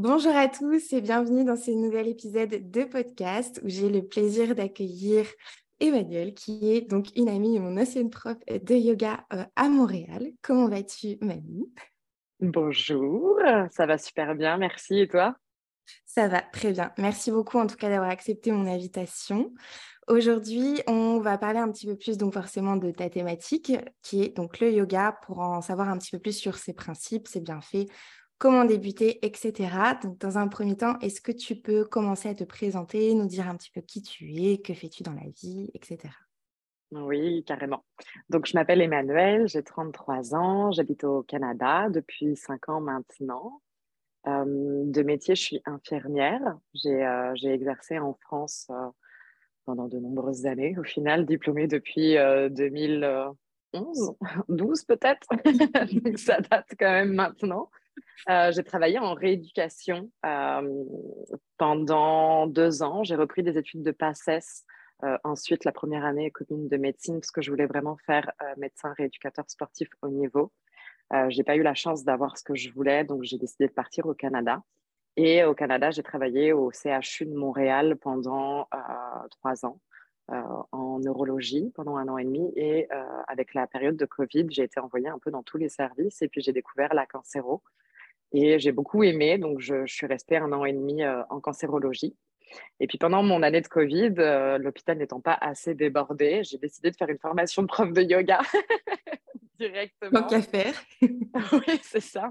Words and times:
Bonjour 0.00 0.36
à 0.36 0.46
tous 0.46 0.92
et 0.92 1.00
bienvenue 1.00 1.44
dans 1.44 1.56
ce 1.56 1.72
nouvel 1.72 2.06
épisode 2.06 2.70
de 2.70 2.84
podcast 2.84 3.60
où 3.64 3.68
j'ai 3.68 3.90
le 3.90 4.06
plaisir 4.06 4.54
d'accueillir 4.54 5.26
Emmanuel, 5.80 6.34
qui 6.34 6.70
est 6.70 6.82
donc 6.82 7.08
une 7.16 7.28
amie 7.28 7.56
et 7.56 7.58
mon 7.58 7.76
ancienne 7.76 8.08
prof 8.08 8.36
de 8.46 8.74
yoga 8.76 9.26
euh, 9.32 9.42
à 9.56 9.68
Montréal. 9.68 10.30
Comment 10.40 10.68
vas-tu, 10.68 11.18
Mamie? 11.20 11.68
Bonjour, 12.38 13.40
ça 13.72 13.86
va 13.86 13.98
super 13.98 14.36
bien, 14.36 14.56
merci. 14.56 15.00
Et 15.00 15.08
toi? 15.08 15.34
Ça 16.06 16.28
va 16.28 16.42
très 16.42 16.70
bien. 16.70 16.92
Merci 16.96 17.32
beaucoup 17.32 17.58
en 17.58 17.66
tout 17.66 17.74
cas 17.74 17.88
d'avoir 17.88 18.10
accepté 18.10 18.52
mon 18.52 18.68
invitation. 18.68 19.52
Aujourd'hui, 20.06 20.80
on 20.86 21.18
va 21.18 21.38
parler 21.38 21.58
un 21.58 21.72
petit 21.72 21.88
peu 21.88 21.96
plus 21.96 22.16
donc 22.16 22.34
forcément 22.34 22.76
de 22.76 22.92
ta 22.92 23.10
thématique, 23.10 23.72
qui 24.02 24.22
est 24.22 24.36
donc 24.36 24.60
le 24.60 24.70
yoga, 24.70 25.18
pour 25.26 25.40
en 25.40 25.60
savoir 25.60 25.88
un 25.88 25.98
petit 25.98 26.12
peu 26.12 26.20
plus 26.20 26.38
sur 26.38 26.56
ses 26.56 26.72
principes, 26.72 27.26
ses 27.26 27.40
bienfaits, 27.40 27.88
comment 28.38 28.64
débuter, 28.64 29.24
etc. 29.26 29.70
Donc, 30.02 30.18
dans 30.18 30.38
un 30.38 30.48
premier 30.48 30.76
temps, 30.76 30.98
est-ce 31.00 31.20
que 31.20 31.32
tu 31.32 31.56
peux 31.56 31.84
commencer 31.84 32.28
à 32.28 32.34
te 32.34 32.44
présenter, 32.44 33.14
nous 33.14 33.26
dire 33.26 33.48
un 33.48 33.56
petit 33.56 33.70
peu 33.70 33.80
qui 33.80 34.02
tu 34.02 34.34
es, 34.36 34.58
que 34.58 34.74
fais-tu 34.74 35.02
dans 35.02 35.14
la 35.14 35.28
vie, 35.28 35.70
etc. 35.74 36.12
Oui, 36.92 37.44
carrément. 37.44 37.84
Donc, 38.30 38.46
je 38.46 38.54
m'appelle 38.54 38.80
Emmanuel, 38.80 39.46
j'ai 39.46 39.62
33 39.62 40.34
ans, 40.34 40.72
j'habite 40.72 41.04
au 41.04 41.22
Canada 41.22 41.88
depuis 41.90 42.34
5 42.34 42.68
ans 42.70 42.80
maintenant. 42.80 43.60
Euh, 44.26 44.84
de 44.84 45.02
métier, 45.02 45.34
je 45.34 45.42
suis 45.42 45.62
infirmière. 45.66 46.56
J'ai 46.74 47.04
euh, 47.04 47.34
exercé 47.42 47.98
en 47.98 48.14
France 48.14 48.68
euh, 48.70 48.88
pendant 49.64 49.86
de 49.86 49.98
nombreuses 49.98 50.46
années, 50.46 50.76
au 50.78 50.82
final, 50.82 51.26
diplômée 51.26 51.66
depuis 51.66 52.14
2011, 52.14 54.14
12 54.48 54.84
peut-être. 54.84 55.28
Donc, 56.02 56.18
ça 56.18 56.40
date 56.40 56.68
quand 56.78 56.90
même 56.90 57.12
maintenant. 57.12 57.70
Euh, 58.28 58.52
j'ai 58.52 58.62
travaillé 58.62 58.98
en 58.98 59.14
rééducation 59.14 60.10
euh, 60.26 60.84
pendant 61.56 62.46
deux 62.46 62.82
ans. 62.82 63.04
J'ai 63.04 63.16
repris 63.16 63.42
des 63.42 63.56
études 63.58 63.82
de 63.82 63.90
PACES. 63.90 64.64
Euh, 65.04 65.16
ensuite, 65.24 65.64
la 65.64 65.72
première 65.72 66.04
année 66.04 66.30
commune 66.30 66.68
de 66.68 66.76
médecine, 66.76 67.20
parce 67.20 67.30
que 67.30 67.40
je 67.40 67.50
voulais 67.50 67.66
vraiment 67.66 67.96
faire 68.04 68.30
médecin 68.56 68.92
rééducateur 68.96 69.44
sportif 69.48 69.88
au 70.02 70.08
niveau. 70.08 70.52
j'ai 71.28 71.44
pas 71.44 71.56
eu 71.56 71.62
la 71.62 71.74
chance 71.74 72.04
d'avoir 72.04 72.36
ce 72.36 72.42
que 72.42 72.54
je 72.54 72.70
voulais, 72.70 73.04
donc 73.04 73.22
j'ai 73.22 73.38
décidé 73.38 73.66
de 73.68 73.72
partir 73.72 74.06
au 74.06 74.14
Canada. 74.14 74.62
Et 75.16 75.44
au 75.44 75.54
Canada, 75.54 75.90
j'ai 75.90 76.02
travaillé 76.02 76.52
au 76.52 76.70
CHU 76.70 77.26
de 77.26 77.34
Montréal 77.34 77.96
pendant 77.96 78.68
trois 79.30 79.64
ans. 79.64 79.80
en 80.28 80.98
neurologie 80.98 81.72
pendant 81.74 81.96
un 81.96 82.08
an 82.08 82.18
et 82.18 82.24
demi. 82.24 82.52
Et 82.56 82.88
avec 83.28 83.54
la 83.54 83.66
période 83.68 83.96
de 83.96 84.04
Covid, 84.04 84.46
j'ai 84.50 84.64
été 84.64 84.80
envoyée 84.80 85.08
un 85.08 85.18
peu 85.18 85.30
dans 85.30 85.44
tous 85.44 85.58
les 85.58 85.68
services 85.68 86.20
et 86.22 86.28
puis 86.28 86.40
j'ai 86.40 86.52
découvert 86.52 86.92
la 86.92 87.06
cancéro, 87.06 87.62
et 88.32 88.58
j'ai 88.58 88.72
beaucoup 88.72 89.02
aimé, 89.02 89.38
donc 89.38 89.60
je, 89.60 89.86
suis 89.86 90.06
restée 90.06 90.36
un 90.36 90.52
an 90.52 90.64
et 90.64 90.72
demi 90.72 91.02
euh, 91.02 91.22
en 91.30 91.40
cancérologie. 91.40 92.14
Et 92.80 92.86
puis 92.86 92.98
pendant 92.98 93.22
mon 93.22 93.42
année 93.42 93.60
de 93.60 93.68
Covid, 93.68 94.14
euh, 94.18 94.58
l'hôpital 94.58 94.98
n'étant 94.98 95.20
pas 95.20 95.36
assez 95.40 95.74
débordé, 95.74 96.42
j'ai 96.44 96.58
décidé 96.58 96.90
de 96.90 96.96
faire 96.96 97.08
une 97.08 97.18
formation 97.18 97.62
de 97.62 97.66
prof 97.66 97.92
de 97.92 98.02
yoga 98.02 98.40
directement. 99.58 100.22
Tant 100.22 100.26
qu'à 100.26 100.42
faire. 100.42 100.74
oui, 101.02 101.80
c'est 101.82 102.00
ça. 102.00 102.30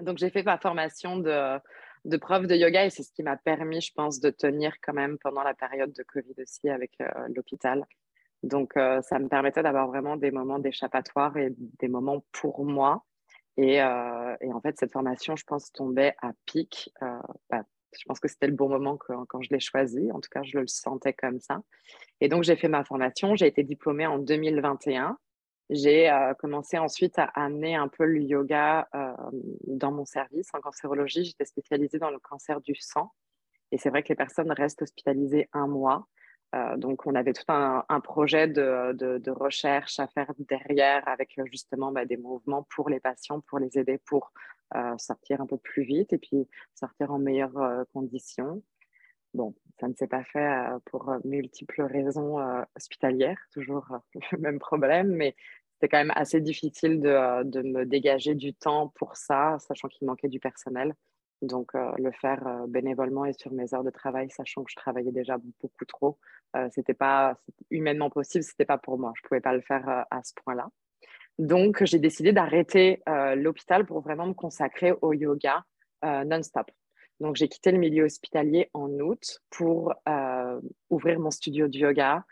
Donc 0.00 0.18
j'ai 0.18 0.30
fait 0.30 0.42
ma 0.42 0.58
formation 0.58 1.18
de, 1.18 1.58
de 2.04 2.16
prof 2.16 2.46
de 2.46 2.54
yoga 2.56 2.84
et 2.84 2.90
c'est 2.90 3.04
ce 3.04 3.12
qui 3.12 3.22
m'a 3.22 3.36
permis, 3.36 3.80
je 3.80 3.92
pense, 3.92 4.18
de 4.20 4.30
tenir 4.30 4.74
quand 4.80 4.94
même 4.94 5.18
pendant 5.18 5.42
la 5.42 5.54
période 5.54 5.92
de 5.92 6.02
Covid 6.02 6.34
aussi 6.38 6.68
avec 6.68 6.92
euh, 7.00 7.06
l'hôpital. 7.34 7.84
Donc 8.42 8.72
ça 8.74 9.20
me 9.20 9.28
permettait 9.28 9.62
d'avoir 9.62 9.86
vraiment 9.86 10.16
des 10.16 10.32
moments 10.32 10.58
d'échappatoire 10.58 11.36
et 11.36 11.54
des 11.78 11.86
moments 11.86 12.24
pour 12.32 12.64
moi 12.64 13.04
euh, 13.58 14.36
et, 14.40 14.52
en 14.52 14.60
fait, 14.60 14.78
cette 14.78 14.92
formation, 14.92 15.36
je 15.36 15.44
pense, 15.44 15.72
tombait 15.72 16.14
à 16.22 16.32
pic. 16.46 16.90
Euh, 17.02 17.18
bah, 17.50 17.62
je 17.98 18.04
pense 18.06 18.20
que 18.20 18.28
c'était 18.28 18.46
le 18.46 18.54
bon 18.54 18.68
moment 18.68 18.96
quand 18.96 19.42
je 19.42 19.50
l'ai 19.50 19.60
choisi. 19.60 20.10
En 20.12 20.20
tout 20.20 20.30
cas, 20.30 20.42
je 20.42 20.58
le 20.58 20.66
sentais 20.66 21.12
comme 21.12 21.40
ça. 21.40 21.60
Et 22.20 22.28
donc, 22.28 22.42
j'ai 22.44 22.56
fait 22.56 22.68
ma 22.68 22.84
formation. 22.84 23.36
J'ai 23.36 23.46
été 23.46 23.62
diplômée 23.62 24.06
en 24.06 24.18
2021. 24.18 25.18
J'ai 25.68 26.10
euh, 26.10 26.34
commencé 26.34 26.78
ensuite 26.78 27.18
à 27.18 27.24
amener 27.34 27.76
un 27.76 27.88
peu 27.88 28.04
le 28.04 28.20
yoga 28.20 28.88
dans 29.66 29.92
mon 29.92 30.04
service 30.04 30.48
en 30.54 30.60
cancérologie. 30.60 31.24
J'étais 31.24 31.44
spécialisée 31.44 31.98
dans 31.98 32.10
le 32.10 32.18
cancer 32.18 32.60
du 32.60 32.74
sang. 32.74 33.12
Et 33.70 33.78
c'est 33.78 33.90
vrai 33.90 34.02
que 34.02 34.08
les 34.08 34.16
personnes 34.16 34.52
restent 34.52 34.82
hospitalisées 34.82 35.48
un 35.52 35.66
mois. 35.66 36.06
Euh, 36.54 36.76
donc, 36.76 37.06
on 37.06 37.14
avait 37.14 37.32
tout 37.32 37.44
un, 37.48 38.00
projet 38.00 38.46
de, 38.46 39.30
recherche 39.30 39.98
à 39.98 40.06
faire 40.08 40.30
derrière 40.38 41.06
avec 41.08 41.38
euh, 41.38 41.44
justement 41.46 41.92
bah, 41.92 42.04
des 42.04 42.18
mouvements 42.18 42.66
pour 42.74 42.90
les 42.90 43.00
patients, 43.00 43.40
pour 43.40 43.58
les 43.58 43.78
aider 43.78 43.98
pour 44.04 44.32
euh, 44.74 44.96
sortir 44.98 45.40
un 45.40 45.46
peu 45.46 45.56
plus 45.56 45.82
vite 45.82 46.12
et 46.12 46.18
puis 46.18 46.48
sortir 46.74 47.10
en 47.12 47.18
meilleures 47.18 47.86
conditions. 47.92 48.62
Bon, 49.34 49.54
ça 49.80 49.88
ne 49.88 49.94
s'est 49.94 50.06
pas 50.06 50.24
fait 50.24 50.68
pour 50.86 51.10
multiples 51.24 51.82
raisons 51.82 52.36
hospitalières, 52.76 53.38
toujours 53.50 53.86
le 54.32 54.38
même 54.38 54.58
problème, 54.58 55.08
mais 55.08 55.34
c'était 55.74 55.88
quand 55.88 55.98
même 55.98 56.12
assez 56.14 56.40
difficile 56.40 57.00
de, 57.00 57.62
me 57.62 57.84
dégager 57.84 58.34
du 58.34 58.52
temps 58.52 58.88
pour 58.94 59.16
ça, 59.16 59.56
sachant 59.58 59.88
qu'il 59.88 60.06
manquait 60.06 60.28
du 60.28 60.38
personnel. 60.38 60.94
Donc, 61.42 61.72
le 61.74 62.12
faire 62.12 62.64
bénévolement 62.68 63.24
et 63.24 63.32
sur 63.32 63.52
mes 63.52 63.74
heures 63.74 63.82
de 63.82 63.90
travail, 63.90 64.30
sachant 64.30 64.62
que 64.62 64.70
je 64.70 64.76
travaillais 64.76 65.10
déjà 65.10 65.38
beaucoup 65.60 65.84
trop, 65.84 66.16
euh, 66.56 66.68
c'était 66.72 66.94
pas 66.94 67.36
humainement 67.70 68.10
possible, 68.10 68.44
c'était 68.44 68.64
pas 68.64 68.78
pour 68.78 68.96
moi. 68.96 69.12
Je 69.16 69.26
pouvais 69.26 69.40
pas 69.40 69.52
le 69.52 69.60
faire 69.60 70.06
à 70.08 70.22
ce 70.22 70.32
point-là. 70.44 70.68
Donc, 71.38 71.82
j'ai 71.84 71.98
décidé 71.98 72.32
d'arrêter 72.32 73.02
l'hôpital 73.34 73.86
pour 73.86 74.00
vraiment 74.02 74.26
me 74.26 74.34
consacrer 74.34 74.92
au 75.02 75.12
yoga 75.12 75.64
non-stop. 76.04 76.70
Donc, 77.18 77.34
j'ai 77.34 77.48
quitté 77.48 77.72
le 77.72 77.78
milieu 77.78 78.04
hospitalier 78.04 78.70
en 78.72 78.88
août 79.00 79.40
pour 79.50 79.94
ouvrir 80.90 81.18
mon 81.18 81.32
studio 81.32 81.66
de 81.66 81.76
yoga 81.76 82.24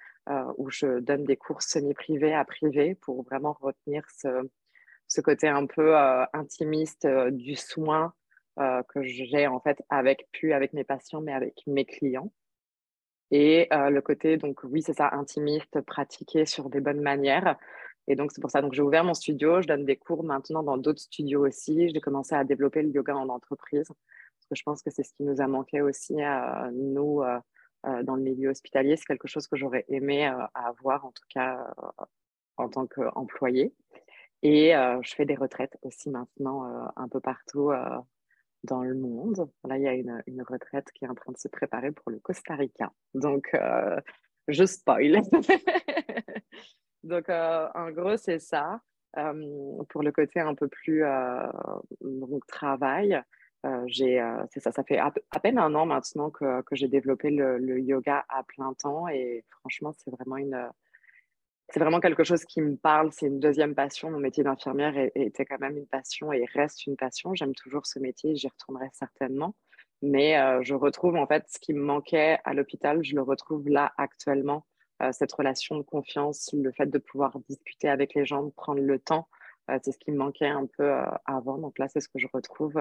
où 0.57 0.71
je 0.71 1.01
donne 1.01 1.25
des 1.25 1.37
cours 1.37 1.63
semi-privés 1.63 2.35
à 2.35 2.45
privés 2.45 2.95
pour 2.95 3.25
vraiment 3.25 3.57
retenir 3.61 4.05
ce 4.11 5.21
côté 5.21 5.49
un 5.49 5.67
peu 5.67 5.97
intimiste 6.33 7.09
du 7.33 7.57
soin 7.57 8.13
euh, 8.59 8.83
que 8.89 9.03
j'ai 9.03 9.47
en 9.47 9.61
fait 9.61 9.81
avec 9.91 10.29
plus 10.33 10.53
avec 10.53 10.73
mes 10.73 10.83
patients 10.85 11.21
mais 11.21 11.33
avec 11.33 11.63
mes 11.67 11.85
clients. 11.85 12.33
Et 13.31 13.69
euh, 13.73 13.91
le 13.91 14.03
côté 14.03 14.37
donc 14.39 14.65
oui 14.65 14.83
c'est 14.83 14.95
ça 14.95 15.09
intimiste 15.13 15.81
pratiqué 15.83 16.47
sur 16.47 16.69
des 16.69 16.81
bonnes 16.81 17.01
manières. 17.01 17.57
Et 18.09 18.17
donc 18.17 18.33
c'est 18.33 18.41
pour 18.41 18.51
ça 18.51 18.61
donc 18.61 18.75
j'ai 18.75 18.83
ouvert 18.83 19.05
mon 19.05 19.15
studio. 19.15 19.63
Je 19.63 19.69
donne 19.69 19.85
des 19.85 19.97
cours 19.97 20.25
maintenant 20.25 20.65
dans 20.65 20.77
d'autres 20.77 21.01
studios 21.01 21.47
aussi. 21.47 21.89
J'ai 21.91 22.01
commencé 22.01 22.35
à 22.35 22.43
développer 22.43 22.83
le 22.83 22.91
yoga 22.91 23.17
en 23.17 23.29
entreprise. 23.29 23.87
Parce 23.87 24.47
que 24.51 24.57
je 24.57 24.63
pense 24.65 24.83
que 24.83 24.91
c'est 24.91 25.05
ce 25.05 25.13
qui 25.15 25.23
nous 25.23 25.41
a 25.41 25.47
manqué 25.47 25.81
aussi 25.81 26.21
à 26.21 26.71
nous 26.73 27.23
euh, 27.23 28.03
dans 28.03 28.17
le 28.17 28.23
milieu 28.23 28.51
hospitalier. 28.51 28.97
C'est 28.97 29.07
quelque 29.07 29.29
chose 29.29 29.47
que 29.47 29.57
j'aurais 29.57 29.85
aimé 29.89 30.27
avoir 30.55 31.05
en 31.05 31.13
tout 31.13 31.25
cas 31.33 31.73
en 32.57 32.69
tant 32.69 32.87
qu'employé. 32.87 33.73
Et 34.43 34.73
je 35.03 35.15
fais 35.15 35.25
des 35.25 35.37
retraites 35.37 35.79
aussi 35.83 36.11
maintenant 36.11 36.91
un 36.97 37.09
peu 37.09 37.21
partout 37.21 37.71
dans 38.65 38.83
le 38.83 38.95
monde. 38.95 39.49
Là, 39.65 39.77
il 39.79 39.83
y 39.83 39.89
a 39.89 39.95
une, 39.95 40.43
retraite 40.43 40.91
qui 40.93 41.05
est 41.05 41.09
en 41.09 41.15
train 41.15 41.33
de 41.33 41.39
se 41.39 41.49
préparer 41.49 41.93
pour 41.93 42.11
le 42.11 42.19
Costa 42.19 42.55
Rica. 42.55 42.93
Donc, 43.15 43.49
euh, 43.55 44.01
je 44.49 44.65
spoil. 44.65 45.21
Donc, 47.03 47.29
euh, 47.29 47.69
en 47.75 47.91
gros, 47.91 48.17
c'est 48.17 48.39
ça. 48.39 48.81
Euh, 49.17 49.83
pour 49.89 50.03
le 50.03 50.13
côté 50.13 50.39
un 50.41 50.55
peu 50.55 50.69
plus 50.69 51.03
donc, 52.01 52.47
travail, 52.47 53.21
j'ai, 53.87 54.25
c'est 54.51 54.61
ça, 54.61 54.71
ça 54.71 54.85
fait 54.85 54.99
à, 54.99 55.11
peine 55.43 55.59
un 55.59 55.75
an 55.75 55.85
maintenant 55.85 56.31
que, 56.31 56.63
que 56.63 56.77
j'ai 56.77 56.89
développé 56.89 57.31
le, 57.31 57.81
yoga 57.81 58.25
à 58.29 58.45
plein 58.45 58.73
temps 58.75 59.09
et 59.09 59.45
franchement, 59.61 59.93
c'est 59.99 60.11
vraiment 60.11 60.37
une, 60.37 60.71
c'est 61.73 61.81
vraiment 61.81 62.01
quelque 62.01 62.25
chose 62.25 62.45
qui 62.45 62.61
me 62.61 62.77
parle. 62.77 63.13
C'est 63.13 63.27
une 63.27 63.39
deuxième 63.39 63.75
passion. 63.75 64.11
Mon 64.11 64.19
métier 64.19 64.43
d'infirmière 64.43 64.93
était 65.15 65.45
quand 65.45 65.61
même 65.61 65.77
une 65.77 65.87
passion 65.87 66.33
et 66.33 66.45
reste 66.53 66.87
une 66.87 66.97
passion. 66.97 67.35
J'aime 67.35 67.55
toujours 67.55 67.87
ce 67.87 67.99
métier. 67.99 68.35
J'y 68.35 68.49
retournerai 68.49 68.89
certainement. 68.93 69.55
Mais 70.03 70.39
euh, 70.39 70.61
je 70.63 70.75
retrouve 70.75 71.17
en 71.17 71.27
fait 71.27 71.45
ce 71.49 71.59
qui 71.59 71.75
me 71.75 71.83
manquait 71.83 72.39
à 72.45 72.55
l'hôpital. 72.55 73.05
Je 73.05 73.15
le 73.15 73.23
retrouve 73.23 73.69
là 73.69 73.93
actuellement. 73.99 74.67
Euh, 75.03 75.13
cette 75.13 75.33
relation 75.33 75.77
de 75.77 75.83
confiance, 75.83 76.51
le 76.53 76.73
fait 76.73 76.87
de 76.87 76.99
pouvoir 76.99 77.39
discuter 77.49 77.89
avec 77.89 78.15
les 78.15 78.25
gens, 78.25 78.43
de 78.43 78.51
prendre 78.51 78.81
le 78.81 78.99
temps. 78.99 79.29
Euh, 79.71 79.79
c'est 79.83 79.93
ce 79.93 79.99
qui 79.99 80.11
me 80.11 80.17
manquait 80.17 80.49
un 80.49 80.67
peu 80.67 80.93
avant. 81.25 81.59
Donc 81.59 81.79
là, 81.79 81.87
c'est 81.89 82.01
ce 82.01 82.09
que 82.09 82.19
je 82.19 82.27
retrouve 82.33 82.81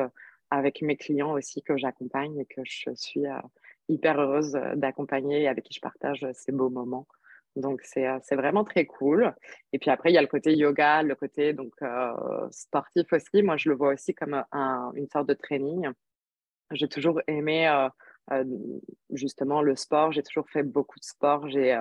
avec 0.49 0.81
mes 0.81 0.97
clients 0.97 1.33
aussi 1.33 1.61
que 1.61 1.77
j'accompagne 1.77 2.39
et 2.39 2.45
que 2.45 2.61
je 2.63 2.89
suis 2.95 3.25
hyper 3.87 4.19
heureuse 4.19 4.53
d'accompagner 4.75 5.43
et 5.43 5.47
avec 5.47 5.65
qui 5.65 5.75
je 5.75 5.81
partage 5.81 6.25
ces 6.33 6.51
beaux 6.51 6.71
moments. 6.71 7.05
Donc, 7.55 7.81
euh, 7.97 8.19
c'est 8.23 8.35
vraiment 8.35 8.63
très 8.63 8.85
cool. 8.85 9.33
Et 9.73 9.79
puis 9.79 9.89
après, 9.89 10.11
il 10.11 10.13
y 10.13 10.17
a 10.17 10.21
le 10.21 10.27
côté 10.27 10.55
yoga, 10.55 11.03
le 11.03 11.15
côté 11.15 11.53
donc, 11.53 11.73
euh, 11.81 12.47
sportif 12.51 13.11
aussi. 13.11 13.41
Moi, 13.43 13.57
je 13.57 13.69
le 13.69 13.75
vois 13.75 13.93
aussi 13.93 14.13
comme 14.13 14.43
une 14.95 15.07
sorte 15.07 15.27
de 15.27 15.33
training. 15.33 15.89
J'ai 16.71 16.87
toujours 16.87 17.21
aimé 17.27 17.67
euh, 18.31 18.43
justement 19.11 19.61
le 19.61 19.75
sport. 19.75 20.11
J'ai 20.11 20.23
toujours 20.23 20.49
fait 20.49 20.63
beaucoup 20.63 20.99
de 20.99 21.05
sport. 21.05 21.49
J'ai 21.49 21.79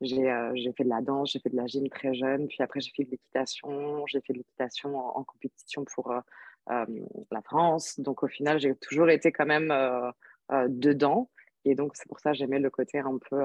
j'ai 0.00 0.72
fait 0.76 0.84
de 0.84 0.88
la 0.88 1.00
danse, 1.00 1.32
j'ai 1.32 1.40
fait 1.40 1.50
de 1.50 1.56
la 1.56 1.66
gym 1.66 1.88
très 1.88 2.14
jeune. 2.14 2.46
Puis 2.46 2.58
après, 2.60 2.80
j'ai 2.80 2.92
fait 2.94 3.04
de 3.04 3.10
l'équitation. 3.10 4.06
J'ai 4.06 4.20
fait 4.20 4.32
de 4.32 4.38
l'équitation 4.38 4.96
en, 4.96 5.24
compétition 5.24 5.84
pour 5.84 6.14
la 6.68 7.42
France. 7.42 7.98
Donc 7.98 8.22
au 8.22 8.28
final, 8.28 8.60
j'ai 8.60 8.76
toujours 8.76 9.10
été 9.10 9.32
quand 9.32 9.46
même 9.46 9.74
dedans. 10.68 11.30
Et 11.64 11.74
donc 11.74 11.96
c'est 11.96 12.06
pour 12.06 12.20
ça 12.20 12.30
que 12.30 12.36
j'aimais 12.36 12.60
le 12.60 12.70
côté 12.70 12.98
un 13.00 13.18
peu 13.18 13.42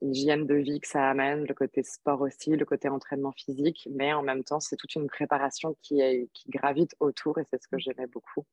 hygiène 0.00 0.46
de 0.46 0.54
vie 0.54 0.80
que 0.80 0.88
ça 0.88 1.08
amène, 1.08 1.44
le 1.44 1.54
côté 1.54 1.82
sport 1.82 2.20
aussi, 2.20 2.50
le 2.50 2.64
côté 2.64 2.88
entraînement 2.88 3.32
physique. 3.32 3.88
Mais 3.92 4.12
en 4.12 4.22
même 4.22 4.44
temps, 4.44 4.60
c'est 4.60 4.76
toute 4.76 4.94
une 4.94 5.06
préparation 5.06 5.76
qui, 5.82 6.00
est, 6.00 6.28
qui 6.34 6.50
gravite 6.50 6.94
autour 7.00 7.38
et 7.38 7.44
c'est 7.50 7.62
ce 7.62 7.68
que 7.68 7.78
j'aimais 7.78 8.06
beaucoup. 8.06 8.44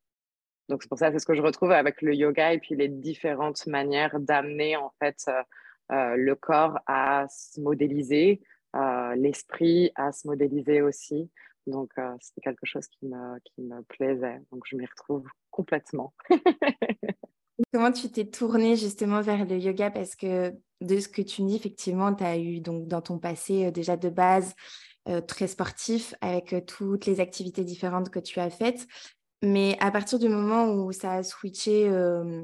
Donc, 0.70 0.84
c'est 0.84 0.90
pour 0.90 1.00
ça, 1.00 1.12
c'est 1.12 1.20
ce 1.20 1.26
que 1.26 1.34
je 1.34 1.42
retrouve 1.42 1.72
avec 1.72 2.02
le 2.02 2.14
yoga 2.14 2.54
et 2.54 2.60
puis 2.60 2.76
les 2.76 2.88
différentes 2.88 3.66
manières 3.66 4.20
d'amener 4.20 4.76
en 4.78 4.92
fait 5.00 5.18
euh, 5.28 5.42
euh, 5.92 6.16
le 6.16 6.36
corps 6.36 6.78
à 6.86 7.26
se 7.28 7.60
modéliser, 7.60 8.42
euh, 8.76 9.16
l'esprit 9.16 9.92
à 9.96 10.12
se 10.12 10.28
modéliser 10.28 10.82
aussi. 10.82 11.30
Donc, 11.68 11.92
c'était 12.20 12.42
quelque 12.42 12.66
chose 12.66 12.88
qui 12.88 13.06
me, 13.06 13.38
qui 13.44 13.62
me 13.62 13.84
plaisait. 13.84 14.42
Donc, 14.52 14.64
je 14.66 14.76
m'y 14.76 14.88
retrouve 14.88 15.28
complètement. 15.52 16.14
Comment 17.74 17.92
tu 17.92 18.10
t'es 18.10 18.26
tournée 18.26 18.76
justement 18.76 19.22
vers 19.22 19.46
le 19.46 19.58
yoga? 19.58 19.92
Parce 19.92 20.16
que 20.16 20.54
de 20.82 21.00
ce 21.00 21.08
que 21.10 21.22
tu 21.22 21.44
me 21.44 21.50
dis, 21.50 21.56
effectivement, 21.56 22.14
tu 22.14 22.24
as 22.24 22.38
eu 22.38 22.62
donc 22.62 22.88
dans 22.88 23.02
ton 23.02 23.20
passé 23.20 23.72
déjà 23.72 23.98
de 23.98 24.10
base 24.10 24.54
très 25.28 25.48
sportif 25.48 26.14
avec 26.22 26.56
toutes 26.68 27.06
les 27.06 27.20
activités 27.20 27.64
différentes 27.64 28.10
que 28.10 28.20
tu 28.20 28.40
as 28.40 28.50
faites. 28.50 28.86
Mais 29.42 29.78
à 29.80 29.90
partir 29.90 30.20
du 30.20 30.28
moment 30.28 30.66
où 30.66 30.92
ça 30.92 31.14
a 31.14 31.24
switché 31.24 31.90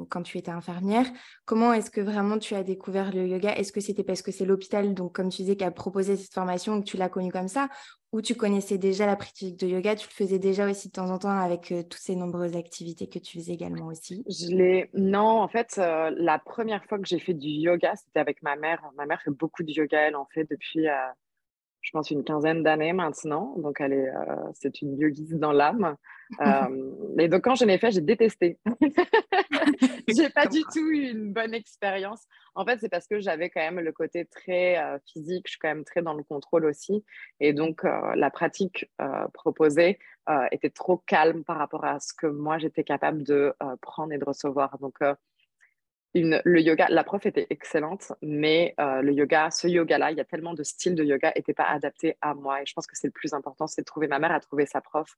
quand 0.09 0.23
tu 0.23 0.37
étais 0.37 0.51
infirmière, 0.51 1.05
comment 1.43 1.73
est-ce 1.73 1.91
que 1.91 1.99
vraiment 1.99 2.37
tu 2.39 2.55
as 2.55 2.63
découvert 2.63 3.13
le 3.13 3.27
yoga? 3.27 3.53
Est-ce 3.53 3.73
que 3.73 3.81
c'était 3.81 4.03
parce 4.03 4.21
que 4.21 4.31
c'est 4.31 4.45
l'hôpital, 4.45 4.93
donc 4.93 5.13
comme 5.13 5.29
tu 5.29 5.41
disais, 5.41 5.57
qui 5.57 5.65
a 5.65 5.71
proposé 5.71 6.15
cette 6.15 6.33
formation 6.33 6.79
que 6.81 6.85
tu 6.85 6.95
l'as 6.95 7.09
connue 7.09 7.31
comme 7.31 7.49
ça? 7.49 7.67
Ou 8.13 8.21
tu 8.21 8.33
connaissais 8.33 8.77
déjà 8.77 9.05
la 9.05 9.17
pratique 9.17 9.59
de 9.59 9.67
yoga 9.67 9.93
Tu 9.95 10.07
le 10.07 10.13
faisais 10.13 10.39
déjà 10.39 10.69
aussi 10.69 10.87
de 10.87 10.93
temps 10.93 11.09
en 11.09 11.17
temps 11.17 11.37
avec 11.37 11.73
toutes 11.89 11.99
ces 11.99 12.15
nombreuses 12.15 12.55
activités 12.55 13.09
que 13.09 13.19
tu 13.19 13.39
faisais 13.39 13.51
également 13.51 13.87
aussi? 13.87 14.23
Je 14.29 14.55
l'ai... 14.55 14.89
Non, 14.93 15.41
en 15.41 15.49
fait, 15.49 15.75
la 15.75 16.39
première 16.39 16.85
fois 16.85 16.97
que 16.97 17.05
j'ai 17.05 17.19
fait 17.19 17.33
du 17.33 17.49
yoga, 17.49 17.93
c'était 17.97 18.21
avec 18.21 18.41
ma 18.41 18.55
mère. 18.55 18.81
Ma 18.95 19.05
mère 19.05 19.21
fait 19.21 19.31
beaucoup 19.31 19.63
de 19.63 19.71
yoga, 19.71 19.99
elle 19.99 20.15
en 20.15 20.27
fait 20.33 20.49
depuis 20.49 20.87
je 21.85 21.91
pense, 21.91 22.09
une 22.09 22.23
quinzaine 22.23 22.63
d'années 22.63 22.93
maintenant. 22.93 23.53
Donc, 23.57 23.79
elle 23.79 23.93
est, 23.93 24.09
euh, 24.09 24.35
c'est 24.55 24.81
une 24.81 24.97
yogiste 24.97 25.35
dans 25.35 25.51
l'âme. 25.51 25.95
Euh, 26.41 26.91
et 27.19 27.27
donc, 27.27 27.43
quand 27.43 27.53
je 27.53 27.63
l'ai 27.63 27.77
fait, 27.77 27.91
j'ai 27.91 28.01
détesté. 28.01 28.57
j'ai 30.07 30.29
pas 30.31 30.47
du 30.47 30.61
tout 30.73 30.79
eu 30.79 31.11
une 31.11 31.31
bonne 31.31 31.53
expérience. 31.53 32.23
En 32.55 32.65
fait, 32.65 32.79
c'est 32.79 32.89
parce 32.89 33.05
que 33.05 33.19
j'avais 33.19 33.51
quand 33.51 33.61
même 33.61 33.79
le 33.79 33.91
côté 33.91 34.25
très 34.25 34.79
euh, 34.79 34.97
physique. 35.05 35.43
Je 35.45 35.51
suis 35.51 35.59
quand 35.59 35.67
même 35.67 35.83
très 35.83 36.01
dans 36.01 36.15
le 36.15 36.23
contrôle 36.23 36.65
aussi. 36.65 37.05
Et 37.39 37.53
donc, 37.53 37.83
la 37.83 38.31
pratique 38.31 38.89
proposée 39.33 39.99
était 40.51 40.71
trop 40.71 40.97
calme 40.97 41.43
par 41.43 41.57
rapport 41.57 41.85
à 41.85 41.99
ce 41.99 42.13
que 42.15 42.25
moi, 42.25 42.57
j'étais 42.57 42.83
capable 42.83 43.21
de 43.21 43.53
prendre 43.81 44.11
et 44.11 44.17
de 44.17 44.25
recevoir. 44.25 44.79
Donc, 44.79 44.97
le 46.15 46.61
yoga, 46.61 46.87
la 46.89 47.03
prof 47.03 47.25
était 47.25 47.47
excellente, 47.49 48.13
mais 48.21 48.73
euh, 48.79 49.01
le 49.01 49.11
yoga, 49.11 49.51
ce 49.51 49.67
yoga-là, 49.67 50.11
il 50.11 50.17
y 50.17 50.21
a 50.21 50.25
tellement 50.25 50.53
de 50.53 50.63
styles 50.63 50.95
de 50.95 51.03
yoga, 51.03 51.33
n'était 51.35 51.53
pas 51.53 51.65
adapté 51.65 52.17
à 52.21 52.33
moi. 52.33 52.61
Et 52.61 52.65
je 52.65 52.73
pense 52.73 52.87
que 52.87 52.97
c'est 52.97 53.07
le 53.07 53.11
plus 53.11 53.33
important, 53.33 53.67
c'est 53.67 53.81
de 53.81 53.85
trouver. 53.85 54.07
Ma 54.07 54.19
mère 54.19 54.31
a 54.31 54.39
trouvé 54.39 54.65
sa 54.65 54.79
prof. 54.79 55.13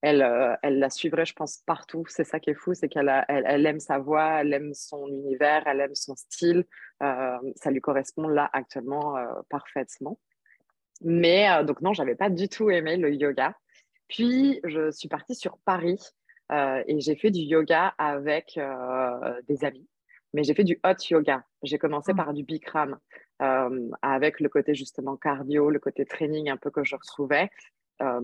Elle, 0.00 0.22
euh, 0.22 0.56
elle 0.62 0.78
la 0.78 0.88
suivrait, 0.88 1.26
je 1.26 1.34
pense, 1.34 1.58
partout. 1.66 2.04
C'est 2.08 2.24
ça 2.24 2.40
qui 2.40 2.48
est 2.50 2.54
fou, 2.54 2.72
c'est 2.72 2.88
qu'elle 2.88 3.12
elle, 3.28 3.66
aime 3.66 3.80
sa 3.80 3.98
voix, 3.98 4.40
elle 4.40 4.54
aime 4.54 4.72
son 4.72 5.06
univers, 5.08 5.62
elle 5.66 5.80
aime 5.80 5.94
son 5.94 6.16
style. 6.16 6.64
Euh, 7.02 7.36
ça 7.56 7.70
lui 7.70 7.82
correspond 7.82 8.26
là 8.26 8.48
actuellement 8.54 9.16
parfaitement. 9.50 10.18
Mais 11.02 11.64
donc 11.64 11.82
non, 11.82 11.92
j'avais 11.92 12.14
pas 12.14 12.30
du 12.30 12.48
tout 12.48 12.70
aimé 12.70 12.96
le 12.96 13.12
yoga. 13.12 13.54
Puis 14.08 14.60
je 14.64 14.90
suis 14.90 15.08
partie 15.08 15.34
sur 15.34 15.58
Paris 15.58 16.00
et 16.50 17.00
j'ai 17.00 17.14
fait 17.14 17.30
du 17.30 17.40
yoga 17.40 17.94
avec 17.98 18.58
des 19.48 19.64
amis 19.64 19.86
mais 20.32 20.44
j'ai 20.44 20.54
fait 20.54 20.64
du 20.64 20.78
hot 20.84 20.94
yoga. 21.10 21.44
J'ai 21.62 21.78
commencé 21.78 22.12
ah. 22.12 22.16
par 22.16 22.34
du 22.34 22.44
Bikram 22.44 22.98
euh, 23.42 23.90
avec 24.02 24.40
le 24.40 24.48
côté 24.48 24.74
justement 24.74 25.16
cardio, 25.16 25.70
le 25.70 25.78
côté 25.78 26.04
training 26.04 26.50
un 26.50 26.56
peu 26.56 26.70
que 26.70 26.84
je 26.84 26.94
retrouvais. 26.96 27.50
Euh, 28.02 28.20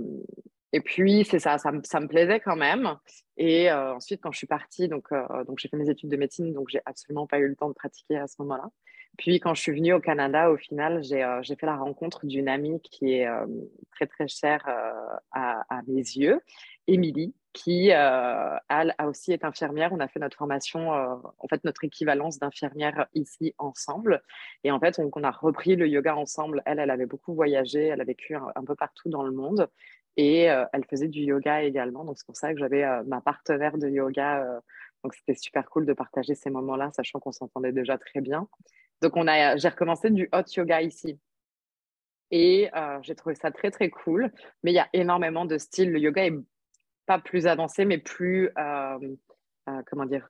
et 0.72 0.80
puis, 0.80 1.24
c'est 1.24 1.38
ça, 1.38 1.58
ça, 1.58 1.70
me 1.72 2.06
plaisait 2.06 2.40
quand 2.40 2.56
même. 2.56 2.96
Et 3.36 3.70
euh, 3.70 3.94
ensuite, 3.94 4.20
quand 4.20 4.32
je 4.32 4.38
suis 4.38 4.46
partie, 4.46 4.88
donc, 4.88 5.08
donc 5.46 5.58
j'ai 5.58 5.68
fait 5.68 5.76
mes 5.76 5.88
études 5.88 6.10
de 6.10 6.16
médecine, 6.16 6.52
donc 6.52 6.68
j'ai 6.68 6.80
absolument 6.84 7.26
pas 7.26 7.38
eu 7.38 7.48
le 7.48 7.56
temps 7.56 7.68
de 7.68 7.74
pratiquer 7.74 8.18
à 8.18 8.26
ce 8.26 8.36
moment-là. 8.40 8.68
Puis, 9.16 9.40
quand 9.40 9.54
je 9.54 9.62
suis 9.62 9.72
venue 9.72 9.94
au 9.94 10.00
Canada, 10.00 10.50
au 10.50 10.58
final, 10.58 11.02
j'ai 11.02 11.56
fait 11.56 11.66
la 11.66 11.76
rencontre 11.76 12.26
d'une 12.26 12.48
amie 12.48 12.80
qui 12.82 13.14
est 13.14 13.28
très, 13.92 14.06
très 14.06 14.28
chère 14.28 14.68
à, 15.30 15.64
à, 15.70 15.82
mes 15.86 16.00
yeux, 16.00 16.40
Émilie, 16.86 17.34
qui 17.56 17.90
euh, 17.90 18.58
elle, 18.68 18.94
a 18.98 19.08
aussi 19.08 19.32
été 19.32 19.46
infirmière. 19.46 19.90
On 19.92 20.00
a 20.00 20.08
fait 20.08 20.20
notre 20.20 20.36
formation, 20.36 20.92
euh, 20.92 21.16
en 21.38 21.48
fait 21.48 21.64
notre 21.64 21.84
équivalence 21.84 22.38
d'infirmière 22.38 23.06
ici 23.14 23.54
ensemble. 23.56 24.22
Et 24.62 24.70
en 24.70 24.78
fait, 24.78 24.98
on, 24.98 25.24
a 25.24 25.30
repris 25.30 25.74
le 25.74 25.88
yoga 25.88 26.14
ensemble. 26.16 26.62
Elle, 26.66 26.78
elle 26.78 26.90
avait 26.90 27.06
beaucoup 27.06 27.34
voyagé, 27.34 27.86
elle 27.86 28.02
a 28.02 28.04
vécu 28.04 28.34
un, 28.34 28.64
peu 28.66 28.74
partout 28.74 29.08
dans 29.08 29.22
le 29.22 29.32
monde 29.32 29.70
et 30.18 30.50
euh, 30.50 30.66
elle 30.74 30.84
faisait 30.84 31.08
du 31.08 31.20
yoga 31.20 31.62
également. 31.62 32.04
Donc 32.04 32.18
c'est 32.18 32.26
pour 32.26 32.36
ça 32.36 32.52
que 32.52 32.58
j'avais 32.58 32.84
ma 33.04 33.22
partenaire 33.22 33.78
de 33.78 33.88
yoga. 33.88 34.60
donc 35.02 35.14
c'était 35.14 35.34
super 35.34 35.68
cool 35.70 35.86
de 35.86 35.94
partager 35.94 36.34
ces 36.34 36.50
moments-là, 36.50 36.90
sachant 36.92 37.20
qu'on 37.20 37.32
s'entendait 37.32 37.72
déjà 37.72 37.96
très 37.96 38.20
bien. 38.20 38.48
Donc 39.00 39.16
on 39.16 39.26
a, 39.26 39.56
j'ai 39.56 39.68
recommencé 39.68 40.10
du 40.10 40.28
hot 40.34 40.44
yoga 40.54 40.82
ici. 40.82 41.18
Et 42.30 42.68
j'ai 43.00 43.14
trouvé 43.14 43.34
ça 43.34 43.50
très 43.50 43.70
très 43.70 43.88
cool. 43.88 44.30
Mais 44.62 44.72
il 44.72 44.74
y 44.74 44.80
a 44.80 44.88
énormément 44.92 45.46
de 45.46 45.56
styles. 45.56 45.90
Le 45.90 46.00
yoga 46.00 46.26
est 46.26 46.34
pas 47.06 47.18
plus 47.18 47.46
avancé, 47.46 47.84
mais 47.84 47.98
plus, 47.98 48.50
euh, 48.58 48.98
euh, 49.68 49.82
comment 49.88 50.06
dire, 50.06 50.28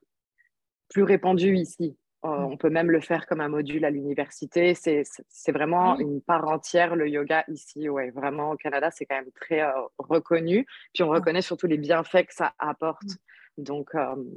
plus 0.89 1.03
répandu 1.03 1.55
ici. 1.55 1.97
Euh, 2.25 2.29
mm. 2.29 2.45
on 2.45 2.57
peut 2.57 2.69
même 2.69 2.91
le 2.91 3.01
faire 3.01 3.27
comme 3.27 3.41
un 3.41 3.49
module 3.49 3.83
à 3.83 3.89
l'université. 3.89 4.73
C'est 4.75 5.51
vraiment 5.51 5.99
une 5.99 6.21
part 6.21 6.47
entière, 6.47 6.95
le 6.95 7.09
yoga 7.09 7.43
ici. 7.47 7.89
Ouais, 7.89 8.11
vraiment, 8.11 8.51
au 8.51 8.55
Canada, 8.55 8.89
c'est 8.91 9.05
quand 9.05 9.17
même 9.17 9.31
très 9.31 9.63
reconnu. 9.97 10.65
Puis 10.93 11.03
on 11.03 11.09
reconnaît 11.09 11.41
surtout 11.41 11.67
les 11.67 11.77
bienfaits 11.77 12.27
que 12.27 12.33
ça 12.33 12.53
apporte. 12.59 13.03
Mm. 13.03 13.63
Donc, 13.63 13.89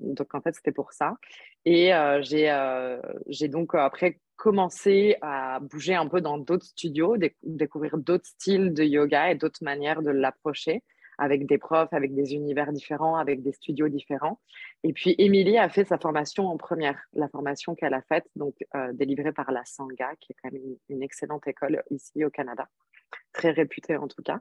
donc 0.02 0.34
en 0.34 0.40
fait, 0.40 0.54
c'était 0.54 0.72
pour 0.72 0.92
ça. 0.92 1.14
Et 1.66 1.92
j'ai 2.22 3.48
donc 3.48 3.74
après 3.74 4.18
commencé 4.36 5.16
à 5.20 5.60
bouger 5.60 5.94
un 5.94 6.08
peu 6.08 6.22
dans 6.22 6.38
d'autres 6.38 6.64
studios, 6.64 7.18
découvrir 7.42 7.98
d'autres 7.98 8.24
styles 8.24 8.72
de 8.72 8.82
yoga 8.82 9.30
et 9.30 9.34
d'autres 9.34 9.62
manières 9.62 10.00
de 10.00 10.10
l'approcher 10.10 10.82
avec 11.20 11.46
des 11.46 11.58
profs, 11.58 11.92
avec 11.92 12.14
des 12.14 12.32
univers 12.32 12.72
différents, 12.72 13.16
avec 13.16 13.42
des 13.42 13.52
studios 13.52 13.88
différents. 13.88 14.40
Et 14.82 14.94
puis, 14.94 15.14
Émilie 15.18 15.58
a 15.58 15.68
fait 15.68 15.84
sa 15.84 15.98
formation 15.98 16.48
en 16.48 16.56
première, 16.56 16.98
la 17.12 17.28
formation 17.28 17.74
qu'elle 17.74 17.92
a 17.92 18.00
faite, 18.00 18.24
donc 18.36 18.54
euh, 18.74 18.90
délivrée 18.94 19.32
par 19.32 19.52
la 19.52 19.62
Sangha, 19.66 20.16
qui 20.18 20.32
est 20.32 20.36
quand 20.42 20.50
même 20.50 20.62
une, 20.88 21.02
excellente 21.02 21.46
école 21.46 21.82
ici 21.90 22.24
au 22.24 22.30
Canada, 22.30 22.66
très 23.34 23.50
réputée 23.50 23.96
en 23.96 24.08
tout 24.08 24.22
cas. 24.22 24.40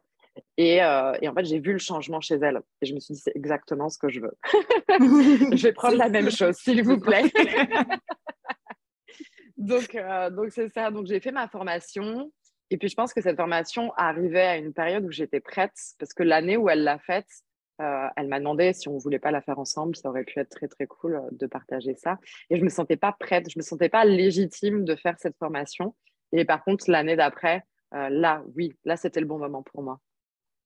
Et, 0.57 0.81
euh, 0.81 1.17
et 1.21 1.27
en 1.27 1.33
fait, 1.33 1.43
j'ai 1.43 1.59
vu 1.59 1.74
le 1.74 1.79
changement 1.79 2.21
chez 2.21 2.36
elle. 2.36 2.62
Et 2.81 2.86
je 2.86 2.93
me 2.93 3.01
suis 3.01 3.13
dit, 3.13 3.19
c'est 3.19 3.36
exactement 3.36 3.89
ce 3.89 3.98
que 3.98 4.07
je 4.07 4.21
veux. 4.21 4.38
je 5.57 5.63
vais 5.63 5.74
prendre 5.74 5.98
la 5.98 6.07
même 6.07 6.31
chose, 6.31 6.55
s'il 6.55 6.81
vous 6.83 7.00
plaît. 7.00 7.24
donc, 9.57 9.95
euh, 9.95 10.29
donc 10.29 10.51
c'est 10.51 10.69
ça. 10.69 10.91
Donc, 10.91 11.07
j'ai 11.07 11.19
fait 11.19 11.31
ma 11.31 11.50
formation. 11.50 12.31
Et 12.71 12.77
puis, 12.77 12.88
je 12.88 12.95
pense 12.95 13.13
que 13.13 13.21
cette 13.21 13.38
formation 13.38 13.91
arrivait 13.93 14.45
à 14.45 14.57
une 14.57 14.73
période 14.73 15.03
où 15.05 15.11
j'étais 15.11 15.39
prête, 15.39 15.73
parce 15.97 16.13
que 16.13 16.23
l'année 16.23 16.57
où 16.57 16.69
elle 16.69 16.83
l'a 16.83 16.99
faite, 16.99 17.27
euh, 17.81 18.07
elle 18.17 18.27
m'a 18.27 18.39
demandé 18.39 18.73
si 18.73 18.89
on 18.89 18.95
ne 18.95 18.99
voulait 18.99 19.19
pas 19.19 19.31
la 19.31 19.41
faire 19.41 19.59
ensemble. 19.59 19.95
Ça 19.95 20.09
aurait 20.09 20.25
pu 20.25 20.39
être 20.39 20.49
très, 20.49 20.67
très 20.67 20.85
cool 20.85 21.15
euh, 21.15 21.21
de 21.31 21.47
partager 21.47 21.95
ça. 21.95 22.19
Et 22.49 22.55
je 22.55 22.61
ne 22.61 22.65
me 22.65 22.69
sentais 22.69 22.97
pas 22.97 23.15
prête, 23.17 23.49
je 23.49 23.57
ne 23.57 23.61
me 23.61 23.65
sentais 23.65 23.89
pas 23.89 24.03
légitime 24.05 24.83
de 24.83 24.95
faire 24.95 25.17
cette 25.17 25.38
formation. 25.38 25.95
Et 26.31 26.45
par 26.45 26.63
contre, 26.63 26.89
l'année 26.91 27.15
d'après, 27.15 27.63
euh, 27.93 28.09
là, 28.09 28.43
oui, 28.55 28.77
là, 28.83 28.97
c'était 28.97 29.21
le 29.21 29.25
bon 29.25 29.39
moment 29.39 29.63
pour 29.63 29.81
moi. 29.81 29.99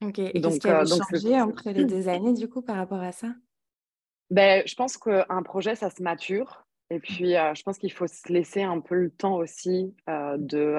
Ok. 0.04 0.20
Et 0.20 0.42
qu'est-ce 0.42 0.60
qui 0.60 0.68
a 0.68 0.84
changé 0.86 1.40
entre 1.40 1.70
les 1.70 1.86
deux 1.86 2.10
années, 2.10 2.34
du 2.34 2.50
coup, 2.50 2.62
par 2.62 2.76
rapport 2.76 3.02
à 3.02 3.12
ça? 3.12 3.28
Ben, 4.30 4.64
Je 4.66 4.76
pense 4.76 4.98
qu'un 4.98 5.44
projet, 5.44 5.76
ça 5.76 5.90
se 5.90 6.02
mature. 6.02 6.66
Et 6.90 7.00
puis, 7.00 7.32
je 7.32 7.64
pense 7.64 7.78
qu'il 7.78 7.92
faut 7.92 8.08
se 8.08 8.32
laisser 8.32 8.64
un 8.64 8.82
peu 8.82 8.96
le 8.96 9.10
temps 9.10 9.36
aussi 9.36 9.96
de 10.08 10.76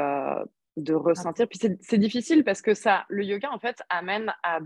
de 0.77 0.95
ressentir. 0.95 1.49
Puis 1.49 1.61
c'est 1.81 1.99
difficile 1.99 2.45
parce 2.45 2.63
que 2.63 2.75
ça, 2.75 3.05
le 3.09 3.25
yoga, 3.25 3.51
en 3.51 3.59
fait, 3.59 3.83
amène 3.89 4.33
à, 4.43 4.61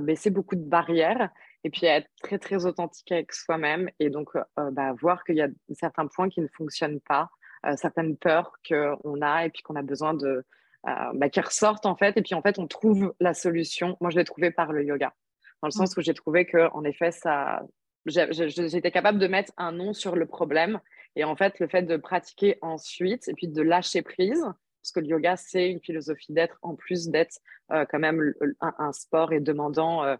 baisser 0.00 0.30
beaucoup 0.30 0.56
de 0.56 0.64
barrières 0.64 1.30
et 1.64 1.70
puis 1.70 1.86
à 1.86 1.98
être 1.98 2.10
très, 2.22 2.38
très 2.38 2.66
authentique 2.66 3.10
avec 3.12 3.32
soi-même 3.32 3.88
et 3.98 4.10
donc 4.10 4.28
euh, 4.36 4.70
bah, 4.72 4.92
voir 5.00 5.24
qu'il 5.24 5.36
y 5.36 5.42
a 5.42 5.48
certains 5.72 6.06
points 6.06 6.28
qui 6.28 6.40
ne 6.40 6.48
fonctionnent 6.48 7.00
pas, 7.00 7.30
euh, 7.64 7.76
certaines 7.76 8.16
peurs 8.16 8.52
qu'on 8.68 9.22
a 9.22 9.46
et 9.46 9.50
puis 9.50 9.62
qu'on 9.62 9.76
a 9.76 9.82
besoin 9.82 10.12
de. 10.14 10.44
Euh, 10.88 10.92
bah, 11.14 11.28
qui 11.28 11.40
ressortent 11.40 11.86
en 11.86 11.94
fait 11.94 12.16
et 12.16 12.22
puis 12.22 12.34
en 12.34 12.42
fait 12.42 12.58
on 12.58 12.66
trouve 12.66 13.14
la 13.20 13.32
solution. 13.32 13.96
Moi 14.00 14.10
je 14.10 14.16
l'ai 14.16 14.24
trouvé 14.24 14.50
par 14.50 14.72
le 14.72 14.84
yoga, 14.84 15.14
dans 15.62 15.68
le 15.68 15.72
sens 15.72 15.96
où 15.96 16.00
j'ai 16.00 16.14
trouvé 16.14 16.46
que 16.46 16.70
en 16.72 16.84
effet 16.84 17.10
ça, 17.12 17.62
j'étais 18.06 18.90
capable 18.90 19.18
de 19.18 19.26
mettre 19.26 19.52
un 19.56 19.72
nom 19.72 19.92
sur 19.92 20.16
le 20.16 20.26
problème 20.26 20.80
et 21.16 21.24
en 21.24 21.36
fait 21.36 21.58
le 21.60 21.68
fait 21.68 21.82
de 21.82 21.96
pratiquer 21.96 22.58
ensuite 22.62 23.28
et 23.28 23.34
puis 23.34 23.48
de 23.48 23.62
lâcher 23.62 24.02
prise, 24.02 24.44
parce 24.82 24.92
que 24.92 25.00
le 25.00 25.06
yoga, 25.06 25.36
c'est 25.36 25.70
une 25.70 25.80
philosophie 25.80 26.32
d'être, 26.32 26.58
en 26.62 26.74
plus 26.74 27.08
d'être 27.08 27.38
quand 27.68 27.98
même 27.98 28.34
un, 28.60 28.92
sport 28.92 29.32
et 29.32 29.40
demandant 29.40 30.16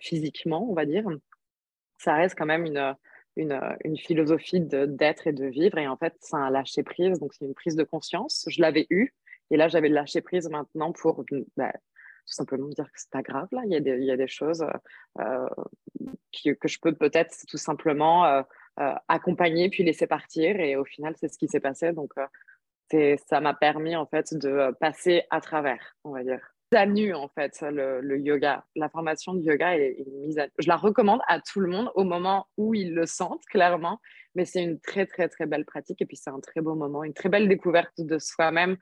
physiquement, 0.00 0.68
on 0.70 0.74
va 0.74 0.86
dire. 0.86 1.04
Ça 1.98 2.14
reste 2.14 2.36
quand 2.36 2.46
même 2.46 2.64
une, 2.64 2.94
une, 3.36 3.60
une 3.84 3.96
philosophie 3.96 4.60
d'être 4.60 5.26
et 5.26 5.32
de 5.32 5.46
vivre. 5.46 5.78
Et 5.78 5.88
en 5.88 5.96
fait, 5.96 6.14
c'est 6.20 6.36
un 6.36 6.50
lâcher 6.50 6.82
prise, 6.82 7.18
donc 7.18 7.34
c'est 7.34 7.44
une 7.44 7.54
prise 7.54 7.76
de 7.76 7.84
conscience. 7.84 8.46
Je 8.48 8.60
l'avais 8.60 8.86
eu, 8.90 9.12
et 9.50 9.56
là, 9.56 9.68
j'avais 9.68 9.88
lâché 9.88 10.20
prise 10.20 10.48
maintenant 10.48 10.92
pour 10.92 11.24
bah, 11.56 11.72
tout 11.72 12.32
simplement 12.32 12.68
dire 12.68 12.86
que 12.86 12.98
c'est 12.98 13.10
pas 13.10 13.22
grave. 13.22 13.48
Là, 13.52 13.62
il 13.64 13.72
y 13.72 13.76
a 13.76 13.80
des, 13.80 13.98
il 13.98 14.04
y 14.04 14.10
a 14.10 14.16
des 14.16 14.28
choses 14.28 14.64
euh, 15.20 15.48
que 16.32 16.68
je 16.68 16.78
peux 16.80 16.94
peut-être 16.94 17.34
tout 17.48 17.58
simplement 17.58 18.24
euh, 18.24 18.42
euh, 18.80 18.94
accompagner 19.08 19.68
puis 19.68 19.84
laisser 19.84 20.06
partir. 20.06 20.58
Et 20.60 20.76
au 20.76 20.84
final, 20.84 21.14
c'est 21.18 21.28
ce 21.28 21.38
qui 21.38 21.48
s'est 21.48 21.60
passé. 21.60 21.92
Donc, 21.92 22.12
ça 22.90 23.40
m'a 23.40 23.54
permis 23.54 23.96
en 23.96 24.06
fait 24.06 24.34
de 24.34 24.74
passer 24.80 25.24
à 25.30 25.40
travers, 25.40 25.96
on 26.04 26.12
va 26.12 26.22
dire. 26.22 26.40
À 26.74 26.86
nu 26.86 27.14
en 27.14 27.28
fait 27.28 27.60
le, 27.62 28.00
le 28.00 28.18
yoga, 28.18 28.64
la 28.74 28.88
formation 28.88 29.32
de 29.34 29.42
yoga 29.42 29.76
est, 29.78 29.94
est, 29.96 30.10
mise 30.10 30.38
à... 30.40 30.48
Je 30.58 30.66
la 30.66 30.76
recommande 30.76 31.20
à 31.28 31.40
tout 31.40 31.60
le 31.60 31.70
monde 31.70 31.88
au 31.94 32.02
moment 32.02 32.48
où 32.56 32.74
ils 32.74 32.92
le 32.92 33.06
sentent 33.06 33.44
clairement, 33.46 34.00
mais 34.34 34.44
c'est 34.44 34.64
une 34.64 34.80
très 34.80 35.06
très 35.06 35.28
très 35.28 35.46
belle 35.46 35.64
pratique 35.64 36.02
et 36.02 36.06
puis 36.06 36.16
c'est 36.16 36.30
un 36.30 36.40
très 36.40 36.62
beau 36.62 36.74
moment, 36.74 37.04
une 37.04 37.14
très 37.14 37.28
belle 37.28 37.48
découverte 37.48 37.92
de 37.98 38.18
soi-même 38.18 38.76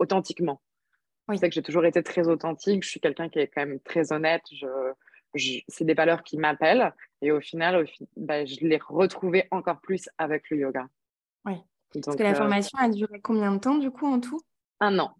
authentiquement. 0.00 0.60
Oui. 1.28 1.38
C'est 1.38 1.48
que 1.48 1.54
j'ai 1.54 1.62
toujours 1.62 1.84
été 1.84 2.02
très 2.02 2.28
authentique. 2.28 2.82
Je 2.82 2.90
suis 2.90 3.00
quelqu'un 3.00 3.28
qui 3.28 3.38
est 3.38 3.46
quand 3.46 3.64
même 3.64 3.80
très 3.80 4.12
honnête. 4.12 4.42
Je, 4.50 4.66
c'est 5.68 5.84
des 5.84 5.94
valeurs 5.94 6.22
qui 6.22 6.36
m'appellent. 6.36 6.92
Et 7.20 7.30
au 7.30 7.40
final, 7.40 7.86
bah, 8.16 8.44
je 8.44 8.56
l'ai 8.60 8.80
retrouvé 8.84 9.46
encore 9.50 9.80
plus 9.80 10.08
avec 10.18 10.50
le 10.50 10.58
yoga. 10.58 10.86
Oui. 11.44 11.54
Parce 12.04 12.16
que 12.16 12.22
la 12.22 12.30
euh, 12.30 12.34
formation 12.34 12.78
a 12.78 12.88
duré 12.88 13.20
combien 13.20 13.52
de 13.52 13.58
temps, 13.58 13.76
du 13.76 13.90
coup, 13.90 14.06
en 14.06 14.20
tout? 14.20 14.40
Un 14.80 14.98
an. 14.98 15.14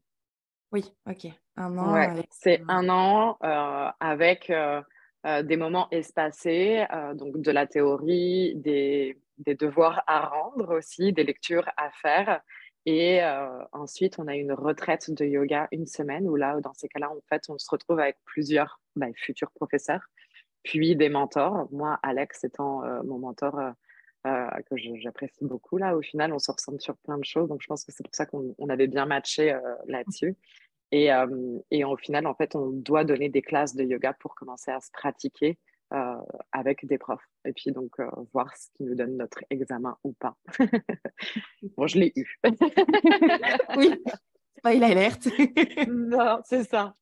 Oui, 0.72 0.92
ok. 1.08 1.26
Un 1.56 1.76
an. 1.78 2.22
C'est 2.30 2.62
un 2.68 2.88
an 2.88 3.36
euh, 3.42 3.88
avec 4.00 4.50
euh, 4.50 4.82
des 5.42 5.56
moments 5.56 5.88
espacés, 5.90 6.86
donc 7.14 7.40
de 7.40 7.50
la 7.50 7.66
théorie, 7.66 8.54
des, 8.56 9.20
des, 9.38 9.54
devoirs 9.54 10.02
à 10.06 10.26
rendre 10.26 10.76
aussi, 10.76 11.12
des 11.12 11.24
lectures 11.24 11.68
à 11.76 11.90
faire. 11.90 12.40
Et 12.84 13.22
euh, 13.22 13.62
ensuite, 13.72 14.18
on 14.18 14.26
a 14.26 14.34
une 14.34 14.52
retraite 14.52 15.10
de 15.12 15.24
yoga 15.24 15.68
une 15.70 15.86
semaine 15.86 16.28
où 16.28 16.34
là, 16.34 16.60
dans 16.60 16.74
ces 16.74 16.88
cas-là, 16.88 17.10
en 17.10 17.20
fait, 17.28 17.44
on 17.48 17.56
se 17.58 17.70
retrouve 17.70 18.00
avec 18.00 18.16
plusieurs 18.24 18.80
bah, 18.96 19.06
futurs 19.14 19.52
professeurs, 19.52 20.02
puis 20.64 20.96
des 20.96 21.08
mentors. 21.08 21.68
Moi, 21.70 21.98
Alex 22.02 22.42
étant 22.42 22.82
euh, 22.82 23.02
mon 23.04 23.18
mentor 23.18 23.60
euh, 24.26 24.48
que 24.70 24.76
j'apprécie 25.00 25.44
beaucoup, 25.44 25.78
là, 25.78 25.96
au 25.96 26.02
final, 26.02 26.32
on 26.32 26.38
se 26.38 26.50
ressemble 26.50 26.80
sur 26.80 26.96
plein 26.98 27.18
de 27.18 27.24
choses. 27.24 27.48
Donc, 27.48 27.60
je 27.62 27.66
pense 27.66 27.84
que 27.84 27.92
c'est 27.92 28.04
pour 28.04 28.14
ça 28.14 28.26
qu'on 28.26 28.68
avait 28.68 28.86
bien 28.86 29.06
matché 29.06 29.58
là-dessus. 29.86 30.36
Et, 30.92 31.08
et 31.70 31.84
au 31.84 31.96
final, 31.96 32.26
en 32.26 32.34
fait, 32.34 32.54
on 32.54 32.68
doit 32.70 33.04
donner 33.04 33.30
des 33.30 33.42
classes 33.42 33.74
de 33.74 33.82
yoga 33.82 34.12
pour 34.12 34.34
commencer 34.34 34.70
à 34.70 34.80
se 34.80 34.90
pratiquer 34.92 35.58
euh, 35.92 36.16
avec 36.52 36.86
des 36.86 36.96
profs. 36.96 37.28
Et 37.44 37.52
puis 37.52 37.70
donc 37.70 38.00
euh, 38.00 38.08
voir 38.32 38.56
ce 38.56 38.68
qui 38.74 38.84
nous 38.84 38.94
donne 38.94 39.18
notre 39.18 39.44
examen 39.50 39.94
ou 40.04 40.14
pas. 40.14 40.34
bon, 41.76 41.86
je 41.86 41.98
l'ai 41.98 42.12
eu. 42.16 42.40
oui, 43.76 44.02
pas 44.62 44.72
il 44.72 44.82
alerte. 44.84 45.28
non, 45.88 46.40
c'est 46.46 46.64
ça. 46.64 46.94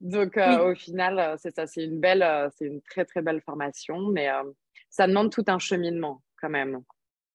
Donc 0.00 0.38
euh, 0.38 0.70
au 0.70 0.74
final, 0.74 1.36
c'est 1.40 1.54
ça, 1.54 1.66
c'est 1.66 1.84
une 1.84 2.00
belle, 2.00 2.26
c'est 2.56 2.64
une 2.64 2.80
très 2.80 3.04
très 3.04 3.20
belle 3.20 3.42
formation, 3.42 3.98
mais 4.08 4.30
ça 4.88 5.06
demande 5.06 5.30
tout 5.30 5.44
un 5.48 5.58
cheminement 5.58 6.22
quand 6.42 6.50
même. 6.50 6.82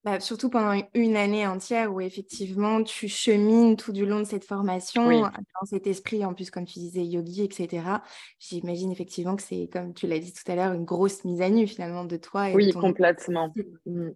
Bah, 0.04 0.20
surtout 0.20 0.50
pendant 0.50 0.80
une 0.94 1.18
année 1.18 1.46
entière 1.48 1.94
où 1.94 2.00
effectivement 2.00 2.82
tu 2.84 3.10
chemines 3.10 3.76
tout 3.76 3.92
du 3.92 4.06
long 4.06 4.20
de 4.20 4.26
cette 4.26 4.46
formation 4.46 5.10
dans 5.22 5.66
cet 5.66 5.88
esprit, 5.88 6.24
en 6.24 6.34
plus 6.34 6.52
comme 6.52 6.66
tu 6.66 6.80
disais, 6.80 7.04
yogi, 7.04 7.44
etc. 7.44 7.84
J'imagine 8.40 8.92
effectivement 8.92 9.36
que 9.36 9.42
c'est, 9.42 9.68
comme 9.74 9.94
tu 9.94 10.08
l'as 10.08 10.20
dit 10.20 10.32
tout 10.32 10.50
à 10.50 10.56
l'heure, 10.56 10.74
une 10.74 10.86
grosse 10.86 11.26
mise 11.26 11.42
à 11.42 11.50
nu 11.50 11.68
finalement 11.68 12.06
de 12.06 12.16
toi. 12.16 12.50
Et 12.50 12.56
oui, 12.56 12.72
complètement. 12.72 13.52
Mmh. 13.86 14.10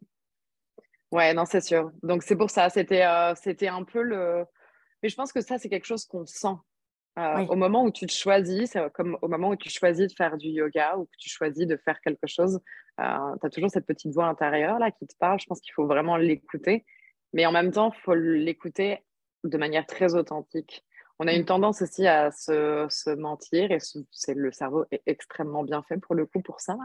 Ouais, 1.11 1.33
non, 1.33 1.43
c'est 1.45 1.61
sûr. 1.61 1.91
Donc 2.03 2.23
c'est 2.23 2.37
pour 2.37 2.51
ça, 2.51 2.69
c'était, 2.69 3.05
euh, 3.05 3.33
c'était 3.35 3.67
un 3.67 3.83
peu 3.83 4.01
le... 4.01 4.45
Mais 5.03 5.09
je 5.09 5.15
pense 5.15 5.33
que 5.33 5.41
ça, 5.41 5.57
c'est 5.57 5.67
quelque 5.67 5.87
chose 5.87 6.05
qu'on 6.05 6.25
sent 6.25 6.55
euh, 7.19 7.45
au 7.47 7.55
moment 7.55 7.83
où 7.83 7.91
tu 7.91 8.05
te 8.05 8.13
choisis, 8.13 8.71
c'est 8.71 8.93
comme 8.93 9.17
au 9.21 9.27
moment 9.27 9.49
où 9.49 9.55
tu 9.57 9.69
choisis 9.69 10.07
de 10.07 10.13
faire 10.13 10.37
du 10.37 10.47
yoga 10.47 10.95
ou 10.97 11.05
que 11.05 11.17
tu 11.17 11.29
choisis 11.29 11.67
de 11.67 11.75
faire 11.75 11.99
quelque 11.99 12.25
chose, 12.25 12.61
euh, 13.01 13.35
tu 13.41 13.47
as 13.47 13.49
toujours 13.49 13.69
cette 13.69 13.85
petite 13.85 14.13
voix 14.13 14.27
intérieure 14.27 14.79
là 14.79 14.91
qui 14.91 15.05
te 15.07 15.15
parle. 15.19 15.39
Je 15.39 15.45
pense 15.45 15.59
qu'il 15.59 15.73
faut 15.73 15.87
vraiment 15.87 16.15
l'écouter. 16.15 16.85
Mais 17.33 17.45
en 17.45 17.51
même 17.51 17.71
temps, 17.71 17.91
il 17.93 18.01
faut 18.01 18.15
l'écouter 18.15 18.99
de 19.43 19.57
manière 19.57 19.85
très 19.85 20.15
authentique. 20.15 20.85
On 21.19 21.27
a 21.27 21.33
une 21.33 21.43
mmh. 21.43 21.45
tendance 21.45 21.81
aussi 21.81 22.07
à 22.07 22.31
se, 22.31 22.87
se 22.89 23.11
mentir 23.11 23.71
et 23.71 23.77
c'est 24.09 24.33
le 24.33 24.51
cerveau 24.51 24.85
est 24.89 25.03
extrêmement 25.05 25.63
bien 25.63 25.83
fait 25.83 25.97
pour 25.97 26.15
le 26.15 26.25
coup 26.25 26.41
pour 26.41 26.61
ça. 26.61 26.77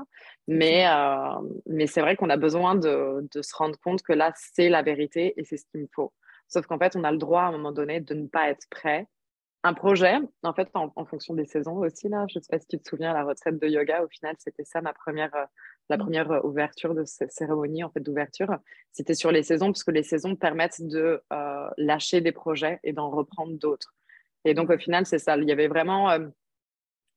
Mais, 0.47 0.87
euh, 0.89 1.41
mais 1.67 1.87
c'est 1.87 2.03
vrai 2.03 2.17
qu'on 2.17 2.29
a 2.29 2.37
besoin 2.37 2.75
de, 2.75 3.27
de, 3.33 3.43
se 3.43 3.57
rendre 3.57 3.79
compte 3.81 4.03
que 4.03 4.13
là, 4.13 4.33
c'est 4.37 4.69
la 4.69 4.83
vérité 4.83 5.33
et 5.37 5.45
c'est 5.45 5.57
ce 5.57 5.65
qu'il 5.71 5.81
me 5.81 5.89
faut. 5.95 6.13
Sauf 6.49 6.67
qu'en 6.67 6.79
fait, 6.79 6.97
on 6.97 7.05
a 7.05 7.13
le 7.13 7.19
droit 7.19 7.43
à 7.43 7.47
un 7.47 7.53
moment 7.53 7.73
donné 7.73 8.01
de 8.01 8.15
ne 8.15 8.27
pas 8.27 8.51
être 8.51 8.67
prêt 8.69 9.09
un 9.63 9.75
projet, 9.75 10.15
en 10.43 10.53
fait, 10.53 10.69
en, 10.75 11.05
fonction 11.07 11.35
des 11.35 11.45
saisons 11.45 11.79
aussi. 11.79 12.09
Là, 12.09 12.27
je 12.29 12.39
ne 12.39 12.43
sais 12.43 12.49
pas 12.51 12.59
si 12.59 12.67
tu 12.67 12.79
te 12.79 12.89
souviens, 12.89 13.13
la 13.13 13.25
retraite 13.25 13.59
de 13.59 13.67
yoga, 13.67 14.03
au 14.05 14.09
final, 14.09 14.37
c'était 14.39 14.65
ça 14.65 14.81
ma 14.81 14.93
première, 14.93 15.35
euh, 15.35 15.45
la 15.89 15.97
mmh. 15.97 16.01
première 16.01 16.31
euh, 16.31 16.41
ouverture 16.45 16.95
de 16.95 17.05
cette 17.05 17.33
cérémonie 17.33 17.83
en 17.83 17.91
fait, 17.91 18.01
d'ouverture. 18.01 18.57
C'était 18.93 19.15
sur 19.15 19.33
les 19.33 19.43
saisons, 19.43 19.67
parce 19.67 19.83
que 19.83 19.91
les 19.91 20.03
saisons 20.03 20.37
permettent 20.37 20.83
de 20.87 21.23
euh, 21.33 21.69
lâcher 21.79 22.21
des 22.21 22.33
projets 22.33 22.79
et 22.85 22.93
d'en 22.93 23.11
reprendre 23.11 23.59
d'autres. 23.59 23.95
Et 24.45 24.55
donc, 24.55 24.71
au 24.71 24.79
final, 24.79 25.05
c'est 25.05 25.19
ça. 25.19 25.37
Il 25.37 25.49
y 25.49 25.53
avait 25.53 25.69
vraiment 25.69 26.17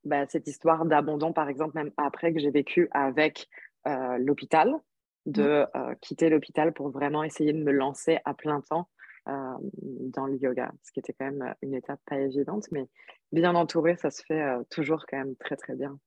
bah, 0.03 0.25
cette 0.27 0.47
histoire 0.47 0.85
d'abandon, 0.85 1.31
par 1.31 1.49
exemple, 1.49 1.75
même 1.75 1.91
après 1.97 2.33
que 2.33 2.39
j'ai 2.39 2.49
vécu 2.49 2.89
avec 2.91 3.47
l'hôpital, 4.17 4.73
de 5.27 5.67
mmh. 5.75 5.95
quitter 6.01 6.29
l'hôpital 6.29 6.73
pour 6.73 6.89
vraiment 6.89 7.23
essayer 7.23 7.53
de 7.53 7.63
me 7.63 7.71
lancer 7.71 8.17
à 8.25 8.33
plein 8.33 8.61
temps 8.61 8.89
euh, 9.29 9.57
dans 9.81 10.25
le 10.25 10.35
yoga, 10.37 10.71
ce 10.83 10.91
qui 10.91 10.99
était 10.99 11.13
quand 11.13 11.25
même 11.25 11.53
une 11.61 11.73
étape 11.73 11.99
pas 12.05 12.19
évidente, 12.19 12.65
mais 12.71 12.87
bien 13.31 13.55
entouré, 13.55 13.95
ça 13.97 14.09
se 14.09 14.23
fait 14.25 14.41
euh, 14.41 14.63
toujours 14.69 15.05
quand 15.07 15.17
même 15.17 15.35
très 15.35 15.55
très 15.55 15.75
bien. 15.75 15.99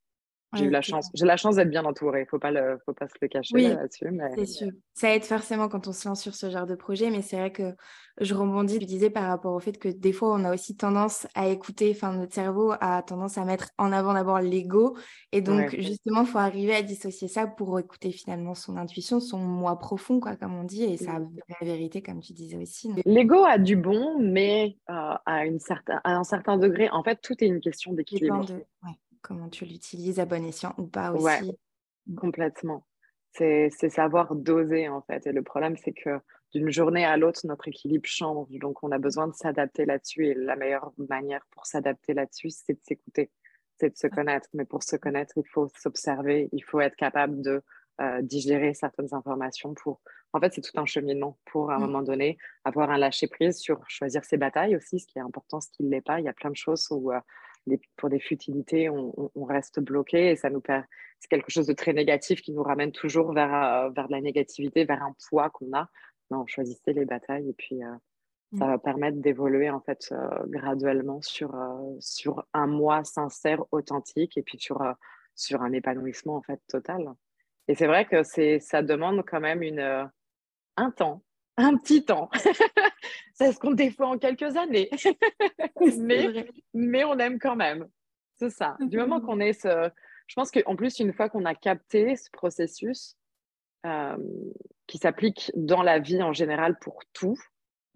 J'ai 0.54 0.66
eu 0.66 0.71
la 0.71 0.82
chance, 0.82 1.09
j'ai 1.14 1.25
la 1.25 1.37
chance 1.37 1.56
d'être 1.56 1.71
bien 1.71 1.85
entourée. 1.85 2.26
Faut 2.30 2.38
pas 2.38 2.50
le, 2.50 2.78
faut 2.85 2.92
pas 2.92 3.09
se 3.09 3.14
le 3.21 3.28
cacher 3.28 3.75
là-dessus. 3.75 4.11
Mais... 4.11 4.30
C'est 4.35 4.47
sûr. 4.47 4.68
Ça 4.94 5.14
aide 5.14 5.25
forcément 5.25 5.68
quand 5.68 5.88
on 5.88 5.92
se 5.92 6.09
lance 6.09 6.21
sur 6.21 6.35
ce 6.35 6.50
genre 6.50 6.66
de 6.66 6.75
projet, 6.75 7.11
mais 7.11 7.23
c'est 7.23 7.38
vrai 7.38 7.52
que 7.52 7.75
je 8.21 8.35
rebondis. 8.35 8.78
Tu 8.78 8.85
disais 8.85 9.11
par 9.11 9.28
rapport 9.28 9.54
au 9.54 9.61
fait 9.61 9.78
que 9.78 9.88
des 9.88 10.12
fois 10.12 10.35
on 10.35 10.44
a 10.44 10.52
aussi 10.52 10.76
tendance 10.76 11.26
à 11.35 11.49
écouter, 11.49 11.92
enfin 11.94 12.12
notre 12.12 12.35
cerveau 12.35 12.73
a 12.80 13.02
tendance 13.02 13.38
à 13.38 13.44
mettre 13.44 13.71
en 13.78 13.92
avant 13.92 14.12
d'abord 14.12 14.40
l'ego, 14.40 14.97
et 15.32 15.40
donc 15.40 15.75
justement 15.78 16.25
faut 16.25 16.38
arriver 16.38 16.75
à 16.75 16.82
dissocier 16.82 17.28
ça 17.28 17.47
pour 17.47 17.78
écouter 17.78 18.12
finalement 18.12 18.54
son 18.54 18.76
intuition, 18.76 19.21
son 19.21 19.38
moi 19.38 19.78
profond, 19.78 20.21
quoi, 20.21 20.37
comme 20.37 20.54
on 20.54 20.64
dit, 20.64 20.85
et 20.85 20.97
sa 20.97 21.12
la 21.12 21.66
vérité, 21.66 22.02
comme 22.02 22.21
tu 22.21 22.32
disais 22.32 22.56
aussi. 22.56 22.90
L'ego 23.04 23.44
a 23.44 23.59
du 23.59 23.76
bon, 23.76 24.18
mais 24.21 24.76
euh, 24.90 25.14
à, 25.26 25.47
une 25.47 25.61
certain, 25.61 26.00
à 26.04 26.16
un 26.16 26.25
certain 26.25 26.56
degré, 26.56 26.88
en 26.90 27.02
fait, 27.02 27.21
tout 27.23 27.35
est 27.42 27.47
une 27.47 27.61
question 27.61 27.92
d'équilibre. 27.92 28.44
De 28.44 28.64
comment 29.23 29.49
tu 29.49 29.64
l'utilises 29.64 30.21
à 30.21 30.26
bon 30.26 30.45
escient 30.45 30.75
ou 30.79 30.87
pas 30.87 31.12
aussi. 31.12 31.52
Mmh. 32.07 32.14
complètement. 32.17 32.87
C'est 33.35 33.71
savoir 33.88 34.35
doser 34.35 34.88
en 34.88 35.00
fait. 35.02 35.26
Et 35.26 35.33
le 35.33 35.43
problème, 35.43 35.76
c'est 35.76 35.93
que 35.93 36.21
d'une 36.52 36.71
journée 36.71 37.05
à 37.05 37.17
l'autre, 37.17 37.41
notre 37.45 37.69
équilibre 37.69 38.07
change. 38.07 38.49
Donc, 38.50 38.83
on 38.83 38.93
a 38.93 38.99
besoin 38.99 39.26
de 39.26 39.33
s'adapter 39.33 39.87
là-dessus. 39.87 40.26
Et 40.26 40.35
la 40.35 40.57
meilleure 40.57 40.93
manière 40.99 41.47
pour 41.50 41.64
s'adapter 41.64 42.12
là-dessus, 42.12 42.50
c'est 42.50 42.75
de 42.75 42.81
s'écouter, 42.83 43.31
c'est 43.81 43.91
de 43.91 43.97
se 43.97 44.07
connaître. 44.07 44.49
Mais 44.52 44.67
pour 44.67 44.83
se 44.83 44.97
connaître, 44.97 45.33
il 45.37 45.49
faut 45.49 45.71
s'observer, 45.75 46.50
il 46.52 46.62
faut 46.62 46.81
être 46.81 46.97
capable 46.97 47.41
de 47.41 47.62
euh, 48.00 48.21
digérer 48.21 48.75
certaines 48.75 49.14
informations 49.14 49.73
pour. 49.75 50.02
En 50.35 50.41
fait, 50.41 50.52
c'est 50.52 50.61
tout 50.61 50.79
un 50.79 50.87
cheminement 50.87 51.38
pour, 51.47 51.71
à 51.71 51.76
un 51.76 51.79
mmh. 51.79 51.81
moment 51.81 52.02
donné, 52.02 52.38
avoir 52.64 52.91
un 52.91 52.99
lâcher-prise 52.99 53.59
sur 53.59 53.83
choisir 53.88 54.25
ses 54.25 54.37
batailles 54.37 54.76
aussi, 54.76 55.00
ce 55.00 55.07
qui 55.07 55.19
est 55.19 55.23
important, 55.23 55.61
ce 55.61 55.71
qui 55.71 55.85
ne 55.85 55.91
l'est 55.91 56.02
pas. 56.02 56.21
Il 56.21 56.25
y 56.25 56.29
a 56.29 56.33
plein 56.35 56.50
de 56.50 56.57
choses 56.57 56.87
où 56.91 57.12
euh, 57.12 57.21
pour 57.97 58.09
des 58.09 58.21
futilités, 58.21 58.88
on, 58.88 59.45
reste 59.45 59.81
bloqué 59.81 60.31
et 60.31 60.37
ça 60.37 60.50
nous 60.50 60.61
perd. 60.61 60.85
C'est 61.21 61.28
quelque 61.28 61.50
chose 61.50 61.66
de 61.66 61.73
très 61.73 61.92
négatif 61.92 62.42
qui 62.42 62.52
nous 62.52 62.62
ramène 62.62 62.92
toujours 62.92 63.33
vers, 63.33 63.54
euh, 63.54 63.90
vers 63.90 64.09
de 64.09 64.12
la 64.12 64.21
négativité, 64.21 64.85
vers 64.85 65.02
un 65.02 65.14
poids 65.28 65.50
qu'on 65.50 65.73
a. 65.73 65.88
Non, 66.31 66.47
choisissez 66.47 66.92
les 66.92 67.04
batailles 67.04 67.49
et 67.49 67.52
puis 67.52 67.83
euh, 67.83 67.92
mmh. 68.52 68.59
ça 68.59 68.66
va 68.66 68.78
permettre 68.78 69.19
d'évoluer 69.19 69.71
en 69.71 69.81
fait 69.81 70.09
euh, 70.12 70.28
graduellement 70.47 71.21
sur, 71.23 71.54
sur 72.00 72.45
un 72.52 72.66
moi 72.66 73.04
sincère, 73.04 73.64
authentique 73.71 74.37
et 74.37 74.42
puis 74.42 74.59
sur, 74.59 74.83
sur 75.35 75.62
un 75.62 75.73
épanouissement 75.73 76.37
en 76.37 76.42
fait 76.42 76.61
total. 76.69 77.12
Et 77.69 77.75
c'est 77.75 77.87
vrai 77.87 78.07
que 78.07 78.23
c'est 78.25 78.59
ça 78.59 78.83
demande 78.83 79.23
quand 79.25 79.40
même 79.40 79.62
une, 79.62 80.11
un 80.76 80.90
temps 80.90 81.23
un 81.57 81.76
petit 81.76 82.04
temps. 82.04 82.31
ça 83.35 83.53
se 83.53 83.59
compte 83.59 83.77
des 83.77 83.91
fois 83.91 84.09
en 84.09 84.19
quelques 84.19 84.57
années. 84.57 84.91
mais, 85.99 86.47
mais 86.75 87.05
on 87.05 87.19
aime 87.19 87.39
quand 87.39 87.57
même. 87.57 87.89
C'est 88.35 88.51
ça. 88.51 88.77
Du 88.81 88.97
moment 88.97 89.21
qu'on 89.21 89.41
est 89.41 89.53
ce. 89.53 89.91
Je 90.27 90.35
pense 90.35 90.51
qu'en 90.51 90.77
plus, 90.77 90.99
une 90.99 91.12
fois 91.12 91.29
qu'on 91.29 91.45
a 91.45 91.55
capté 91.55 92.17
ce 92.17 92.31
processus 92.31 93.17
euh, 93.85 94.17
qui 94.87 94.99
s'applique 94.99 95.53
dans 95.55 95.83
la 95.83 95.99
vie 95.99 96.23
en 96.23 96.33
général 96.33 96.79
pour 96.79 97.03
tout, 97.12 97.39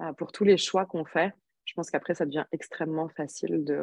euh, 0.01 0.13
pour 0.13 0.33
tous 0.33 0.45
les 0.45 0.59
choix 0.59 0.85
qu'on 0.85 1.05
fait, 1.05 1.33
je 1.65 1.75
pense 1.75 1.91
qu'après, 1.91 2.15
ça 2.15 2.27
devient 2.27 2.45
extrêmement 2.53 3.09
facile 3.09 3.65
de, 3.65 3.81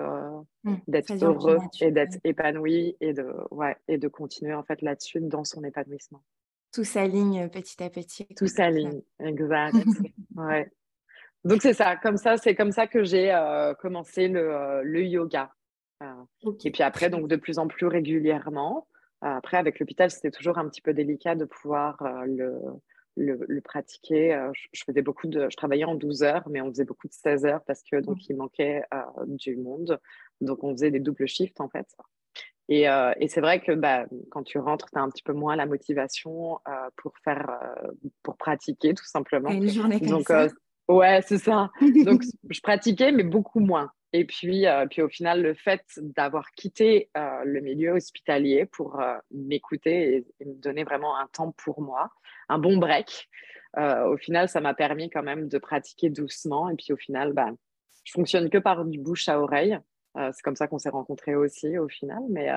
mmh, 0.64 0.76
d'être 0.88 1.24
heureux 1.24 1.58
et 1.82 1.92
d'être 1.92 2.18
épanoui 2.24 2.96
et 3.02 3.14
de, 3.14 3.26
ouais, 3.52 3.76
et 3.88 3.98
de 3.98 4.08
continuer 4.08 4.54
en 4.54 4.64
fait 4.64 4.82
là-dessus 4.82 5.20
dans 5.22 5.44
son 5.44 5.64
épanouissement. 5.64 6.24
Tout 6.72 6.86
s'aligne 6.86 7.50
petit 7.50 7.84
à 7.84 7.90
petit. 7.90 8.26
Tout 8.36 8.48
s'aligne, 8.48 9.02
exact. 9.20 9.76
ouais. 10.36 10.72
Donc 11.44 11.62
c'est 11.62 11.74
ça, 11.74 11.98
comme 11.98 12.18
ça, 12.18 12.38
c'est 12.38 12.56
comme 12.56 12.72
ça 12.72 12.88
que 12.88 13.04
j'ai 13.04 13.36
commencé 13.80 14.28
le, 14.28 14.82
le 14.84 15.04
yoga. 15.04 15.52
Et 16.64 16.72
puis 16.72 16.84
après, 16.84 17.10
donc 17.10 17.28
de 17.28 17.36
plus 17.36 17.60
en 17.60 17.68
plus 17.68 17.88
régulièrement. 17.88 18.88
après, 19.22 19.58
avec 19.58 19.80
l'hôpital, 19.80 20.10
c'était 20.10 20.32
toujours 20.32 20.58
un 20.58 20.68
petit 20.68 20.82
peu 20.82 20.94
délicat 20.94 21.36
de 21.36 21.46
pouvoir 21.46 21.98
le, 22.26 22.60
le, 23.16 23.62
pratiquer. 23.62 24.34
Euh, 24.34 24.52
je, 24.54 24.84
faisais 24.86 25.02
beaucoup 25.02 25.28
de, 25.28 25.48
je 25.50 25.56
travaillais 25.56 25.86
en 25.86 25.96
12 25.96 26.24
heures, 26.24 26.44
mais 26.50 26.62
on 26.62 26.70
faisait 26.70 26.86
beaucoup 26.86 27.08
de 27.08 27.14
16 27.14 27.46
heures 27.46 27.64
parce 27.66 27.82
que 27.84 28.00
donc 28.00 28.28
il 28.30 28.36
manquait 28.36 28.84
euh, 28.94 29.02
du 29.28 29.56
monde. 29.58 30.00
Donc 30.42 30.64
on 30.64 30.72
faisait 30.72 30.92
des 30.92 31.00
doubles 31.00 31.28
shifts 31.28 31.62
en 31.62 31.70
fait. 31.70 31.88
Et, 32.70 32.90
euh, 32.90 33.14
et 33.20 33.28
c'est 33.28 33.42
vrai 33.42 33.60
que 33.60 33.74
bah, 33.74 34.06
quand 34.32 34.44
tu 34.44 34.58
rentres, 34.58 34.90
tu 34.92 34.98
as 34.98 35.02
un 35.02 35.10
petit 35.10 35.24
peu 35.24 35.34
moins 35.34 35.56
la 35.56 35.66
motivation 35.66 36.60
pour 36.96 37.14
faire, 37.24 37.60
pour 38.24 38.38
pratiquer 38.38 38.94
tout 38.94 39.06
simplement. 39.06 39.50
Une 39.50 39.70
journée 39.70 40.00
comme 40.00 40.10
donc, 40.10 40.28
ça? 40.28 40.48
Ouais, 40.88 41.22
c'est 41.26 41.38
ça. 41.38 41.72
donc 42.06 42.24
je 42.50 42.62
pratiquais, 42.62 43.12
mais 43.12 43.24
beaucoup 43.24 43.60
moins. 43.60 43.92
Et 44.16 44.26
puis, 44.26 44.66
puis 44.92 45.02
au 45.02 45.10
final, 45.10 45.42
le 45.42 45.56
fait 45.56 45.84
d'avoir 45.98 46.52
quitté 46.52 47.10
le 47.16 47.62
milieu 47.62 47.94
hospitalier 47.94 48.68
pour 48.68 49.02
m'écouter 49.32 50.18
et, 50.18 50.26
et, 50.40 50.46
me 50.46 50.54
donner 50.54 50.84
vraiment 50.84 51.18
un 51.18 51.26
temps 51.34 51.52
pour 51.52 51.82
moi, 51.82 52.12
un 52.48 52.60
bon 52.60 52.78
break. 52.78 53.28
Euh, 53.78 54.06
au 54.06 54.18
final, 54.18 54.50
ça 54.50 54.62
m'a 54.62 54.74
permis 54.74 55.10
quand 55.10 55.24
même 55.24 55.48
de 55.48 55.58
pratiquer 55.58 56.10
doucement. 56.10 56.70
Et 56.70 56.76
puis 56.76 56.94
au 56.94 56.98
final, 56.98 57.34
bah, 57.34 57.50
je 58.04 58.12
fonctionne 58.12 58.50
que 58.50 58.58
par 58.58 58.86
du 58.86 59.00
bouche 59.00 59.28
à 59.30 59.40
oreille. 59.40 59.78
Euh, 60.18 60.30
c'est 60.32 60.44
comme 60.44 60.56
ça 60.56 60.68
qu'on 60.68 60.78
s'est 60.78 60.90
rencontrés 60.90 61.36
aussi 61.36 61.78
au 61.78 61.88
final. 61.88 62.22
Mais 62.30 62.50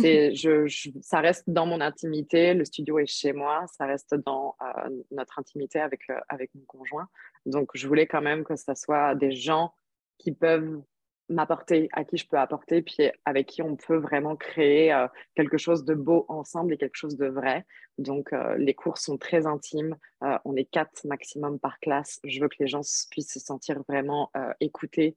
euh, 0.00 0.02
c'est, 0.02 0.34
je, 0.34 0.90
ça 1.00 1.20
reste 1.20 1.44
dans 1.48 1.66
mon 1.66 1.80
intimité. 1.80 2.54
Le 2.54 2.64
studio 2.64 2.98
est 2.98 3.06
chez 3.06 3.32
moi. 3.32 3.64
Ça 3.76 3.86
reste 3.86 4.14
dans 4.14 4.56
notre 5.10 5.38
intimité 5.38 5.80
avec, 5.80 6.02
avec 6.28 6.50
mon 6.54 6.64
conjoint. 6.66 7.08
Donc 7.46 7.70
je 7.74 7.86
voulais 7.86 8.06
quand 8.06 8.22
même 8.22 8.44
que 8.44 8.56
ce 8.56 8.74
soit 8.74 9.14
des 9.14 9.32
gens 9.32 9.72
qui 10.18 10.32
peuvent 10.32 10.82
m'apporter, 11.28 11.88
à 11.92 12.04
qui 12.04 12.16
je 12.16 12.26
peux 12.26 12.38
apporter, 12.38 12.82
puis 12.82 13.10
avec 13.24 13.46
qui 13.46 13.62
on 13.62 13.76
peut 13.76 13.96
vraiment 13.96 14.36
créer 14.36 14.92
euh, 14.92 15.08
quelque 15.34 15.58
chose 15.58 15.84
de 15.84 15.94
beau 15.94 16.24
ensemble 16.28 16.74
et 16.74 16.78
quelque 16.78 16.96
chose 16.96 17.16
de 17.16 17.26
vrai. 17.26 17.66
Donc, 17.98 18.32
euh, 18.32 18.56
les 18.58 18.74
cours 18.74 18.98
sont 18.98 19.18
très 19.18 19.46
intimes. 19.46 19.96
Euh, 20.22 20.38
on 20.44 20.54
est 20.56 20.64
quatre 20.64 21.04
maximum 21.04 21.58
par 21.58 21.78
classe. 21.80 22.20
Je 22.24 22.40
veux 22.40 22.48
que 22.48 22.56
les 22.60 22.68
gens 22.68 22.82
puissent 23.10 23.32
se 23.32 23.40
sentir 23.40 23.82
vraiment 23.88 24.30
écoutés, 24.60 25.16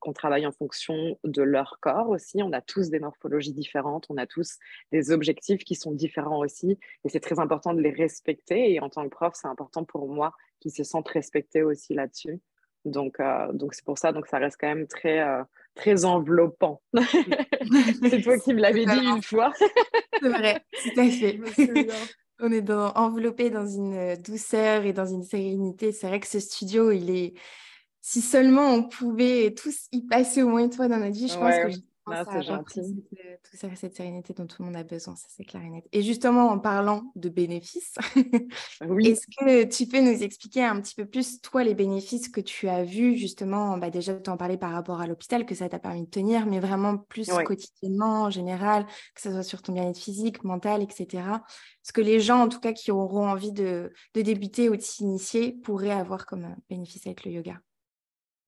qu'on 0.00 0.12
travaille 0.12 0.46
en 0.46 0.52
fonction 0.52 1.18
de 1.22 1.42
leur 1.42 1.78
corps 1.80 2.08
aussi. 2.08 2.42
On 2.42 2.52
a 2.52 2.60
tous 2.60 2.90
des 2.90 2.98
morphologies 2.98 3.52
différentes, 3.52 4.06
on 4.08 4.16
a 4.16 4.26
tous 4.26 4.58
des 4.90 5.12
objectifs 5.12 5.62
qui 5.62 5.76
sont 5.76 5.92
différents 5.92 6.40
aussi. 6.40 6.78
Et 7.04 7.08
c'est 7.08 7.20
très 7.20 7.38
important 7.38 7.72
de 7.72 7.80
les 7.80 7.90
respecter. 7.90 8.72
Et 8.72 8.80
en 8.80 8.88
tant 8.88 9.04
que 9.04 9.14
prof, 9.14 9.34
c'est 9.36 9.46
important 9.46 9.84
pour 9.84 10.08
moi 10.08 10.32
qu'ils 10.60 10.72
se 10.72 10.82
sentent 10.82 11.08
respectés 11.08 11.62
aussi 11.62 11.94
là-dessus. 11.94 12.40
Donc, 12.86 13.18
euh, 13.18 13.52
donc 13.52 13.74
c'est 13.74 13.84
pour 13.84 13.98
ça, 13.98 14.12
donc 14.12 14.26
ça 14.26 14.38
reste 14.38 14.56
quand 14.60 14.68
même 14.68 14.86
très, 14.86 15.20
euh, 15.20 15.42
très 15.74 16.04
enveloppant. 16.04 16.80
c'est 16.94 18.22
toi 18.22 18.38
qui 18.38 18.54
me 18.54 18.60
l'avais 18.60 18.86
dit 18.86 19.04
une 19.04 19.22
fois. 19.22 19.52
c'est 20.22 20.28
vrai, 20.28 20.64
tout 20.82 21.00
à 21.00 21.10
fait. 21.10 21.40
On 22.38 22.52
est 22.52 22.62
dans, 22.62 22.92
enveloppé 22.92 23.50
dans 23.50 23.66
une 23.66 24.14
douceur 24.16 24.84
et 24.84 24.92
dans 24.92 25.06
une 25.06 25.22
sérénité. 25.22 25.90
C'est 25.90 26.06
vrai 26.06 26.20
que 26.20 26.26
ce 26.26 26.38
studio, 26.38 26.90
il 26.90 27.10
est. 27.10 27.34
Si 28.02 28.20
seulement 28.20 28.72
on 28.72 28.84
pouvait 28.84 29.52
tous 29.52 29.88
y 29.90 30.06
passer 30.06 30.42
au 30.42 30.48
moins 30.48 30.62
une 30.62 30.72
fois 30.72 30.86
dans 30.86 30.98
notre 30.98 31.16
vie, 31.16 31.28
je 31.28 31.36
pense 31.36 31.56
que 31.56 31.80
c'est 32.06 32.42
gentil. 32.42 33.04
Cette, 33.52 33.76
cette 33.76 33.96
sérénité 33.96 34.32
dont 34.32 34.46
tout 34.46 34.62
le 34.62 34.66
monde 34.66 34.76
a 34.76 34.84
besoin, 34.84 35.16
ça 35.16 35.26
c'est 35.28 35.44
clair 35.44 35.62
et 35.62 35.70
net. 35.70 35.84
Et 35.92 36.02
justement, 36.02 36.50
en 36.50 36.58
parlant 36.58 37.10
de 37.16 37.28
bénéfices, 37.28 37.94
oui. 38.88 39.08
est-ce 39.08 39.26
que 39.26 39.64
tu 39.64 39.86
peux 39.86 40.00
nous 40.00 40.22
expliquer 40.22 40.64
un 40.64 40.80
petit 40.80 40.94
peu 40.94 41.06
plus, 41.06 41.40
toi, 41.40 41.64
les 41.64 41.74
bénéfices 41.74 42.28
que 42.28 42.40
tu 42.40 42.68
as 42.68 42.84
vus, 42.84 43.16
justement, 43.16 43.76
bah, 43.78 43.90
déjà, 43.90 44.14
tu 44.14 44.30
en 44.30 44.36
parlais 44.36 44.56
par 44.56 44.72
rapport 44.72 45.00
à 45.00 45.06
l'hôpital, 45.06 45.46
que 45.46 45.54
ça 45.54 45.68
t'a 45.68 45.78
permis 45.78 46.04
de 46.04 46.10
tenir, 46.10 46.46
mais 46.46 46.60
vraiment 46.60 46.96
plus 46.96 47.28
quotidiennement, 47.44 48.24
en 48.24 48.30
général, 48.30 48.86
que 49.14 49.20
ce 49.20 49.30
soit 49.30 49.42
sur 49.42 49.62
ton 49.62 49.72
bien-être 49.72 49.98
physique, 49.98 50.44
mental, 50.44 50.82
etc. 50.82 51.24
Ce 51.82 51.92
que 51.92 52.00
les 52.00 52.20
gens, 52.20 52.42
en 52.42 52.48
tout 52.48 52.60
cas, 52.60 52.72
qui 52.72 52.90
auront 52.92 53.28
envie 53.28 53.52
de, 53.52 53.92
de 54.14 54.22
débuter 54.22 54.68
ou 54.68 54.76
de 54.76 54.82
s'initier, 54.82 55.52
pourraient 55.52 55.90
avoir 55.90 56.26
comme 56.26 56.54
bénéfice 56.68 57.06
avec 57.06 57.24
le 57.24 57.32
yoga 57.32 57.60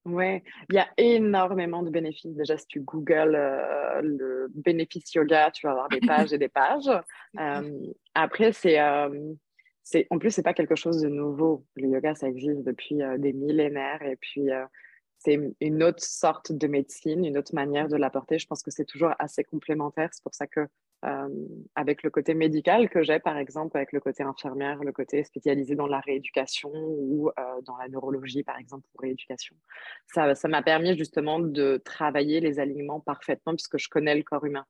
Ouais, 0.04 0.42
il 0.70 0.76
y 0.76 0.78
a 0.78 0.88
énormément 0.96 1.82
de 1.82 1.90
bénéfices. 1.90 2.34
Déjà, 2.34 2.56
si 2.56 2.66
tu 2.66 2.80
googles 2.80 3.34
euh, 3.34 4.00
le 4.02 4.48
bénéfice 4.54 5.12
yoga, 5.14 5.50
tu 5.50 5.66
vas 5.66 5.72
avoir 5.72 5.88
des 5.88 6.00
pages 6.00 6.32
et 6.32 6.38
des 6.38 6.48
pages. 6.48 6.90
Euh, 7.38 7.92
après, 8.14 8.52
c'est, 8.52 8.80
euh, 8.80 9.34
c'est, 9.82 10.06
en 10.11 10.18
plus, 10.18 10.30
c'est 10.30 10.42
pas 10.42 10.54
quelque 10.54 10.74
chose 10.74 11.02
de 11.02 11.08
nouveau. 11.08 11.64
Le 11.76 11.88
yoga, 11.88 12.14
ça 12.14 12.26
existe 12.26 12.64
depuis 12.64 13.00
des 13.18 13.32
millénaires 13.32 14.02
et 14.02 14.16
puis 14.16 14.48
c'est 15.18 15.38
une 15.61 15.83
autre 15.83 16.02
sorte 16.02 16.52
de 16.52 16.66
médecine, 16.68 17.24
une 17.24 17.38
autre 17.38 17.54
manière 17.54 17.88
de 17.88 17.96
l'apporter. 17.96 18.38
Je 18.38 18.46
pense 18.46 18.62
que 18.62 18.70
c'est 18.70 18.85
toujours 18.85 19.12
assez 19.18 19.42
complémentaire. 19.42 20.11
C'est 20.12 20.22
pour 20.22 20.35
ça 20.35 20.46
que, 20.46 20.66
euh, 21.04 21.28
avec 21.74 22.04
le 22.04 22.11
côté 22.11 22.35
médical 22.35 22.88
que 22.88 23.02
j'ai, 23.02 23.18
par 23.18 23.37
exemple, 23.37 23.76
avec 23.76 23.92
le 23.92 24.00
côté 24.00 24.22
infirmière, 24.22 24.83
le 24.85 24.92
côté 24.92 25.24
spécialisé 25.24 25.74
dans 25.74 25.88
la 25.88 26.00
rééducation 26.00 26.70
ou 26.72 27.31
euh, 27.31 27.42
dans 27.62 27.76
la 27.76 27.88
neurologie, 27.88 28.44
par 28.44 28.59
exemple, 28.59 28.87
pour 28.92 29.02
rééducation, 29.02 29.57
ça, 30.07 30.35
ça 30.37 30.48
m'a 30.48 30.62
permis 30.62 30.96
justement 30.96 31.40
de 31.40 31.81
travailler 31.85 32.40
les 32.40 32.61
alignements 32.61 33.00
parfaitement 33.00 33.54
puisque 33.54 33.78
je 33.78 33.88
connais 33.88 34.14
le 34.14 34.22
corps 34.22 34.44
humain 34.44 34.66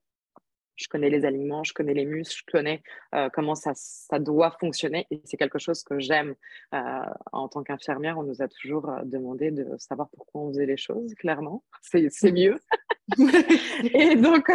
je 0.78 0.88
connais 0.88 1.10
les 1.10 1.24
aliments, 1.24 1.64
je 1.64 1.72
connais 1.74 1.92
les 1.92 2.06
muscles, 2.06 2.42
je 2.46 2.50
connais 2.50 2.82
euh, 3.14 3.28
comment 3.32 3.54
ça, 3.54 3.72
ça, 3.74 4.18
doit 4.18 4.56
fonctionner 4.60 5.06
et 5.10 5.20
c'est 5.24 5.36
quelque 5.36 5.58
chose 5.58 5.82
que 5.82 5.98
j'aime. 5.98 6.34
Euh, 6.72 6.78
en 7.32 7.48
tant 7.48 7.62
qu'infirmière, 7.62 8.16
on 8.16 8.22
nous 8.22 8.40
a 8.40 8.48
toujours 8.48 8.88
euh, 8.88 9.02
demandé 9.04 9.50
de 9.50 9.66
savoir 9.78 10.08
pourquoi 10.10 10.42
on 10.42 10.48
faisait 10.50 10.66
les 10.66 10.76
choses, 10.76 11.14
clairement. 11.14 11.64
C'est 11.82 12.32
mieux. 12.32 12.60
et 13.82 14.16
donc, 14.16 14.50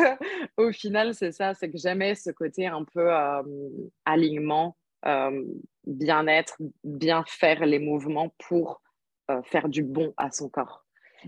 au 0.57 0.71
final, 0.71 1.15
c'est 1.15 1.31
ça, 1.31 1.55
c'est 1.55 1.71
que 1.71 1.77
j'aimais 1.77 2.13
ce 2.13 2.29
côté 2.29 2.67
un 2.67 2.83
peu 2.83 3.09
alignement, 4.05 4.77
bien-être, 5.87 6.57
bien 6.83 7.23
faire 7.27 7.65
les 7.65 7.79
mouvements 7.79 8.31
pour 8.47 8.83
faire 9.45 9.69
du 9.69 9.81
bon 9.81 10.13
à 10.17 10.29
son 10.29 10.49
corps. 10.49 10.82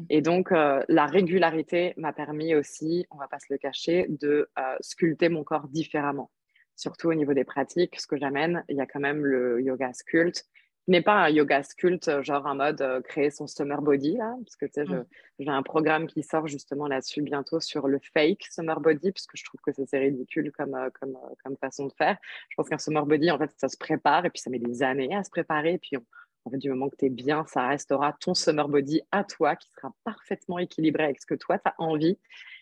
Et 0.09 0.21
donc, 0.21 0.51
euh, 0.51 0.81
la 0.87 1.05
régularité 1.05 1.93
m'a 1.97 2.13
permis 2.13 2.55
aussi, 2.55 3.05
on 3.11 3.17
va 3.17 3.27
pas 3.27 3.39
se 3.39 3.47
le 3.49 3.57
cacher, 3.57 4.05
de 4.09 4.49
euh, 4.57 4.75
sculpter 4.81 5.29
mon 5.29 5.43
corps 5.43 5.67
différemment. 5.67 6.31
Surtout 6.75 7.09
au 7.09 7.13
niveau 7.13 7.33
des 7.33 7.45
pratiques, 7.45 7.99
ce 7.99 8.07
que 8.07 8.17
j'amène, 8.17 8.63
il 8.69 8.77
y 8.77 8.81
a 8.81 8.85
quand 8.85 8.99
même 8.99 9.25
le 9.25 9.61
yoga 9.61 9.93
sculpt, 9.93 10.43
qui 10.83 10.91
n'est 10.91 11.01
pas 11.01 11.23
un 11.23 11.29
yoga 11.29 11.63
sculpt, 11.63 12.21
genre 12.21 12.45
en 12.45 12.55
mode 12.55 12.81
euh, 12.81 13.01
créer 13.01 13.31
son 13.31 13.47
summer 13.47 13.81
body, 13.81 14.17
là, 14.17 14.35
parce 14.43 14.55
que 14.55 14.65
tu 14.65 14.73
sais, 14.73 14.83
mmh. 14.83 15.05
j'ai 15.39 15.49
un 15.49 15.63
programme 15.63 16.05
qui 16.05 16.21
sort 16.21 16.47
justement 16.47 16.87
là-dessus 16.87 17.21
bientôt 17.21 17.59
sur 17.59 17.87
le 17.87 17.99
fake 18.13 18.43
summer 18.51 18.79
body, 18.81 19.11
parce 19.11 19.25
que 19.25 19.37
je 19.37 19.45
trouve 19.45 19.61
que 19.61 19.71
c'est 19.71 19.97
ridicule 19.97 20.51
comme, 20.51 20.77
comme, 20.99 21.17
comme 21.43 21.57
façon 21.57 21.87
de 21.87 21.93
faire. 21.93 22.17
Je 22.49 22.55
pense 22.55 22.69
qu'un 22.69 22.77
summer 22.77 23.05
body, 23.05 23.31
en 23.31 23.39
fait, 23.39 23.51
ça 23.57 23.69
se 23.69 23.77
prépare 23.77 24.25
et 24.25 24.29
puis 24.29 24.41
ça 24.41 24.49
met 24.49 24.59
des 24.59 24.83
années 24.83 25.15
à 25.15 25.23
se 25.23 25.29
préparer, 25.29 25.73
et 25.73 25.79
puis 25.79 25.97
on, 25.97 26.05
en 26.45 26.51
fait, 26.51 26.57
du 26.57 26.69
moment 26.69 26.89
que 26.89 26.95
tu 26.95 27.05
es 27.05 27.09
bien, 27.09 27.43
ça 27.47 27.67
restera 27.67 28.13
ton 28.19 28.33
summer 28.35 28.69
body 28.69 29.01
à 29.11 29.23
toi 29.23 29.55
qui 29.55 29.69
sera 29.71 29.93
parfaitement 30.03 30.59
équilibré 30.59 31.03
avec 31.03 31.19
ce 31.19 31.25
que 31.25 31.35
toi, 31.35 31.57
tu 31.57 31.67
as 31.67 31.75
envie. 31.79 32.17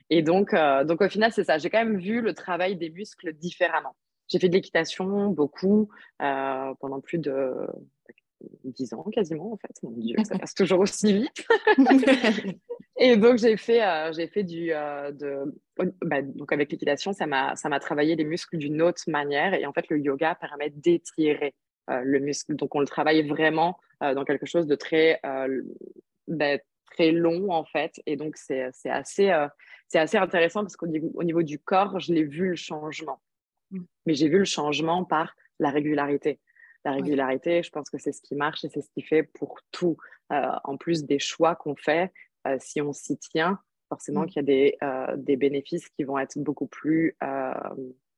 Et 0.10 0.22
donc, 0.22 0.54
euh, 0.54 0.86
donc 0.86 1.02
au 1.02 1.10
final, 1.10 1.32
c'est 1.32 1.44
ça. 1.44 1.58
J'ai 1.58 1.70
quand 1.70 1.84
même 1.84 1.98
vu 1.98 2.22
le 2.22 2.34
travail 2.34 2.78
des 2.78 2.90
muscles 2.90 3.34
différemment. 3.34 3.96
J'ai 4.30 4.40
fait 4.40 4.48
de 4.48 4.54
l'équitation 4.54 5.28
beaucoup 5.28 5.90
euh, 6.22 6.74
pendant 6.80 7.02
plus 7.02 7.18
de 7.18 7.54
10 8.64 8.94
ans 8.94 9.04
quasiment, 9.12 9.52
en 9.52 9.58
fait. 9.58 9.72
Mon 9.84 9.92
Dieu, 9.92 10.16
ça 10.24 10.38
passe 10.38 10.54
toujours 10.54 10.80
aussi 10.80 11.14
vite. 11.14 11.46
et 12.98 13.18
donc, 13.18 13.38
j'ai 13.38 13.58
fait, 13.58 13.84
euh, 13.84 14.14
j'ai 14.14 14.28
fait 14.28 14.44
du. 14.44 14.68
de, 14.68 15.54
bah, 16.02 16.22
donc, 16.22 16.54
avec 16.54 16.72
l'équitation, 16.72 17.12
ça 17.12 17.26
m'a 17.28 17.80
travaillé 17.82 18.16
les 18.16 18.24
muscles 18.24 18.58
d'une 18.58 18.82
autre 18.82 19.04
manière. 19.08 19.54
Et 19.54 19.66
en 19.66 19.74
fait, 19.74 19.90
le 19.90 20.00
yoga 20.00 20.36
permet 20.36 20.70
d'étirer 20.70 21.48
euh, 21.48 21.63
le 21.88 22.20
muscle. 22.20 22.56
Donc, 22.56 22.76
on 22.76 22.80
le 22.80 22.88
travaille 22.88 23.28
vraiment 23.28 23.78
euh, 24.04 24.14
dans 24.14 24.26
quelque 24.26 24.46
chose 24.46 24.68
de 24.68 24.76
très, 24.76 25.20
euh, 25.26 25.62
ben, 26.28 26.60
très 26.92 27.12
long, 27.12 27.52
en 27.52 27.64
fait. 27.64 28.02
Et 28.06 28.16
donc, 28.16 28.38
c'est 28.38 28.62
assez, 28.86 29.32
c'est 29.88 30.00
assez 30.00 30.18
intéressant 30.18 30.62
parce 30.62 30.76
qu'au 30.76 30.88
niveau, 30.88 31.12
au 31.14 31.24
niveau 31.24 31.44
du 31.44 31.60
corps, 31.60 32.00
je 32.00 32.14
l'ai 32.14 32.24
vu 32.24 32.50
le 32.50 32.56
changement. 32.56 33.22
Mm. 33.72 33.82
Mais 34.06 34.14
j'ai 34.14 34.30
vu 34.30 34.40
le 34.40 34.46
changement 34.46 35.04
par 35.04 35.36
la 35.60 35.70
régularité. 35.70 36.40
La 36.86 36.92
régularité, 36.92 37.64
je 37.64 37.70
pense 37.70 37.90
que 37.90 37.98
c'est 37.98 38.12
ce 38.12 38.22
qui 38.22 38.36
marche 38.36 38.66
et 38.66 38.70
c'est 38.70 38.82
ce 38.82 38.90
qui 38.90 39.04
fait 39.04 39.24
pour 39.24 39.60
tout. 39.72 39.98
en 40.30 40.76
plus 40.78 41.06
des 41.06 41.20
choix 41.20 41.56
qu'on 41.56 41.76
fait, 41.76 42.12
si 42.60 42.82
on 42.82 42.92
s'y 42.92 43.18
tient, 43.18 43.60
forcément 43.88 44.24
mm. 44.24 44.26
qu'il 44.26 44.36
y 44.36 44.40
a 44.40 44.44
des, 44.44 44.78
des, 45.16 45.38
bénéfices 45.38 45.88
qui 45.90 46.04
vont 46.04 46.20
être 46.20 46.38
beaucoup 46.38 46.68
plus 46.68 47.16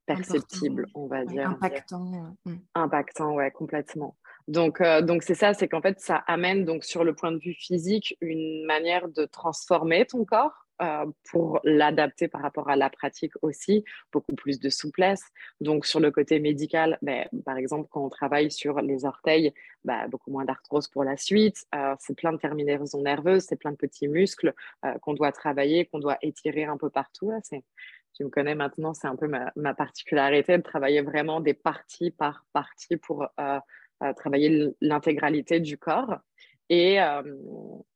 perceptible, 0.05 0.87
on 0.93 1.07
va 1.07 1.25
dire. 1.25 1.49
Impactant. 1.49 2.35
Mm. 2.45 2.55
Impactant, 2.75 3.33
ouais, 3.33 3.51
complètement. 3.51 4.15
Donc, 4.47 4.79
euh, 4.79 5.01
donc 5.01 5.23
c'est 5.23 5.35
ça, 5.35 5.53
c'est 5.53 5.67
qu'en 5.67 5.81
fait, 5.81 5.99
ça 5.99 6.17
amène 6.27 6.65
donc 6.65 6.83
sur 6.83 7.03
le 7.03 7.15
point 7.15 7.31
de 7.31 7.39
vue 7.39 7.53
physique 7.53 8.15
une 8.21 8.63
manière 8.65 9.07
de 9.07 9.25
transformer 9.25 10.05
ton 10.05 10.23
corps 10.23 10.67
euh, 10.81 11.05
pour 11.31 11.59
l'adapter 11.63 12.27
par 12.27 12.41
rapport 12.41 12.69
à 12.69 12.75
la 12.75 12.89
pratique 12.89 13.31
aussi, 13.41 13.83
beaucoup 14.11 14.35
plus 14.35 14.59
de 14.59 14.69
souplesse. 14.69 15.23
Donc 15.61 15.87
sur 15.87 15.99
le 15.99 16.11
côté 16.11 16.39
médical, 16.39 16.99
ben, 17.01 17.27
par 17.43 17.57
exemple, 17.57 17.87
quand 17.89 18.05
on 18.05 18.09
travaille 18.09 18.51
sur 18.51 18.81
les 18.81 19.05
orteils, 19.05 19.51
ben, 19.83 20.07
beaucoup 20.09 20.29
moins 20.29 20.45
d'arthrose 20.45 20.89
pour 20.89 21.03
la 21.03 21.17
suite. 21.17 21.65
Euh, 21.73 21.95
c'est 21.99 22.15
plein 22.15 22.31
de 22.31 22.37
terminaisons 22.37 23.01
nerveuses, 23.01 23.45
c'est 23.47 23.55
plein 23.55 23.71
de 23.71 23.77
petits 23.77 24.07
muscles 24.07 24.53
qu'on 25.01 25.13
doit 25.13 25.31
travailler, 25.31 25.85
qu'on 25.85 25.99
doit 25.99 26.17
étirer 26.21 26.65
un 26.65 26.77
peu 26.77 26.91
partout. 26.91 27.31
Là. 27.31 27.39
Tu 28.15 28.23
me 28.23 28.29
connais 28.29 28.55
maintenant, 28.55 28.93
c'est 28.93 29.07
un 29.07 29.15
peu 29.15 29.27
ma, 29.27 29.73
particularité 29.73 30.57
de 30.57 30.63
travailler 30.63 31.01
vraiment 31.01 31.41
des 31.41 31.53
parties 31.53 32.11
par 32.11 32.45
partie 32.53 32.97
pour 32.97 33.27
travailler 34.15 34.73
l'intégralité 34.81 35.59
du 35.59 35.77
corps. 35.77 36.19
Et, 36.69 37.01
euh, 37.01 37.21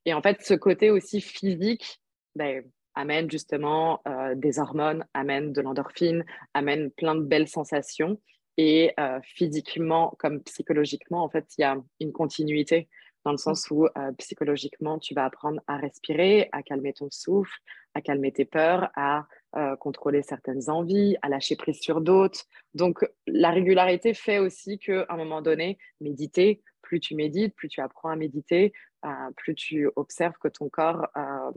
et, 0.06 0.14
en 0.14 0.22
fait, 0.22 0.42
ce 0.42 0.54
côté 0.54 0.92
aussi 0.92 1.22
physique 1.22 2.02
ben, 2.36 2.64
amène 2.96 3.30
justement 3.30 4.02
euh, 4.08 4.36
des 4.36 4.60
hormones, 4.60 5.06
amène 5.14 5.54
de 5.54 5.62
l'endorphine, 5.62 6.24
amène 6.54 6.92
plein 6.92 7.16
de 7.16 7.24
belles 7.24 7.48
sensations. 7.48 8.22
Et 8.58 8.94
euh, 9.00 9.20
physiquement 9.24 10.16
comme 10.20 10.44
psychologiquement, 10.44 11.24
en 11.24 11.30
fait, 11.30 11.46
il 11.58 11.62
y 11.62 11.64
a 11.64 11.78
une 12.00 12.12
continuité 12.12 12.90
dans 13.26 13.32
le 13.32 13.38
sens 13.38 13.70
où 13.70 13.86
psychologiquement, 14.18 14.98
tu 14.98 15.14
vas 15.14 15.26
apprendre 15.26 15.60
à 15.68 15.76
respirer, 15.76 16.48
à 16.54 16.64
calmer 16.64 16.94
ton 16.94 17.10
souffle, 17.12 17.60
à 17.94 18.00
calmer 18.00 18.32
tes 18.32 18.46
peurs, 18.46 18.90
à 18.96 19.28
euh, 19.56 19.76
contrôler 19.76 20.22
certaines 20.22 20.70
envies, 20.70 21.18
à 21.24 21.30
lâcher 21.30 21.56
prise 21.56 21.80
sur 21.80 22.02
d'autres. 22.02 22.46
Donc, 22.76 23.04
la 23.26 23.50
régularité 23.50 24.14
fait 24.14 24.38
aussi 24.38 24.78
qu'à 24.78 25.08
un 25.10 25.18
moment 25.18 25.42
donné, 25.42 25.80
méditer, 26.02 26.62
plus 26.84 27.00
tu 27.00 27.16
médites, 27.16 27.56
plus 27.56 27.68
tu 27.68 27.82
apprends 27.82 28.10
à 28.10 28.16
méditer, 28.16 28.74
euh, 29.06 29.10
plus 29.36 29.56
tu 29.56 29.90
observes 29.96 30.38
que 30.40 30.50
ton 30.50 30.70
corps 30.70 31.08
euh, 31.18 31.52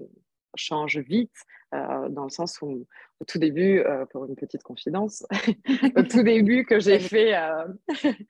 change 0.57 0.99
vite, 0.99 1.37
dans 1.73 2.25
le 2.25 2.31
sens 2.31 2.61
où, 2.61 2.87
au 3.21 3.25
tout 3.25 3.39
début, 3.39 3.83
pour 4.11 4.27
une 4.27 4.37
petite 4.37 4.63
confidence, 4.63 5.25
au 5.97 6.03
tout 6.03 6.23
début 6.23 6.67
que 6.67 6.79
j'ai 6.79 6.99
fait 6.99 7.33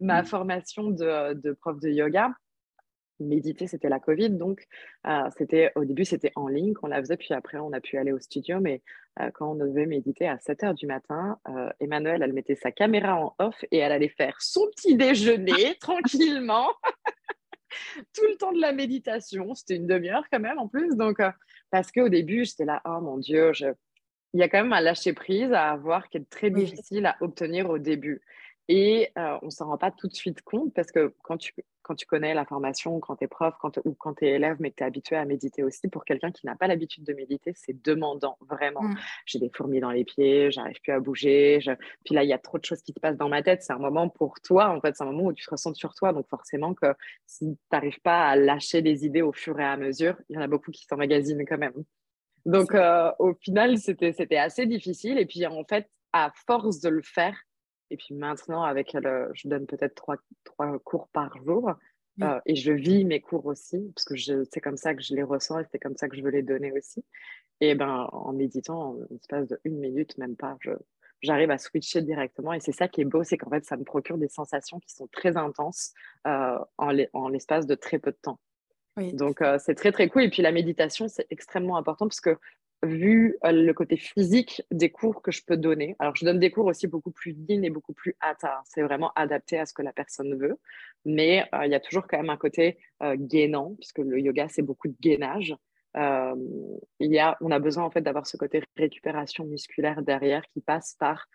ma 0.00 0.24
formation 0.24 0.90
de, 0.90 1.34
de 1.34 1.52
prof 1.52 1.78
de 1.78 1.88
yoga, 1.88 2.32
méditer, 3.20 3.66
c'était 3.66 3.88
la 3.88 4.00
Covid. 4.00 4.30
Donc, 4.30 4.66
euh, 5.06 5.28
c'était 5.36 5.72
au 5.74 5.84
début, 5.84 6.04
c'était 6.04 6.32
en 6.36 6.48
ligne 6.48 6.74
qu'on 6.74 6.86
la 6.86 7.00
faisait, 7.00 7.16
puis 7.16 7.32
après, 7.32 7.58
on 7.58 7.72
a 7.72 7.80
pu 7.80 7.98
aller 7.98 8.12
au 8.12 8.18
studio. 8.18 8.60
Mais 8.60 8.82
euh, 9.20 9.30
quand 9.32 9.52
on 9.52 9.54
devait 9.54 9.86
méditer 9.86 10.28
à 10.28 10.38
7 10.38 10.64
heures 10.64 10.74
du 10.74 10.86
matin, 10.86 11.38
euh, 11.48 11.70
Emmanuel, 11.80 12.22
elle 12.22 12.32
mettait 12.32 12.56
sa 12.56 12.72
caméra 12.72 13.16
en 13.16 13.34
off 13.38 13.56
et 13.70 13.78
elle 13.78 13.92
allait 13.92 14.08
faire 14.08 14.36
son 14.40 14.66
petit 14.74 14.96
déjeuner 14.96 15.76
tranquillement. 15.80 16.68
Tout 18.14 18.26
le 18.28 18.36
temps 18.36 18.52
de 18.52 18.60
la 18.60 18.72
méditation, 18.72 19.54
c'était 19.54 19.76
une 19.76 19.86
demi-heure 19.86 20.24
quand 20.30 20.40
même 20.40 20.58
en 20.58 20.66
plus. 20.66 20.96
Donc, 20.96 21.18
parce 21.70 21.92
qu'au 21.92 22.08
début, 22.08 22.44
j'étais 22.44 22.64
là, 22.64 22.82
oh 22.84 23.00
mon 23.00 23.18
Dieu, 23.18 23.52
il 24.32 24.40
y 24.40 24.42
a 24.42 24.48
quand 24.48 24.62
même 24.62 24.72
un 24.72 24.80
lâcher 24.80 25.12
prise 25.12 25.52
à 25.52 25.70
avoir 25.70 26.08
qui 26.08 26.18
est 26.18 26.28
très 26.28 26.50
difficile 26.50 27.06
à 27.06 27.16
obtenir 27.20 27.70
au 27.70 27.78
début. 27.78 28.22
Et 28.72 29.10
on 29.16 29.46
ne 29.46 29.50
s'en 29.50 29.66
rend 29.66 29.78
pas 29.78 29.90
tout 29.90 30.06
de 30.06 30.14
suite 30.14 30.42
compte 30.42 30.72
parce 30.72 30.92
que 30.92 31.12
quand 31.22 31.36
tu, 31.36 31.52
quand 31.82 31.96
tu 31.96 32.06
connais 32.06 32.34
la 32.34 32.44
formation, 32.44 33.00
quand 33.00 33.16
tu 33.16 33.24
es 33.24 33.26
prof 33.26 33.52
quand, 33.60 33.80
ou 33.84 33.94
quand 33.94 34.14
tu 34.14 34.26
es 34.26 34.34
élève, 34.34 34.58
mais 34.60 34.70
que 34.70 34.76
tu 34.76 34.84
es 34.84 34.86
habitué 34.86 35.16
à 35.16 35.24
méditer 35.24 35.64
aussi, 35.64 35.88
pour 35.88 36.04
quelqu'un 36.04 36.30
qui 36.30 36.46
n'a 36.46 36.54
pas 36.54 36.68
l'habitude 36.68 37.02
de 37.02 37.12
méditer, 37.12 37.52
c'est 37.56 37.82
demandant, 37.82 38.38
vraiment. 38.48 38.82
Mmh. 38.82 38.98
J'ai 39.26 39.40
des 39.40 39.50
fourmis 39.52 39.80
dans 39.80 39.90
les 39.90 40.04
pieds, 40.04 40.52
j'arrive 40.52 40.80
plus 40.82 40.92
à 40.92 41.00
bouger. 41.00 41.58
Puis 42.04 42.14
là, 42.14 42.22
il 42.22 42.28
y 42.28 42.32
a 42.32 42.38
trop 42.38 42.58
de 42.58 42.64
choses 42.64 42.80
qui 42.80 42.92
se 42.92 43.00
passent 43.00 43.16
dans 43.16 43.28
ma 43.28 43.42
tête. 43.42 43.64
C'est 43.64 43.72
un 43.72 43.78
moment 43.78 44.08
pour 44.08 44.40
toi, 44.40 44.68
en 44.68 44.80
fait, 44.80 44.94
c'est 44.94 45.02
un 45.02 45.10
moment 45.10 45.24
où 45.24 45.32
tu 45.32 45.44
te 45.44 45.50
ressens 45.50 45.74
sur 45.74 45.92
toi. 45.94 46.12
Donc 46.12 46.28
forcément 46.28 46.72
que 46.72 46.94
si 47.26 47.46
tu 47.46 47.58
n'arrives 47.72 48.00
pas 48.02 48.28
à 48.28 48.36
lâcher 48.36 48.82
les 48.82 49.04
idées 49.04 49.22
au 49.22 49.32
fur 49.32 49.58
et 49.58 49.64
à 49.64 49.76
mesure, 49.76 50.14
il 50.28 50.36
y 50.36 50.38
en 50.38 50.42
a 50.42 50.46
beaucoup 50.46 50.70
qui 50.70 50.84
s'emmagasinent 50.84 51.44
quand 51.44 51.58
même. 51.58 51.74
Donc 52.46 52.72
euh, 52.72 53.10
au 53.18 53.34
final, 53.34 53.78
c'était 53.78 54.36
assez 54.36 54.64
difficile. 54.66 55.18
Et 55.18 55.26
puis 55.26 55.44
en 55.44 55.64
fait, 55.64 55.90
à 56.12 56.30
force 56.46 56.78
de 56.78 56.88
le 56.88 57.02
faire, 57.02 57.36
et 57.90 57.96
puis 57.96 58.14
maintenant, 58.14 58.62
avec 58.62 58.92
le, 58.92 59.30
je 59.34 59.48
donne 59.48 59.66
peut-être 59.66 59.94
trois, 59.94 60.16
trois, 60.44 60.78
cours 60.80 61.08
par 61.08 61.36
jour. 61.44 61.72
Euh, 62.22 62.38
et 62.44 62.54
je 62.54 62.72
vis 62.72 63.04
mes 63.04 63.20
cours 63.20 63.46
aussi, 63.46 63.92
parce 63.94 64.04
que 64.04 64.44
c'est 64.44 64.60
comme 64.60 64.76
ça 64.76 64.94
que 64.94 65.00
je 65.00 65.14
les 65.14 65.22
ressens 65.22 65.60
et 65.60 65.64
c'est 65.70 65.78
comme 65.78 65.96
ça 65.96 66.06
que 66.06 66.16
je 66.16 66.22
veux 66.22 66.30
les 66.30 66.42
donner 66.42 66.70
aussi. 66.72 67.02
Et 67.60 67.74
ben, 67.74 68.08
en 68.12 68.32
méditant, 68.32 68.90
en 68.90 69.14
espace 69.14 69.48
de 69.48 69.58
une 69.64 69.78
minute, 69.78 70.18
même 70.18 70.36
pas, 70.36 70.58
j'arrive 71.22 71.50
à 71.50 71.56
switcher 71.56 72.02
directement. 72.02 72.52
Et 72.52 72.60
c'est 72.60 72.72
ça 72.72 72.88
qui 72.88 73.00
est 73.00 73.06
beau, 73.06 73.22
c'est 73.22 73.38
qu'en 73.38 73.48
fait, 73.48 73.64
ça 73.64 73.76
me 73.78 73.84
procure 73.84 74.18
des 74.18 74.28
sensations 74.28 74.80
qui 74.80 74.92
sont 74.92 75.06
très 75.06 75.38
intenses 75.38 75.92
euh, 76.26 76.58
en 76.76 77.28
l'espace 77.28 77.66
de 77.66 77.74
très 77.74 77.98
peu 77.98 78.10
de 78.10 78.18
temps. 78.20 78.38
Donc, 79.12 79.40
euh, 79.40 79.58
c'est 79.58 79.74
très, 79.74 79.92
très 79.92 80.08
cool. 80.08 80.24
Et 80.24 80.30
puis, 80.30 80.42
la 80.42 80.52
méditation, 80.52 81.08
c'est 81.08 81.26
extrêmement 81.30 81.76
important 81.76 82.06
parce 82.06 82.20
que 82.20 82.36
vu 82.82 83.36
euh, 83.44 83.52
le 83.52 83.72
côté 83.74 83.96
physique 83.96 84.62
des 84.70 84.90
cours 84.90 85.22
que 85.22 85.30
je 85.30 85.44
peux 85.44 85.56
donner. 85.56 85.96
Alors, 85.98 86.16
je 86.16 86.24
donne 86.24 86.38
des 86.38 86.50
cours 86.50 86.66
aussi 86.66 86.86
beaucoup 86.86 87.10
plus 87.10 87.32
yin 87.32 87.64
et 87.64 87.70
beaucoup 87.70 87.92
plus 87.92 88.16
hatha. 88.20 88.62
C'est 88.64 88.82
vraiment 88.82 89.12
adapté 89.14 89.58
à 89.58 89.66
ce 89.66 89.74
que 89.74 89.82
la 89.82 89.92
personne 89.92 90.36
veut. 90.38 90.58
Mais 91.04 91.44
euh, 91.54 91.66
il 91.66 91.70
y 91.70 91.74
a 91.74 91.80
toujours 91.80 92.06
quand 92.06 92.16
même 92.16 92.30
un 92.30 92.36
côté 92.36 92.78
euh, 93.02 93.16
gainant, 93.18 93.74
puisque 93.78 93.98
le 93.98 94.18
yoga, 94.18 94.48
c'est 94.48 94.62
beaucoup 94.62 94.88
de 94.88 94.96
gainage. 95.00 95.54
il 95.94 97.12
y 97.12 97.18
a, 97.18 97.36
on 97.40 97.50
a 97.50 97.58
besoin 97.58 97.84
en 97.84 97.90
fait 97.90 98.00
d'avoir 98.00 98.26
ce 98.26 98.36
côté 98.36 98.62
récupération 98.76 99.44
musculaire 99.44 100.02
derrière 100.02 100.42
qui 100.52 100.60
passe 100.60 100.94
par 100.98 101.26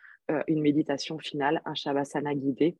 une 0.48 0.62
méditation 0.62 1.20
finale, 1.20 1.62
un 1.66 1.76
shavasana 1.76 2.34
guidé 2.34 2.78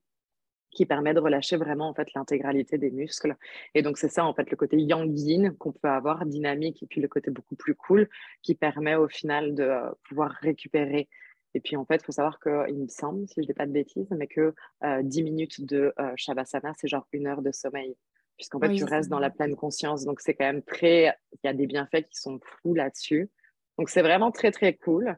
qui 0.76 0.86
permet 0.86 1.14
de 1.14 1.20
relâcher 1.20 1.58
vraiment 1.58 1.90
en 1.90 1.94
fait 1.94 2.14
l'intégralité 2.14 2.78
des 2.78 2.92
muscles. 2.92 3.36
Et 3.74 3.82
donc 3.82 3.98
c'est 3.98 4.10
ça 4.10 4.26
en 4.26 4.34
fait 4.34 4.50
le 4.52 4.58
côté 4.58 4.78
yang 4.78 5.12
yin 5.18 5.56
qu'on 5.58 5.72
peut 5.72 5.88
avoir 5.88 6.26
dynamique 6.26 6.84
et 6.84 6.86
puis 6.86 7.02
le 7.02 7.08
côté 7.08 7.32
beaucoup 7.32 7.56
plus 7.56 7.74
cool 7.74 8.08
qui 8.44 8.54
permet 8.54 8.96
au 8.96 9.08
final 9.08 9.56
de 9.56 9.64
euh, 9.64 9.90
pouvoir 10.08 10.32
récupérer. 10.42 11.10
Et 11.56 11.62
puis 11.62 11.78
en 11.78 11.86
fait, 11.86 11.96
il 11.96 12.06
faut 12.06 12.12
savoir 12.12 12.40
qu'il 12.40 12.78
me 12.78 12.90
semble, 12.90 13.28
si 13.30 13.36
je 13.38 13.48
dis 13.48 13.54
pas 13.54 13.66
de 13.66 13.72
bêtises, 13.72 14.10
mais 14.12 14.28
que 14.28 14.54
10 14.84 15.22
euh, 15.22 15.24
minutes 15.24 15.66
de 15.66 15.94
euh, 15.98 16.12
Shavasana, 16.18 16.74
c'est 16.78 16.90
genre 16.90 17.08
une 17.14 17.28
heure 17.28 17.42
de 17.42 17.54
sommeil, 17.54 17.96
puisqu'en 18.36 18.60
fait, 18.60 18.74
tu 18.74 18.84
restes 18.84 19.10
dans 19.10 19.20
la 19.20 19.30
pleine 19.30 19.56
conscience. 19.56 20.04
Donc 20.04 20.20
c'est 20.20 20.34
quand 20.34 20.44
même 20.46 20.64
très, 20.64 21.16
il 21.32 21.40
y 21.46 21.48
a 21.48 21.54
des 21.54 21.66
bienfaits 21.66 22.08
qui 22.10 22.18
sont 22.18 22.42
fous 22.44 22.74
là-dessus. 22.74 23.30
Donc 23.78 23.90
c'est 23.90 24.02
vraiment 24.02 24.32
très 24.32 24.52
très 24.52 24.74
cool. 24.74 25.18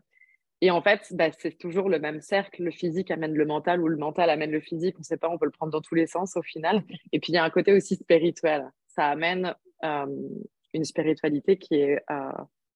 Et 0.61 0.71
en 0.71 0.81
fait, 0.81 1.07
bah, 1.11 1.29
c'est 1.37 1.57
toujours 1.57 1.89
le 1.89 1.99
même 1.99 2.21
cercle. 2.21 2.63
Le 2.63 2.71
physique 2.71 3.11
amène 3.11 3.33
le 3.33 3.45
mental 3.45 3.81
ou 3.81 3.87
le 3.87 3.97
mental 3.97 4.29
amène 4.29 4.51
le 4.51 4.59
physique. 4.59 4.95
On 4.97 5.01
ne 5.01 5.03
sait 5.03 5.17
pas, 5.17 5.29
on 5.29 5.37
peut 5.37 5.45
le 5.45 5.51
prendre 5.51 5.71
dans 5.71 5.81
tous 5.81 5.95
les 5.95 6.07
sens 6.07 6.35
au 6.35 6.41
final. 6.41 6.83
Et 7.11 7.19
puis, 7.19 7.31
il 7.31 7.35
y 7.35 7.37
a 7.37 7.43
un 7.43 7.49
côté 7.49 7.73
aussi 7.73 7.95
spirituel. 7.95 8.71
Ça 8.87 9.05
amène 9.05 9.53
euh, 9.83 10.05
une 10.73 10.83
spiritualité 10.83 11.57
qui 11.57 11.75
est 11.75 12.01
euh, 12.09 12.31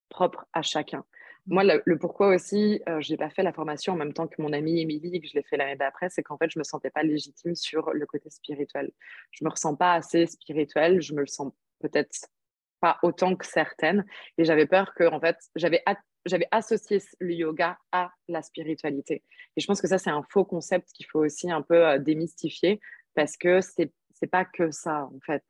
propre 0.09 0.45
à 0.53 0.61
chacun. 0.61 1.03
Moi, 1.47 1.63
le, 1.63 1.97
pourquoi 1.97 2.35
aussi, 2.35 2.83
euh, 2.87 3.01
je 3.01 3.11
n'ai 3.11 3.17
pas 3.17 3.31
fait 3.31 3.41
la 3.41 3.51
formation 3.51 3.93
en 3.93 3.95
même 3.95 4.13
temps 4.13 4.27
que 4.27 4.39
mon 4.39 4.53
amie 4.53 4.79
Émilie, 4.79 5.19
que 5.19 5.27
je 5.27 5.33
l'ai 5.33 5.41
fait 5.41 5.57
l'année 5.57 5.75
d'après, 5.75 6.09
c'est 6.09 6.21
qu'en 6.21 6.37
fait, 6.37 6.51
je 6.51 6.59
ne 6.59 6.61
me 6.61 6.63
sentais 6.63 6.91
pas 6.91 7.01
légitime 7.01 7.55
sur 7.55 7.91
le 7.93 8.05
côté 8.05 8.29
spirituel. 8.29 8.91
Je 9.31 9.43
ne 9.43 9.47
me 9.47 9.51
ressens 9.51 9.75
pas 9.75 9.93
assez 9.93 10.27
spirituelle. 10.27 11.01
Je 11.01 11.15
me 11.15 11.21
le 11.21 11.27
sens 11.27 11.51
peut-être 11.79 12.27
pas 12.79 12.99
autant 13.01 13.35
que 13.35 13.45
certaines. 13.45 14.05
Et 14.37 14.43
j'avais 14.43 14.67
peur 14.67 14.93
que, 14.93 15.03
en 15.03 15.19
fait, 15.19 15.37
j'avais 15.55 15.81
j'avais 16.25 16.47
associé 16.51 17.01
le 17.19 17.33
yoga 17.33 17.77
à 17.91 18.11
la 18.27 18.41
spiritualité. 18.41 19.23
Et 19.57 19.61
je 19.61 19.67
pense 19.67 19.81
que 19.81 19.87
ça, 19.87 19.97
c'est 19.97 20.09
un 20.09 20.23
faux 20.29 20.45
concept 20.45 20.91
qu'il 20.93 21.05
faut 21.07 21.19
aussi 21.19 21.51
un 21.51 21.61
peu 21.61 21.87
euh, 21.87 21.97
démystifier 21.97 22.79
parce 23.15 23.37
que 23.37 23.61
c'est 23.61 23.91
c'est 24.21 24.27
pas 24.27 24.45
que 24.45 24.69
ça 24.69 25.09
en 25.11 25.19
fait. 25.25 25.43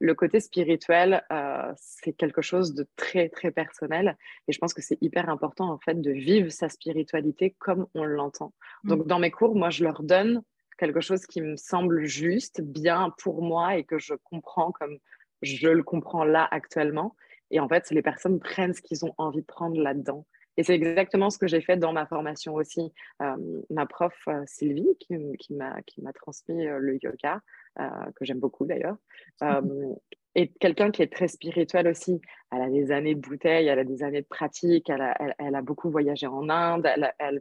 Le 0.00 0.14
côté 0.14 0.40
spirituel, 0.40 1.22
euh, 1.30 1.70
c'est 1.76 2.14
quelque 2.14 2.40
chose 2.40 2.72
de 2.72 2.86
très 2.96 3.28
très 3.28 3.50
personnel 3.50 4.16
et 4.48 4.52
je 4.52 4.58
pense 4.58 4.72
que 4.72 4.80
c'est 4.80 4.96
hyper 5.02 5.28
important 5.28 5.70
en 5.70 5.78
fait 5.78 6.00
de 6.00 6.10
vivre 6.10 6.50
sa 6.50 6.70
spiritualité 6.70 7.54
comme 7.58 7.86
on 7.94 8.04
l'entend. 8.04 8.54
Mmh. 8.82 8.88
Donc 8.88 9.06
dans 9.06 9.18
mes 9.18 9.30
cours, 9.30 9.54
moi 9.54 9.68
je 9.68 9.84
leur 9.84 10.02
donne 10.02 10.42
quelque 10.78 11.00
chose 11.00 11.26
qui 11.26 11.42
me 11.42 11.56
semble 11.56 12.04
juste, 12.04 12.62
bien 12.62 13.12
pour 13.18 13.42
moi 13.42 13.76
et 13.76 13.84
que 13.84 13.98
je 13.98 14.14
comprends 14.24 14.72
comme 14.72 14.98
je 15.42 15.68
le 15.68 15.82
comprends 15.82 16.24
là 16.24 16.48
actuellement. 16.50 17.14
Et 17.54 17.60
en 17.60 17.68
fait, 17.68 17.88
les 17.90 18.02
personnes 18.02 18.40
prennent 18.40 18.74
ce 18.74 18.82
qu'ils 18.82 19.04
ont 19.04 19.14
envie 19.16 19.40
de 19.40 19.46
prendre 19.46 19.80
là-dedans. 19.80 20.26
Et 20.56 20.64
c'est 20.64 20.74
exactement 20.74 21.30
ce 21.30 21.38
que 21.38 21.46
j'ai 21.46 21.60
fait 21.60 21.76
dans 21.76 21.92
ma 21.92 22.04
formation 22.04 22.54
aussi. 22.54 22.92
Euh, 23.22 23.62
ma 23.70 23.86
prof 23.86 24.12
euh, 24.26 24.42
Sylvie, 24.46 24.96
qui, 24.98 25.16
qui 25.38 25.54
m'a 25.54 26.12
transmis 26.14 26.66
euh, 26.66 26.78
le 26.78 26.98
yoga, 27.02 27.40
que 27.76 28.24
j'aime 28.24 28.40
beaucoup 28.40 28.66
d'ailleurs, 28.66 28.96
est 30.34 30.56
quelqu'un 30.58 30.90
qui 30.90 31.02
est 31.02 31.12
très 31.12 31.28
spirituel 31.28 31.86
aussi. 31.86 32.20
Elle 32.52 32.62
a 32.62 32.70
des 32.70 32.90
années 32.90 33.14
de 33.14 33.20
bouteille, 33.20 33.68
elle 33.68 33.78
a 33.78 33.84
des 33.84 34.02
années 34.02 34.22
de 34.22 34.26
pratique, 34.26 34.90
elle 34.90 35.02
a, 35.02 35.16
elle, 35.38 35.54
a 35.54 35.62
beaucoup 35.62 35.90
voyagé 35.90 36.26
en 36.26 36.48
Inde, 36.48 36.86
elle, 36.92 37.14
elle, 37.20 37.40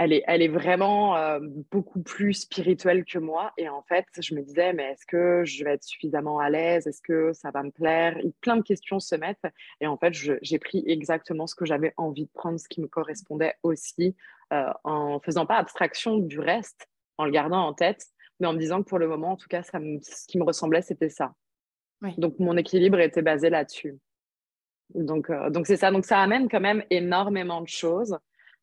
elle 0.00 0.14
est, 0.14 0.24
elle 0.26 0.40
est 0.40 0.48
vraiment 0.48 1.14
euh, 1.18 1.40
beaucoup 1.70 2.00
plus 2.00 2.32
spirituelle 2.32 3.04
que 3.04 3.18
moi. 3.18 3.52
Et 3.58 3.68
en 3.68 3.82
fait, 3.82 4.06
je 4.18 4.34
me 4.34 4.40
disais, 4.40 4.72
mais 4.72 4.92
est-ce 4.92 5.04
que 5.04 5.44
je 5.44 5.62
vais 5.62 5.74
être 5.74 5.84
suffisamment 5.84 6.38
à 6.38 6.48
l'aise? 6.48 6.86
Est-ce 6.86 7.02
que 7.02 7.34
ça 7.34 7.50
va 7.50 7.62
me 7.62 7.70
plaire? 7.70 8.16
Plein 8.40 8.56
de 8.56 8.62
questions 8.62 8.98
se 8.98 9.14
mettent. 9.14 9.44
Et 9.82 9.86
en 9.86 9.98
fait, 9.98 10.14
j'ai 10.14 10.58
pris 10.58 10.82
exactement 10.86 11.46
ce 11.46 11.54
que 11.54 11.66
j'avais 11.66 11.92
envie 11.98 12.24
de 12.24 12.30
prendre, 12.32 12.58
ce 12.58 12.66
qui 12.66 12.80
me 12.80 12.86
correspondait 12.86 13.56
aussi, 13.62 14.16
euh, 14.54 14.72
en 14.84 15.20
faisant 15.20 15.44
pas 15.44 15.56
abstraction 15.56 16.16
du 16.16 16.40
reste, 16.40 16.88
en 17.18 17.26
le 17.26 17.30
gardant 17.30 17.66
en 17.66 17.74
tête, 17.74 18.06
mais 18.40 18.46
en 18.46 18.54
me 18.54 18.58
disant 18.58 18.82
que 18.82 18.88
pour 18.88 18.98
le 18.98 19.06
moment, 19.06 19.32
en 19.32 19.36
tout 19.36 19.48
cas, 19.48 19.62
ça 19.62 19.78
ce 20.00 20.26
qui 20.26 20.38
me 20.38 20.44
ressemblait, 20.44 20.80
c'était 20.80 21.10
ça. 21.10 21.34
Donc, 22.16 22.38
mon 22.38 22.56
équilibre 22.56 23.00
était 23.00 23.20
basé 23.20 23.50
là-dessus. 23.50 23.98
Donc, 24.94 25.28
euh, 25.28 25.50
donc 25.50 25.66
c'est 25.66 25.76
ça. 25.76 25.90
Donc, 25.90 26.06
ça 26.06 26.20
amène 26.20 26.48
quand 26.48 26.60
même 26.60 26.82
énormément 26.88 27.60
de 27.60 27.68
choses. 27.68 28.16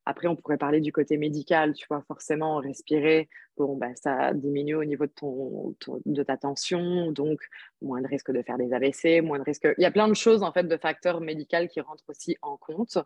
Après, 0.10 0.30
on 0.30 0.38
pourrait 0.38 0.58
parler 0.58 0.80
du 0.80 0.94
côté 0.94 1.18
médical, 1.18 1.74
tu 1.74 1.86
vois, 1.90 2.02
forcément, 2.08 2.56
respirer, 2.58 3.28
bon, 3.58 3.76
bah, 3.76 3.96
ça 3.96 4.34
diminue 4.34 4.76
au 4.76 4.86
niveau 4.86 5.06
de, 5.06 5.12
ton, 5.12 5.76
de 6.06 6.24
ta 6.24 6.38
tension, 6.38 7.12
donc 7.12 7.40
moins 7.82 8.02
de 8.02 8.08
risque 8.08 8.32
de 8.32 8.42
faire 8.42 8.58
des 8.58 8.74
AVC, 8.74 9.22
moins 9.24 9.40
de 9.40 9.44
risque. 9.44 9.68
Il 9.78 9.82
y 9.82 9.86
a 9.86 9.92
plein 9.92 10.08
de 10.08 10.14
choses, 10.14 10.44
en 10.44 10.52
fait, 10.52 10.64
de 10.64 10.78
facteurs 10.78 11.22
médicaux 11.22 11.68
qui 11.70 11.82
rentrent 11.82 12.04
aussi 12.08 12.38
en 12.42 12.58
compte, 12.58 12.98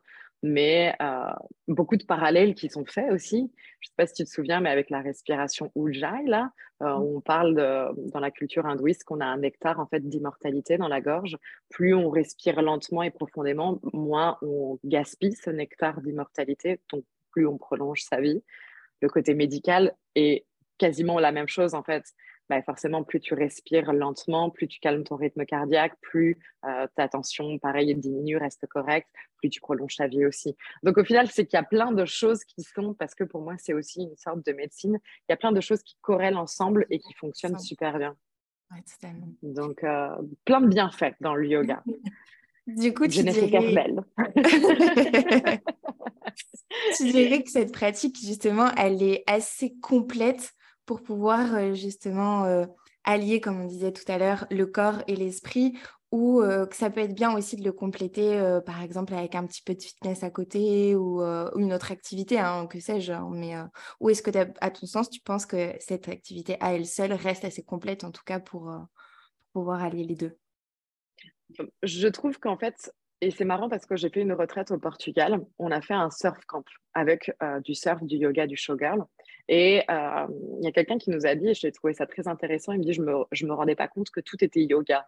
mais 0.43 0.95
euh, 1.01 1.31
beaucoup 1.67 1.95
de 1.95 2.03
parallèles 2.03 2.55
qui 2.55 2.69
sont 2.69 2.85
faits 2.85 3.11
aussi. 3.11 3.51
Je 3.79 3.87
ne 3.87 3.89
sais 3.89 3.95
pas 3.97 4.07
si 4.07 4.13
tu 4.13 4.23
te 4.25 4.29
souviens, 4.29 4.59
mais 4.59 4.69
avec 4.69 4.89
la 4.89 5.01
respiration 5.01 5.71
Ujjayi, 5.75 6.27
là, 6.27 6.51
euh, 6.81 6.97
mmh. 6.97 7.01
on 7.01 7.21
parle 7.21 7.93
dans 8.13 8.19
la 8.19 8.31
culture 8.31 8.65
hindouiste 8.65 9.03
qu'on 9.03 9.19
a 9.19 9.25
un 9.25 9.37
nectar, 9.37 9.79
en 9.79 9.87
fait, 9.87 10.01
d'immortalité 10.01 10.77
dans 10.77 10.87
la 10.87 11.01
gorge. 11.01 11.37
Plus 11.69 11.93
on 11.93 12.09
respire 12.09 12.61
lentement 12.61 13.03
et 13.03 13.11
profondément, 13.11 13.79
moins 13.93 14.37
on 14.41 14.79
gaspille 14.83 15.35
ce 15.35 15.49
nectar 15.49 16.01
d'immortalité, 16.01 16.79
donc 16.91 17.03
plus 17.31 17.47
on 17.47 17.57
prolonge 17.57 18.01
sa 18.01 18.19
vie 18.19 18.43
le 19.01 19.09
côté 19.09 19.33
médical 19.33 19.95
est 20.15 20.45
quasiment 20.77 21.19
la 21.19 21.31
même 21.31 21.47
chose 21.47 21.73
en 21.73 21.83
fait. 21.83 22.03
Bah, 22.51 22.61
forcément, 22.63 23.01
plus 23.01 23.21
tu 23.21 23.33
respires 23.33 23.93
lentement, 23.93 24.49
plus 24.49 24.67
tu 24.67 24.81
calmes 24.81 25.05
ton 25.05 25.15
rythme 25.15 25.45
cardiaque, 25.45 25.93
plus 26.01 26.37
euh, 26.65 26.85
ta 26.97 27.07
tension, 27.07 27.57
pareil, 27.59 27.95
diminue, 27.95 28.35
reste 28.35 28.67
correcte, 28.67 29.07
plus 29.37 29.49
tu 29.49 29.61
prolonges 29.61 29.95
ta 29.95 30.07
vie 30.07 30.25
aussi. 30.25 30.57
Donc 30.83 30.97
au 30.97 31.05
final, 31.05 31.29
c'est 31.29 31.45
qu'il 31.45 31.55
y 31.55 31.61
a 31.61 31.63
plein 31.63 31.93
de 31.93 32.03
choses 32.03 32.43
qui 32.43 32.61
sont, 32.63 32.93
parce 32.93 33.15
que 33.15 33.23
pour 33.23 33.41
moi, 33.41 33.55
c'est 33.57 33.73
aussi 33.73 34.03
une 34.03 34.17
sorte 34.17 34.45
de 34.45 34.51
médecine, 34.51 34.99
il 35.01 35.31
y 35.31 35.33
a 35.33 35.37
plein 35.37 35.53
de 35.53 35.61
choses 35.61 35.81
qui 35.81 35.95
corrèlent 36.01 36.35
ensemble 36.35 36.85
et 36.89 36.99
qui 36.99 37.13
fonctionnent 37.13 37.57
super 37.57 37.97
bien. 37.97 38.17
Ouais, 38.69 38.81
totalement. 38.81 39.29
Donc 39.43 39.85
euh, 39.85 40.09
plein 40.43 40.59
de 40.59 40.67
bienfaits 40.67 41.15
dans 41.21 41.35
le 41.35 41.47
yoga. 41.47 41.81
Du 42.67 42.93
coup, 42.93 43.07
tu 43.07 43.23
dirais... 43.23 43.49
tu 46.97 47.11
dirais 47.11 47.43
que 47.43 47.49
cette 47.49 47.71
pratique, 47.71 48.17
justement, 48.19 48.71
elle 48.77 49.01
est 49.03 49.23
assez 49.27 49.73
complète 49.81 50.53
pour 50.85 51.01
pouvoir 51.03 51.55
euh, 51.55 51.73
justement 51.73 52.45
euh, 52.45 52.65
allier, 53.03 53.39
comme 53.41 53.61
on 53.61 53.67
disait 53.67 53.91
tout 53.91 54.09
à 54.09 54.17
l'heure, 54.17 54.45
le 54.51 54.65
corps 54.65 55.03
et 55.07 55.15
l'esprit, 55.15 55.77
ou 56.11 56.41
euh, 56.41 56.65
que 56.65 56.75
ça 56.75 56.89
peut 56.89 56.99
être 56.99 57.15
bien 57.15 57.33
aussi 57.33 57.55
de 57.55 57.63
le 57.63 57.71
compléter, 57.71 58.59
par 58.65 58.81
exemple, 58.81 59.13
avec 59.13 59.33
un 59.35 59.45
petit 59.45 59.61
peu 59.61 59.73
de 59.73 59.81
fitness 59.81 60.23
à 60.23 60.29
côté 60.29 60.95
ou 60.95 61.21
une 61.21 61.71
autre 61.71 61.91
activité, 61.91 62.37
hein, 62.37 62.67
que 62.67 62.81
sais-je. 62.81 63.13
Hein, 63.13 63.29
mais 63.31 63.55
où 64.01 64.09
est-ce 64.09 64.21
que, 64.21 64.31
à 64.59 64.71
ton 64.71 64.85
sens, 64.85 65.09
tu 65.09 65.21
penses 65.21 65.45
que 65.45 65.73
cette 65.79 66.09
activité 66.09 66.57
à 66.59 66.73
elle 66.73 66.85
seule 66.85 67.13
reste 67.13 67.45
assez 67.45 67.63
complète, 67.63 68.03
en 68.03 68.11
tout 68.11 68.23
cas, 68.25 68.41
pour, 68.41 68.63
pour 68.63 69.61
pouvoir 69.61 69.81
allier 69.81 70.03
les 70.03 70.15
deux? 70.15 70.37
Je 71.81 72.07
trouve 72.09 72.37
qu'en 72.39 72.57
fait, 72.57 72.91
et 73.21 73.29
c'est 73.29 73.45
marrant 73.45 73.69
parce 73.69 73.85
que 73.85 73.95
j'ai 73.95 74.09
fait 74.09 74.21
une 74.21 74.33
retraite 74.33 74.71
au 74.71 74.79
Portugal. 74.79 75.39
On 75.59 75.69
a 75.69 75.79
fait 75.81 75.93
un 75.93 76.09
surf 76.09 76.43
camp 76.47 76.65
avec 76.95 77.31
euh, 77.43 77.59
du 77.59 77.75
surf, 77.75 78.01
du 78.03 78.17
yoga, 78.17 78.47
du 78.47 78.57
showgirl. 78.57 79.03
Et 79.47 79.83
euh, 79.89 80.27
il 80.59 80.65
y 80.65 80.67
a 80.67 80.71
quelqu'un 80.71 80.97
qui 80.97 81.11
nous 81.11 81.27
a 81.27 81.35
dit, 81.35 81.49
et 81.49 81.53
j'ai 81.53 81.71
trouvé 81.71 81.93
ça 81.93 82.07
très 82.07 82.27
intéressant, 82.27 82.73
il 82.73 82.79
me 82.79 82.83
dit, 82.83 82.93
je 82.93 83.01
ne 83.01 83.05
me, 83.05 83.23
je 83.31 83.45
me 83.45 83.53
rendais 83.53 83.75
pas 83.75 83.87
compte 83.87 84.09
que 84.09 84.21
tout 84.21 84.43
était 84.43 84.63
yoga. 84.63 85.07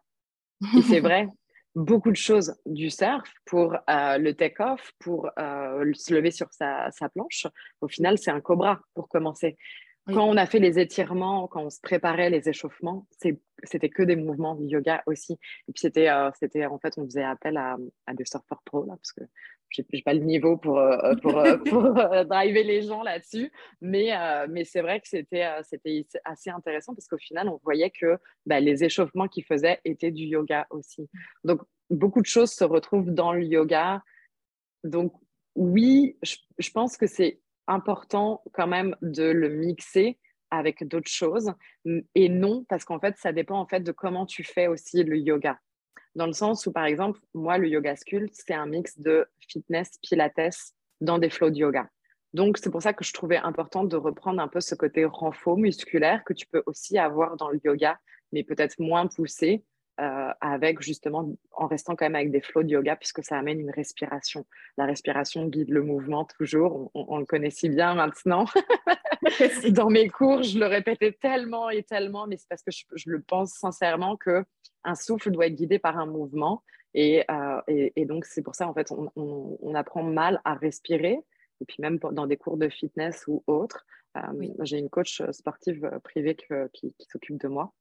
et 0.77 0.81
c'est 0.83 0.99
vrai, 0.99 1.27
beaucoup 1.73 2.11
de 2.11 2.15
choses 2.15 2.55
du 2.67 2.91
surf 2.91 3.33
pour 3.45 3.73
euh, 3.89 4.17
le 4.19 4.35
take-off, 4.35 4.91
pour 4.99 5.31
se 5.37 6.13
lever 6.13 6.29
sur 6.29 6.51
sa, 6.51 6.91
sa 6.91 7.09
planche. 7.09 7.47
Au 7.81 7.87
final, 7.87 8.19
c'est 8.19 8.31
un 8.31 8.41
cobra 8.41 8.79
pour 8.93 9.09
commencer. 9.09 9.57
Quand 10.07 10.27
on 10.27 10.35
a 10.35 10.45
fait 10.45 10.59
les 10.59 10.79
étirements, 10.79 11.47
quand 11.47 11.63
on 11.63 11.69
se 11.69 11.79
préparait 11.79 12.29
les 12.29 12.49
échauffements, 12.49 13.07
c'était 13.63 13.89
que 13.89 14.03
des 14.03 14.17
mouvements 14.17 14.55
de 14.55 14.65
yoga 14.65 15.01
aussi. 15.05 15.33
Et 15.33 15.71
puis 15.71 15.79
c'était, 15.79 16.09
euh, 16.09 16.29
c'était 16.37 16.65
en 16.65 16.77
fait, 16.77 16.93
on 16.97 17.05
faisait 17.05 17.23
appel 17.23 17.55
à, 17.55 17.77
des 18.13 18.25
surfeurs 18.25 18.61
pro 18.65 18.85
là, 18.85 18.95
parce 18.97 19.13
que 19.13 19.21
j'ai 19.71 20.01
pas 20.03 20.13
le 20.13 20.19
niveau 20.19 20.57
pour 20.57 20.79
euh, 20.79 21.15
pour, 21.21 21.37
euh, 21.37 21.57
pour 21.69 21.93
driver 22.25 22.63
les 22.63 22.81
gens 22.81 23.01
là-dessus. 23.01 23.49
Mais 23.79 24.11
mais 24.49 24.65
c'est 24.65 24.81
vrai 24.81 24.99
que 24.99 25.07
c'était 25.07 25.47
c'était 25.63 26.05
assez 26.25 26.49
intéressant 26.49 26.93
parce 26.93 27.07
qu'au 27.07 27.17
final, 27.17 27.47
on 27.47 27.59
voyait 27.63 27.91
que 27.91 28.17
bah, 28.45 28.59
les 28.59 28.83
échauffements 28.83 29.29
qu'ils 29.29 29.45
faisaient 29.45 29.79
étaient 29.85 30.11
du 30.11 30.25
yoga 30.25 30.67
aussi. 30.69 31.09
Donc 31.45 31.61
beaucoup 31.89 32.21
de 32.21 32.27
choses 32.27 32.51
se 32.51 32.65
retrouvent 32.65 33.11
dans 33.11 33.31
le 33.31 33.43
yoga. 33.45 34.03
Donc 34.83 35.13
oui, 35.55 36.17
je 36.23 36.71
pense 36.71 36.97
que 36.97 37.07
c'est 37.07 37.39
important 37.67 38.43
quand 38.53 38.67
même 38.67 38.95
de 39.01 39.23
le 39.23 39.49
mixer 39.49 40.19
avec 40.51 40.87
d'autres 40.87 41.09
choses 41.09 41.51
et 42.15 42.29
non 42.29 42.63
parce 42.69 42.85
qu'en 42.85 42.99
fait 42.99 43.17
ça 43.17 43.31
dépend 43.31 43.59
en 43.59 43.65
fait 43.65 43.81
de 43.81 43.91
comment 43.91 44.25
tu 44.25 44.43
fais 44.43 44.67
aussi 44.67 45.03
le 45.03 45.17
yoga. 45.17 45.59
Dans 46.15 46.27
le 46.27 46.33
sens 46.33 46.65
où 46.67 46.71
par 46.71 46.85
exemple 46.85 47.19
moi 47.33 47.57
le 47.57 47.67
yoga 47.67 47.95
sculpt 47.95 48.33
c'est 48.33 48.53
un 48.53 48.67
mix 48.67 48.99
de 48.99 49.25
fitness 49.39 49.97
pilates 50.01 50.73
dans 51.01 51.17
des 51.17 51.29
flows 51.29 51.49
de 51.49 51.57
yoga. 51.57 51.89
Donc 52.33 52.57
c'est 52.57 52.69
pour 52.69 52.81
ça 52.81 52.93
que 52.93 53.03
je 53.03 53.13
trouvais 53.13 53.37
important 53.37 53.83
de 53.83 53.95
reprendre 53.95 54.41
un 54.41 54.47
peu 54.47 54.59
ce 54.59 54.75
côté 54.75 55.05
renfort 55.05 55.57
musculaire 55.57 56.23
que 56.23 56.33
tu 56.33 56.45
peux 56.47 56.63
aussi 56.65 56.97
avoir 56.97 57.35
dans 57.37 57.49
le 57.49 57.59
yoga 57.63 57.99
mais 58.31 58.43
peut-être 58.43 58.79
moins 58.79 59.07
poussé 59.07 59.63
euh, 60.01 60.33
avec 60.41 60.81
justement 60.81 61.31
en 61.51 61.67
restant 61.67 61.95
quand 61.95 62.05
même 62.05 62.15
avec 62.15 62.31
des 62.31 62.41
flots 62.41 62.63
de 62.63 62.69
yoga 62.69 62.95
puisque 62.95 63.23
ça 63.23 63.37
amène 63.37 63.59
une 63.59 63.69
respiration. 63.69 64.43
La 64.75 64.85
respiration 64.85 65.45
guide 65.45 65.69
le 65.69 65.83
mouvement 65.83 66.25
toujours, 66.25 66.89
on, 66.95 67.19
le 67.19 67.25
connaît 67.25 67.51
si 67.51 67.69
bien 67.69 67.93
maintenant. 67.93 68.45
Dans 69.69 69.91
mes 69.91 70.09
cours, 70.09 70.41
je 70.41 70.57
le 70.57 70.65
répétais 70.65 71.11
tellement 71.11 71.69
et 71.69 71.83
tellement, 71.83 72.25
mais 72.25 72.37
c'est 72.37 72.49
parce 72.49 72.63
que 72.63 72.71
je, 72.71 73.09
le 73.11 73.21
pense 73.21 73.53
sincèrement 73.53 74.17
que 74.17 74.43
un 74.83 74.95
souffle 74.95 75.29
doit 75.29 75.45
être 75.45 75.53
guidé 75.53 75.77
par 75.77 75.99
un 75.99 76.07
mouvement 76.07 76.63
et, 76.95 77.23
euh, 77.29 77.61
et, 77.67 78.05
donc 78.05 78.25
c'est 78.25 78.41
pour 78.41 78.55
ça 78.55 78.67
en 78.67 78.73
fait 78.73 78.91
on, 78.91 79.11
on, 79.15 79.75
apprend 79.75 80.01
mal 80.01 80.41
à 80.43 80.55
respirer 80.55 81.19
et 81.61 81.65
puis 81.65 81.77
même 81.79 81.99
dans 81.99 82.25
des 82.25 82.37
cours 82.37 82.57
de 82.57 82.67
fitness 82.67 83.25
ou 83.27 83.43
autres. 83.45 83.85
Euh, 84.17 84.21
j'ai 84.61 84.79
une 84.79 84.89
coach 84.89 85.21
sportive 85.31 85.99
privée 86.03 86.35
qui, 86.35 86.93
qui 86.97 87.07
s'occupe 87.07 87.39
de 87.39 87.47
moi 87.47 87.71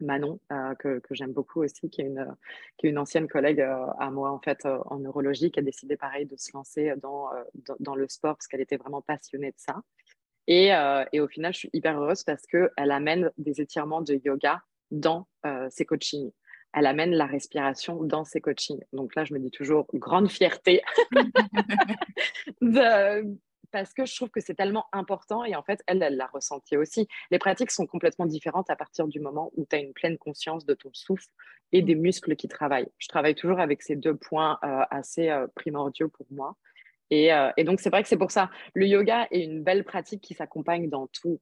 Manon, 0.00 0.40
euh, 0.52 0.74
que, 0.76 1.00
j'aime 1.10 1.32
beaucoup 1.32 1.62
aussi, 1.62 1.90
qui 1.90 2.00
est 2.00 2.06
une, 2.06 2.26
qui 2.76 2.86
est 2.86 2.90
une 2.90 2.98
ancienne 2.98 3.28
collègue 3.28 3.60
euh, 3.60 3.86
à 3.98 4.10
moi 4.10 4.30
en 4.30 4.38
fait 4.38 4.64
euh, 4.64 4.78
en 4.86 4.98
neurologie, 4.98 5.50
qui 5.50 5.60
a 5.60 5.62
décidé 5.62 5.96
pareil 5.96 6.26
de 6.26 6.36
se 6.36 6.50
lancer 6.54 6.94
dans, 7.02 7.30
dans, 7.80 7.94
le 7.94 8.08
sport 8.08 8.36
parce 8.36 8.46
qu'elle 8.46 8.60
était 8.60 8.76
vraiment 8.76 9.02
passionnée 9.02 9.50
de 9.50 9.58
ça. 9.58 9.82
Et, 10.46 10.70
et, 11.12 11.20
au 11.20 11.28
final, 11.28 11.52
je 11.52 11.58
suis 11.58 11.70
hyper 11.74 12.00
heureuse 12.00 12.24
parce 12.24 12.46
qu'elle 12.46 12.90
amène 12.90 13.30
des 13.36 13.60
étirements 13.60 14.00
de 14.00 14.14
yoga 14.24 14.62
dans 14.90 15.28
ses 15.68 15.84
coachings. 15.84 16.32
Elle 16.72 16.86
amène 16.86 17.12
la 17.12 17.26
respiration 17.26 18.02
dans 18.02 18.24
ses 18.24 18.40
coachings. 18.40 18.82
Donc 18.94 19.14
là, 19.14 19.24
je 19.24 19.34
me 19.34 19.40
dis 19.40 19.50
toujours 19.50 19.86
grande 19.92 20.30
fierté 20.30 20.80
parce 23.70 23.92
que 23.94 24.06
je 24.06 24.14
trouve 24.14 24.30
que 24.30 24.40
c'est 24.40 24.54
tellement 24.54 24.86
important 24.92 25.44
et 25.44 25.54
en 25.56 25.62
fait, 25.62 25.82
elle, 25.86 26.02
elle 26.02 26.16
l'a 26.16 26.26
ressenti 26.26 26.76
aussi. 26.76 27.08
Les 27.30 27.38
pratiques 27.38 27.70
sont 27.70 27.86
complètement 27.86 28.26
différentes 28.26 28.70
à 28.70 28.76
partir 28.76 29.06
du 29.08 29.20
moment 29.20 29.50
où 29.56 29.66
tu 29.68 29.76
as 29.76 29.80
une 29.80 29.92
pleine 29.92 30.18
conscience 30.18 30.64
de 30.64 30.74
ton 30.74 30.90
souffle 30.92 31.28
et 31.72 31.82
des 31.82 31.94
muscles 31.94 32.36
qui 32.36 32.48
travaillent. 32.48 32.88
Je 32.98 33.08
travaille 33.08 33.34
toujours 33.34 33.60
avec 33.60 33.82
ces 33.82 33.96
deux 33.96 34.16
points 34.16 34.58
euh, 34.64 34.84
assez 34.90 35.28
euh, 35.28 35.46
primordiaux 35.54 36.08
pour 36.08 36.26
moi. 36.30 36.56
Et, 37.10 37.32
euh, 37.32 37.50
et 37.56 37.64
donc, 37.64 37.80
c'est 37.80 37.90
vrai 37.90 38.02
que 38.02 38.08
c'est 38.08 38.18
pour 38.18 38.30
ça. 38.30 38.50
Le 38.74 38.86
yoga 38.86 39.26
est 39.30 39.42
une 39.42 39.62
belle 39.62 39.84
pratique 39.84 40.20
qui 40.20 40.34
s'accompagne 40.34 40.88
dans 40.88 41.06
tout. 41.08 41.40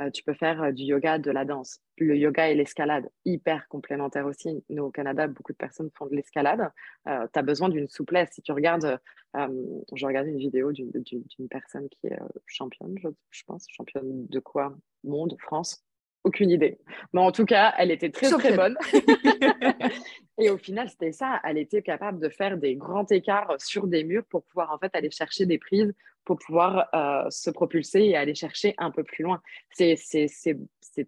Euh, 0.00 0.10
tu 0.10 0.24
peux 0.24 0.34
faire 0.34 0.60
euh, 0.62 0.72
du 0.72 0.82
yoga, 0.82 1.18
de 1.18 1.30
la 1.30 1.44
danse. 1.44 1.80
Le 1.98 2.16
yoga 2.16 2.48
et 2.48 2.54
l'escalade, 2.54 3.08
hyper 3.24 3.68
complémentaires 3.68 4.26
aussi. 4.26 4.64
Nous, 4.68 4.82
au 4.82 4.90
Canada, 4.90 5.28
beaucoup 5.28 5.52
de 5.52 5.56
personnes 5.56 5.90
font 5.96 6.06
de 6.06 6.16
l'escalade. 6.16 6.70
Euh, 7.06 7.26
tu 7.32 7.38
as 7.38 7.42
besoin 7.42 7.68
d'une 7.68 7.88
souplesse. 7.88 8.30
Si 8.32 8.42
tu 8.42 8.52
regardes, 8.52 8.98
je 9.34 10.06
regardais 10.06 10.30
une 10.30 10.38
vidéo 10.38 10.72
d'une 10.72 11.48
personne 11.48 11.88
qui 11.88 12.06
est 12.08 12.18
championne, 12.46 12.94
je, 13.30 13.42
pense, 13.44 13.66
championne 13.68 14.26
de 14.26 14.40
quoi? 14.40 14.76
Monde, 15.04 15.36
France 15.40 15.84
aucune 16.24 16.50
idée. 16.50 16.78
Mais 17.12 17.20
en 17.20 17.30
tout 17.30 17.44
cas, 17.44 17.74
elle 17.78 17.90
était 17.90 18.10
très, 18.10 18.30
très 18.30 18.56
bonne. 18.56 18.76
et 20.38 20.50
au 20.50 20.58
final, 20.58 20.88
c'était 20.88 21.12
ça. 21.12 21.40
Elle 21.44 21.58
était 21.58 21.82
capable 21.82 22.18
de 22.18 22.28
faire 22.28 22.56
des 22.56 22.74
grands 22.74 23.06
écarts 23.06 23.54
sur 23.58 23.86
des 23.86 24.04
murs 24.04 24.24
pour 24.28 24.42
pouvoir 24.44 24.72
en 24.72 24.78
fait 24.78 24.94
aller 24.94 25.10
chercher 25.10 25.46
des 25.46 25.58
prises, 25.58 25.94
pour 26.24 26.38
pouvoir 26.38 26.88
euh, 26.94 27.28
se 27.30 27.50
propulser 27.50 28.00
et 28.00 28.16
aller 28.16 28.34
chercher 28.34 28.74
un 28.78 28.90
peu 28.90 29.04
plus 29.04 29.22
loin. 29.22 29.40
C'est 29.70 29.96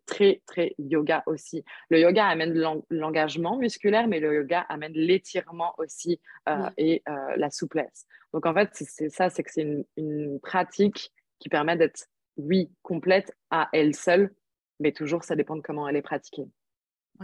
très, 0.05 0.43
très 0.47 0.75
yoga 0.79 1.23
aussi. 1.27 1.65
Le 1.89 2.01
yoga 2.01 2.27
amène 2.27 2.55
l'engagement 2.91 3.57
musculaire, 3.57 4.09
mais 4.09 4.21
le 4.21 4.35
yoga 4.35 4.61
amène 4.69 4.93
l'étirement 4.93 5.75
aussi 5.79 6.21
euh, 6.49 6.69
et 6.77 7.03
euh, 7.09 7.37
la 7.37 7.51
souplesse. 7.51 8.07
Donc 8.35 8.45
en 8.45 8.53
fait, 8.53 8.69
c'est 8.73 9.09
ça, 9.09 9.31
c'est 9.31 9.43
que 9.43 9.51
c'est 9.51 9.63
une, 9.63 9.85
une 9.97 10.41
pratique 10.41 11.13
qui 11.39 11.49
permet 11.49 11.77
d'être, 11.77 12.07
oui, 12.37 12.71
complète 12.83 13.35
à 13.51 13.69
elle 13.73 13.95
seule, 13.95 14.35
mais 14.81 14.93
toujours, 14.93 15.25
ça 15.25 15.37
dépend 15.37 15.57
de 15.57 15.63
comment 15.63 15.89
elle 15.89 15.97
est 15.97 16.03
pratiquée. 16.03 16.47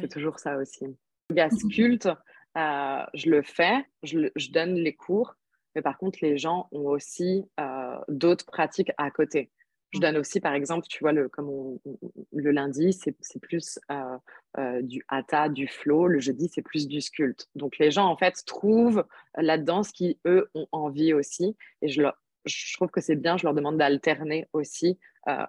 C'est 0.00 0.08
toujours 0.08 0.38
ça 0.38 0.56
aussi. 0.56 0.86
Yoga 1.30 1.50
sculpte, 1.50 2.08
euh, 2.56 3.04
je 3.14 3.30
le 3.30 3.42
fais, 3.42 3.84
je, 4.02 4.50
donne 4.50 4.74
les 4.74 4.94
cours, 4.94 5.34
mais 5.74 5.82
par 5.82 5.98
contre, 5.98 6.18
les 6.22 6.38
gens 6.38 6.68
ont 6.72 6.86
aussi 6.86 7.44
euh, 7.60 7.98
d'autres 8.08 8.46
pratiques 8.46 8.92
à 8.98 9.10
côté. 9.10 9.50
Je 9.90 10.00
donne 10.00 10.16
aussi, 10.16 10.40
par 10.40 10.54
exemple, 10.54 10.86
tu 10.88 11.00
vois, 11.00 11.12
le, 11.12 11.28
comme 11.28 11.78
le 12.32 12.50
lundi, 12.50 12.94
c'est 12.94 13.14
plus 13.42 13.78
du 14.80 15.04
hatha, 15.08 15.50
du 15.50 15.68
flow. 15.68 16.06
Le 16.06 16.18
jeudi, 16.18 16.48
c'est 16.48 16.62
plus 16.62 16.88
du 16.88 17.02
sculpte. 17.02 17.50
Donc, 17.56 17.76
les 17.76 17.90
gens, 17.90 18.06
en 18.06 18.16
fait, 18.16 18.42
trouvent 18.46 19.04
là-dedans 19.36 19.82
ce 19.82 19.92
qui, 19.92 20.18
eux, 20.26 20.48
ont 20.54 20.66
envie 20.72 21.12
aussi. 21.12 21.58
Et 21.82 21.88
je, 21.88 22.04
je 22.46 22.74
trouve 22.74 22.88
que 22.88 23.02
c'est 23.02 23.16
bien, 23.16 23.36
je 23.36 23.44
leur 23.44 23.52
demande 23.52 23.76
d'alterner 23.76 24.48
aussi 24.54 24.98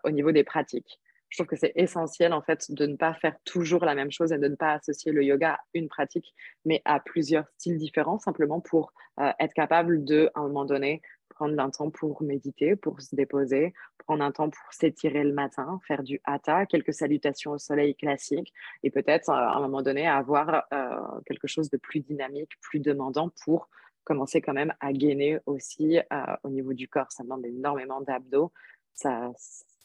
au 0.03 0.11
niveau 0.11 0.33
des 0.33 0.43
pratiques 0.43 0.99
je 1.33 1.37
trouve 1.39 1.47
que 1.47 1.55
c'est 1.55 1.71
essentiel 1.75 2.31
en 2.31 2.43
fait 2.43 2.71
de 2.71 2.85
ne 2.85 2.95
pas 2.95 3.15
faire 3.15 3.35
toujours 3.43 3.85
la 3.85 3.95
même 3.95 4.11
chose 4.11 4.31
et 4.31 4.37
de 4.37 4.47
ne 4.47 4.55
pas 4.55 4.73
associer 4.73 5.11
le 5.11 5.23
yoga 5.23 5.53
à 5.53 5.59
une 5.73 5.87
pratique, 5.87 6.31
mais 6.63 6.83
à 6.85 6.99
plusieurs 6.99 7.47
styles 7.57 7.79
différents, 7.79 8.19
simplement 8.19 8.61
pour 8.61 8.93
euh, 9.19 9.31
être 9.39 9.55
capable 9.55 10.05
de, 10.05 10.29
à 10.35 10.41
un 10.41 10.43
moment 10.43 10.65
donné, 10.65 11.01
prendre 11.29 11.59
un 11.59 11.71
temps 11.71 11.89
pour 11.89 12.21
méditer, 12.21 12.75
pour 12.75 13.01
se 13.01 13.15
déposer, 13.15 13.73
prendre 13.97 14.23
un 14.23 14.31
temps 14.31 14.51
pour 14.51 14.73
s'étirer 14.73 15.23
le 15.23 15.33
matin, 15.33 15.79
faire 15.87 16.03
du 16.03 16.21
hatha, 16.23 16.67
quelques 16.67 16.93
salutations 16.93 17.53
au 17.53 17.57
soleil 17.57 17.95
classiques, 17.95 18.53
et 18.83 18.91
peut-être 18.91 19.29
euh, 19.29 19.33
à 19.33 19.55
un 19.55 19.61
moment 19.61 19.81
donné 19.81 20.07
avoir 20.07 20.65
euh, 20.71 21.19
quelque 21.25 21.47
chose 21.47 21.71
de 21.71 21.77
plus 21.77 22.01
dynamique, 22.01 22.51
plus 22.61 22.79
demandant 22.79 23.31
pour 23.43 23.69
commencer 24.03 24.39
quand 24.39 24.53
même 24.53 24.73
à 24.81 24.93
gainer 24.93 25.39
aussi 25.47 25.97
au 26.43 26.49
niveau 26.49 26.73
du 26.73 26.89
corps. 26.89 27.09
Ça 27.09 27.23
demande 27.23 27.45
énormément 27.45 28.01
d'abdos. 28.01 28.51
Ça, 28.93 29.31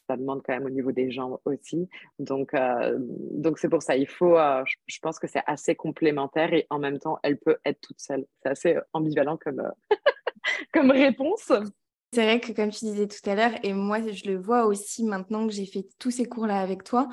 ça 0.08 0.16
demande 0.16 0.42
quand 0.44 0.54
même 0.54 0.64
au 0.64 0.70
niveau 0.70 0.90
des 0.90 1.10
jambes 1.10 1.38
aussi. 1.44 1.88
Donc, 2.18 2.54
euh, 2.54 2.96
donc 2.98 3.58
c'est 3.58 3.68
pour 3.68 3.82
ça. 3.82 3.96
Il 3.96 4.08
faut, 4.08 4.36
euh, 4.38 4.64
je, 4.86 4.98
pense 5.00 5.18
que 5.18 5.26
c'est 5.26 5.42
assez 5.46 5.74
complémentaire 5.74 6.52
et 6.52 6.66
en 6.70 6.78
même 6.78 6.98
temps, 6.98 7.18
elle 7.22 7.38
peut 7.38 7.58
être 7.64 7.80
toute 7.80 8.00
seule. 8.00 8.24
C'est 8.42 8.48
assez 8.48 8.76
ambivalent 8.92 9.36
comme, 9.36 9.60
euh, 9.60 9.70
comme 10.72 10.90
réponse. 10.90 11.52
C'est 12.12 12.22
vrai 12.22 12.40
que 12.40 12.52
comme 12.52 12.70
tu 12.70 12.86
disais 12.86 13.06
tout 13.06 13.28
à 13.28 13.34
l'heure, 13.34 13.52
et 13.62 13.74
moi 13.74 14.00
je 14.00 14.30
le 14.30 14.38
vois 14.38 14.64
aussi 14.64 15.04
maintenant 15.04 15.46
que 15.46 15.52
j'ai 15.52 15.66
fait 15.66 15.86
tous 15.98 16.10
ces 16.10 16.24
cours-là 16.24 16.60
avec 16.60 16.82
toi, 16.82 17.08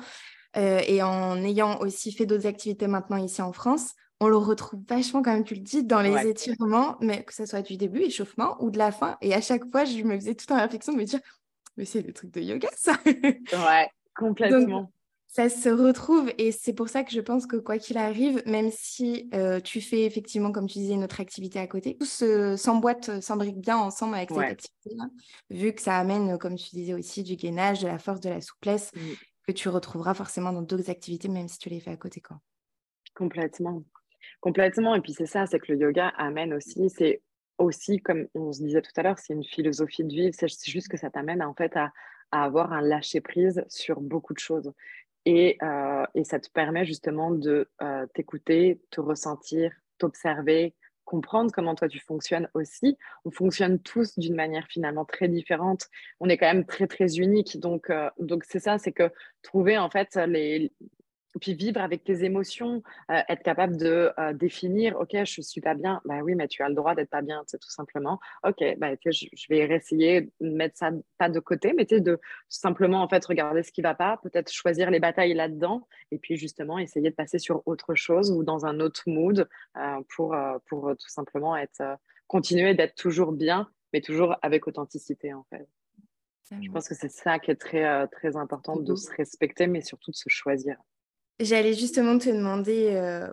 et 0.54 1.02
en 1.02 1.36
ayant 1.44 1.78
aussi 1.80 2.12
fait 2.12 2.24
d'autres 2.24 2.46
activités 2.46 2.86
maintenant 2.86 3.18
ici 3.18 3.42
en 3.42 3.52
France, 3.52 3.92
on 4.20 4.28
le 4.28 4.38
retrouve 4.38 4.80
vachement, 4.88 5.20
comme 5.20 5.44
tu 5.44 5.54
le 5.54 5.60
dis, 5.60 5.84
dans 5.84 6.00
les 6.00 6.26
étirements, 6.26 6.96
mais 7.02 7.24
que 7.24 7.34
ce 7.34 7.44
soit 7.44 7.60
du 7.60 7.76
début, 7.76 8.00
échauffement, 8.00 8.56
ou 8.60 8.70
de 8.70 8.78
la 8.78 8.90
fin. 8.90 9.18
Et 9.20 9.34
à 9.34 9.42
chaque 9.42 9.70
fois, 9.70 9.84
je 9.84 10.02
me 10.02 10.16
faisais 10.16 10.34
tout 10.34 10.50
en 10.50 10.58
réflexion 10.58 10.94
de 10.94 10.98
me 10.98 11.04
dire, 11.04 11.20
mais 11.76 11.84
c'est 11.84 12.02
le 12.02 12.12
truc 12.12 12.32
de 12.32 12.40
yoga, 12.40 12.68
ça. 12.74 12.96
ouais, 13.04 13.90
complètement. 14.16 14.90
ça 15.26 15.48
se 15.48 15.68
retrouve 15.68 16.32
et 16.38 16.52
c'est 16.52 16.72
pour 16.72 16.88
ça 16.88 17.04
que 17.04 17.12
je 17.12 17.20
pense 17.20 17.46
que 17.46 17.56
quoi 17.56 17.78
qu'il 17.78 17.98
arrive, 17.98 18.42
même 18.46 18.70
si 18.70 19.28
euh, 19.34 19.60
tu 19.60 19.80
fais 19.80 20.04
effectivement, 20.04 20.52
comme 20.52 20.66
tu 20.66 20.78
disais, 20.78 20.96
notre 20.96 21.20
activité 21.20 21.58
à 21.58 21.66
côté, 21.66 21.96
tout 21.96 22.06
s'emboîte, 22.56 23.08
euh, 23.10 23.20
s'embrique 23.20 23.60
bien 23.60 23.76
ensemble 23.76 24.14
avec 24.14 24.30
cette 24.30 24.38
activité-là, 24.38 25.04
vu 25.50 25.72
que 25.72 25.82
ça 25.82 25.98
amène, 25.98 26.38
comme 26.38 26.56
tu 26.56 26.70
disais 26.70 26.94
aussi, 26.94 27.22
du 27.22 27.36
gainage, 27.36 27.82
de 27.82 27.88
la 27.88 27.98
force, 27.98 28.20
de 28.20 28.30
la 28.30 28.40
souplesse, 28.40 28.92
mmh. 28.94 29.00
que 29.48 29.52
tu 29.52 29.68
retrouveras 29.68 30.14
forcément 30.14 30.52
dans 30.52 30.62
d'autres 30.62 30.90
activités, 30.90 31.28
même 31.28 31.48
si 31.48 31.58
tu 31.58 31.68
les 31.68 31.80
fais 31.80 31.90
à 31.90 31.96
côté. 31.96 32.20
Quoi. 32.20 32.40
Complètement. 33.14 33.82
Complètement. 34.40 34.94
Et 34.94 35.00
puis 35.00 35.12
c'est 35.12 35.26
ça, 35.26 35.46
c'est 35.46 35.58
que 35.58 35.72
le 35.72 35.78
yoga 35.78 36.08
amène 36.16 36.52
aussi, 36.52 36.90
c'est 36.90 37.22
aussi, 37.58 38.00
comme 38.00 38.26
on 38.34 38.52
se 38.52 38.62
disait 38.62 38.82
tout 38.82 38.92
à 38.96 39.02
l'heure, 39.02 39.18
c'est 39.18 39.32
une 39.32 39.44
philosophie 39.44 40.04
de 40.04 40.12
vie. 40.12 40.30
C'est 40.32 40.48
juste 40.68 40.88
que 40.88 40.96
ça 40.96 41.10
t'amène 41.10 41.42
en 41.42 41.54
fait 41.54 41.76
à, 41.76 41.92
avoir 42.32 42.72
un 42.72 42.82
lâcher 42.82 43.20
prise 43.20 43.64
sur 43.68 44.00
beaucoup 44.00 44.34
de 44.34 44.38
choses. 44.38 44.72
Et, 45.24 45.56
euh, 45.62 46.04
et 46.14 46.24
ça 46.24 46.38
te 46.38 46.50
permet 46.50 46.84
justement 46.84 47.30
de 47.30 47.68
euh, 47.82 48.06
t'écouter, 48.14 48.80
te 48.90 49.00
ressentir, 49.00 49.72
t'observer, 49.98 50.74
comprendre 51.04 51.50
comment 51.52 51.74
toi 51.74 51.88
tu 51.88 52.00
fonctionnes 52.00 52.48
aussi. 52.52 52.98
On 53.24 53.30
fonctionne 53.30 53.78
tous 53.78 54.18
d'une 54.18 54.34
manière 54.34 54.66
finalement 54.68 55.04
très 55.04 55.28
différente. 55.28 55.86
On 56.20 56.28
est 56.28 56.36
quand 56.36 56.52
même 56.52 56.66
très 56.66 56.86
très 56.86 57.16
unique. 57.16 57.58
Donc 57.58 57.90
euh, 57.90 58.10
donc 58.18 58.44
c'est 58.44 58.60
ça, 58.60 58.76
c'est 58.78 58.92
que 58.92 59.10
trouver 59.42 59.78
en 59.78 59.88
fait 59.88 60.14
les, 60.26 60.72
puis 61.38 61.54
vivre 61.54 61.80
avec 61.80 62.04
tes 62.04 62.24
émotions, 62.24 62.82
euh, 63.10 63.20
être 63.28 63.42
capable 63.42 63.76
de 63.76 64.10
euh, 64.18 64.32
définir, 64.32 64.98
ok, 64.98 65.24
je 65.24 65.42
suis 65.42 65.60
pas 65.60 65.74
bien, 65.74 66.00
bah 66.04 66.20
oui, 66.22 66.34
mais 66.34 66.48
tu 66.48 66.62
as 66.62 66.68
le 66.68 66.74
droit 66.74 66.94
d'être 66.94 67.10
pas 67.10 67.22
bien, 67.22 67.42
c'est 67.46 67.58
tout 67.58 67.70
simplement. 67.70 68.18
Ok, 68.44 68.62
bah, 68.78 68.94
je, 69.04 69.26
je, 69.32 69.46
vais 69.48 69.58
essayer 69.58 70.32
de 70.40 70.50
mettre 70.50 70.78
ça 70.78 70.90
pas 71.18 71.28
de 71.28 71.40
côté, 71.40 71.74
mais 71.76 71.84
de 71.84 72.20
simplement 72.48 73.02
en 73.02 73.08
fait 73.08 73.24
regarder 73.24 73.62
ce 73.62 73.72
qui 73.72 73.82
va 73.82 73.94
pas, 73.94 74.18
peut-être 74.22 74.50
choisir 74.50 74.90
les 74.90 75.00
batailles 75.00 75.34
là-dedans, 75.34 75.86
et 76.10 76.18
puis 76.18 76.36
justement 76.36 76.78
essayer 76.78 77.10
de 77.10 77.14
passer 77.14 77.38
sur 77.38 77.62
autre 77.66 77.94
chose 77.94 78.30
ou 78.30 78.42
dans 78.42 78.66
un 78.66 78.80
autre 78.80 79.02
mood 79.06 79.48
euh, 79.76 80.00
pour, 80.14 80.36
pour 80.68 80.90
tout 80.98 81.08
simplement 81.08 81.56
être, 81.56 81.82
continuer 82.26 82.74
d'être 82.74 82.94
toujours 82.94 83.32
bien, 83.32 83.68
mais 83.92 84.00
toujours 84.00 84.36
avec 84.42 84.66
authenticité 84.66 85.34
en 85.34 85.44
fait. 85.50 85.68
Je 86.62 86.70
pense 86.70 86.88
que 86.88 86.94
c'est 86.94 87.10
ça 87.10 87.40
qui 87.40 87.50
est 87.50 87.56
très, 87.56 88.06
très 88.08 88.36
important 88.36 88.76
de 88.76 88.94
se 88.94 89.10
respecter, 89.10 89.66
mais 89.66 89.80
surtout 89.80 90.12
de 90.12 90.16
se 90.16 90.28
choisir. 90.28 90.76
J'allais 91.38 91.74
justement 91.74 92.18
te 92.18 92.30
demander, 92.30 92.90
euh, 92.94 93.30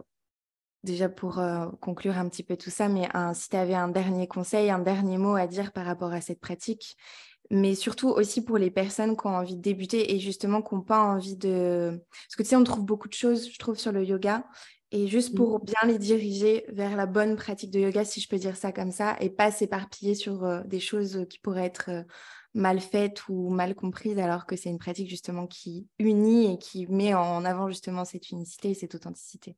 déjà 0.84 1.08
pour 1.08 1.40
euh, 1.40 1.68
conclure 1.80 2.18
un 2.18 2.28
petit 2.28 2.44
peu 2.44 2.58
tout 2.58 2.70
ça, 2.70 2.90
mais 2.90 3.08
si 3.34 3.50
tu 3.50 3.56
avais 3.56 3.76
un 3.76 3.88
dernier 3.88 4.28
conseil, 4.28 4.70
un 4.70 4.80
dernier 4.80 5.18
mot 5.18 5.36
à 5.36 5.48
dire 5.48 5.72
par 5.72 5.86
rapport 5.86 6.12
à 6.12 6.20
cette 6.20 6.42
pratique, 6.42 6.98
mais 7.50 7.76
surtout 7.76 8.10
aussi 8.10 8.44
pour 8.44 8.58
les 8.58 8.72
personnes 8.72 9.16
qui 9.16 9.28
ont 9.28 9.36
envie 9.36 9.56
de 9.56 9.62
débuter 9.62 10.14
et 10.14 10.20
justement 10.20 10.62
qui 10.62 10.76
n'ont 10.76 10.82
pas 10.82 11.00
envie 11.00 11.38
de... 11.38 12.02
Parce 12.10 12.36
que 12.36 12.44
tu 12.44 12.50
sais, 12.50 12.56
on 12.56 12.64
trouve 12.64 12.86
beaucoup 12.86 13.08
de 13.08 13.14
choses, 13.14 13.50
je 13.52 13.60
trouve, 13.60 13.78
sur 13.78 13.92
le 13.92 14.04
yoga. 14.04 14.46
Et 14.92 15.08
juste 15.08 15.36
pour 15.36 15.60
bien 15.60 15.80
les 15.88 15.98
diriger 15.98 16.66
vers 16.70 16.96
la 16.96 17.08
bonne 17.08 17.36
pratique 17.36 17.72
de 17.72 17.80
yoga, 17.80 18.06
si 18.06 18.22
je 18.22 18.30
peux 18.30 18.38
dire 18.38 18.56
ça 18.56 18.72
comme 18.72 18.92
ça, 18.92 19.16
et 19.20 19.30
pas 19.30 19.52
s'éparpiller 19.52 20.14
sur 20.14 20.44
euh, 20.44 20.62
des 20.66 20.80
choses 20.80 21.26
qui 21.30 21.40
pourraient 21.40 21.66
être 21.66 21.90
mal 22.54 22.80
faite 22.80 23.28
ou 23.30 23.50
mal 23.50 23.76
comprise, 23.76 24.20
alors 24.20 24.46
que 24.46 24.56
c'est 24.56 24.70
une 24.70 24.78
pratique 24.78 25.10
justement 25.10 25.48
qui 25.48 25.88
unit 26.00 26.54
et 26.54 26.58
qui 26.58 26.88
met 26.88 27.14
en 27.14 27.46
avant 27.46 27.68
justement 27.68 28.06
cette 28.06 28.30
unicité 28.32 28.72
et 28.72 28.74
cette 28.74 28.96
authenticité. 28.96 29.56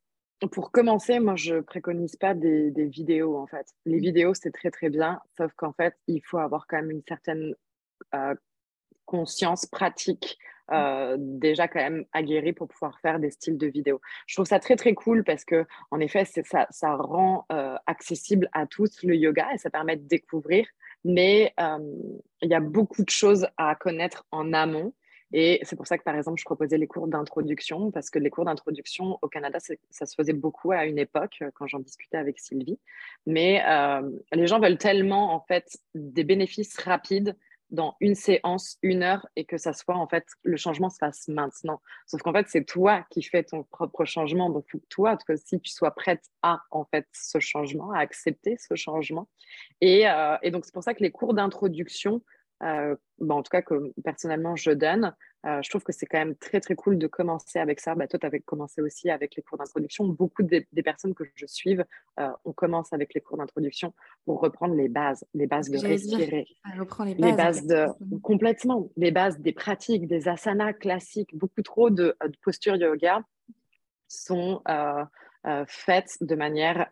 Pour 0.52 0.70
commencer, 0.70 1.18
moi, 1.18 1.34
je 1.34 1.60
préconise 1.60 2.16
pas 2.16 2.34
des, 2.34 2.70
vidéos, 2.76 3.38
en 3.38 3.46
fait. 3.46 3.66
Les 3.86 3.96
mmh. 3.96 4.00
vidéos, 4.00 4.34
c'est 4.34 4.50
très, 4.50 4.70
très 4.70 4.90
bien, 4.90 5.20
sauf 5.36 5.50
qu'en 5.54 5.72
fait, 5.72 5.94
il 6.08 6.20
faut 6.22 6.38
avoir 6.38 6.66
quand 6.66 6.76
même 6.76 6.90
une 6.90 7.02
certaine 7.08 7.54
euh, 8.14 8.34
conscience 9.06 9.64
pratique 9.64 10.36
mmh. 10.68 10.74
euh, 10.74 11.16
déjà 11.18 11.68
quand 11.68 11.80
même 11.80 12.04
aguerrie 12.12 12.52
pour 12.52 12.68
pouvoir 12.68 13.00
faire 13.00 13.18
des 13.18 13.30
styles 13.30 13.56
de 13.56 13.66
vidéos. 13.66 14.00
Je 14.26 14.36
trouve 14.36 14.46
ça 14.46 14.60
très 14.60 14.76
très 14.76 14.92
cool 14.92 15.24
parce 15.24 15.44
que 15.44 15.64
en 15.90 16.00
effet 16.00 16.26
ça, 16.26 16.66
ça 16.70 16.94
rend 16.96 17.46
euh, 17.50 17.76
accessible 17.86 18.50
à 18.52 18.66
tous 18.66 19.02
le 19.04 19.16
yoga 19.16 19.48
et 19.54 19.58
ça 19.58 19.70
permet 19.70 19.96
de 19.96 20.06
découvrir 20.06 20.66
mais 21.06 21.54
euh, 21.60 21.78
il 22.42 22.50
y 22.50 22.54
a 22.54 22.60
beaucoup 22.60 23.04
de 23.04 23.10
choses 23.10 23.46
à 23.56 23.74
connaître 23.76 24.26
en 24.32 24.52
amont. 24.52 24.92
Et 25.32 25.60
c'est 25.62 25.76
pour 25.76 25.86
ça 25.86 25.98
que, 25.98 26.04
par 26.04 26.16
exemple, 26.16 26.38
je 26.38 26.44
proposais 26.44 26.78
les 26.78 26.86
cours 26.86 27.08
d'introduction, 27.08 27.90
parce 27.90 28.10
que 28.10 28.18
les 28.18 28.30
cours 28.30 28.44
d'introduction 28.44 29.18
au 29.22 29.28
Canada, 29.28 29.58
ça 29.90 30.06
se 30.06 30.14
faisait 30.14 30.32
beaucoup 30.32 30.72
à 30.72 30.84
une 30.86 30.98
époque, 30.98 31.36
euh, 31.42 31.50
quand 31.54 31.66
j'en 31.66 31.80
discutais 31.80 32.16
avec 32.16 32.38
Sylvie. 32.38 32.78
Mais 33.26 33.62
euh, 33.66 34.08
les 34.32 34.46
gens 34.46 34.60
veulent 34.60 34.78
tellement, 34.78 35.34
en 35.34 35.40
fait, 35.40 35.78
des 35.94 36.24
bénéfices 36.24 36.78
rapides 36.78 37.36
dans 37.70 37.96
une 38.00 38.14
séance, 38.14 38.78
une 38.82 39.02
heure, 39.02 39.26
et 39.36 39.44
que 39.44 39.58
ça 39.58 39.72
soit 39.72 39.96
en 39.96 40.06
fait 40.06 40.24
le 40.42 40.56
changement 40.56 40.90
se 40.90 40.98
fasse 40.98 41.28
maintenant. 41.28 41.80
Sauf 42.06 42.22
qu'en 42.22 42.32
fait, 42.32 42.46
c'est 42.48 42.64
toi 42.64 43.04
qui 43.10 43.22
fais 43.22 43.42
ton 43.42 43.64
propre 43.64 44.04
changement. 44.04 44.50
Donc, 44.50 44.66
toi, 44.88 45.16
que 45.16 45.36
si 45.36 45.60
tu 45.60 45.70
sois 45.70 45.90
prête 45.90 46.22
à 46.42 46.60
en 46.70 46.84
fait 46.84 47.06
ce 47.12 47.40
changement, 47.40 47.92
à 47.92 47.98
accepter 47.98 48.56
ce 48.58 48.74
changement. 48.74 49.28
Et, 49.80 50.08
euh, 50.08 50.36
donc, 50.50 50.64
c'est 50.64 50.74
pour 50.74 50.84
ça 50.84 50.94
que 50.94 51.02
les 51.02 51.10
cours 51.10 51.34
d'introduction, 51.34 52.22
euh, 52.62 52.96
en 53.28 53.42
tout 53.42 53.50
cas 53.50 53.62
que 53.62 53.92
personnellement 54.04 54.56
je 54.56 54.70
donne, 54.70 55.14
euh, 55.46 55.60
je 55.62 55.70
trouve 55.70 55.84
que 55.84 55.92
c'est 55.92 56.06
quand 56.06 56.18
même 56.18 56.34
très 56.34 56.60
très 56.60 56.74
cool 56.74 56.98
de 56.98 57.06
commencer 57.06 57.58
avec 57.58 57.78
ça. 57.78 57.94
Bah, 57.94 58.08
toi, 58.08 58.18
tu 58.18 58.26
avais 58.26 58.40
commencé 58.40 58.80
aussi 58.80 59.10
avec 59.10 59.36
les 59.36 59.42
cours 59.42 59.58
d'introduction. 59.58 60.04
Beaucoup 60.06 60.42
des, 60.42 60.66
personnes 60.82 61.14
que 61.14 61.24
je 61.34 61.46
suive, 61.46 61.84
euh, 62.18 62.28
on 62.44 62.52
commence 62.52 62.92
avec 62.92 63.14
les 63.14 63.20
cours 63.20 63.38
d'introduction 63.38 63.94
pour 64.24 64.40
reprendre 64.40 64.74
les 64.74 64.88
bases, 64.88 65.24
les 65.34 65.46
bases 65.46 65.70
de 65.70 65.78
respirer, 65.78 66.46
les 66.64 66.84
bases, 66.84 67.16
les 67.18 67.32
bases 67.32 67.66
de 67.66 67.86
complètement, 68.18 68.90
les 68.96 69.12
bases 69.12 69.38
des 69.38 69.52
pratiques, 69.52 70.08
des 70.08 70.28
asanas 70.28 70.72
classiques. 70.72 71.36
Beaucoup 71.36 71.62
trop 71.62 71.90
de, 71.90 72.16
de 72.20 72.36
postures 72.42 72.76
yoga 72.76 73.22
sont 74.08 74.62
faites 75.68 76.16
de 76.20 76.34
manière 76.34 76.88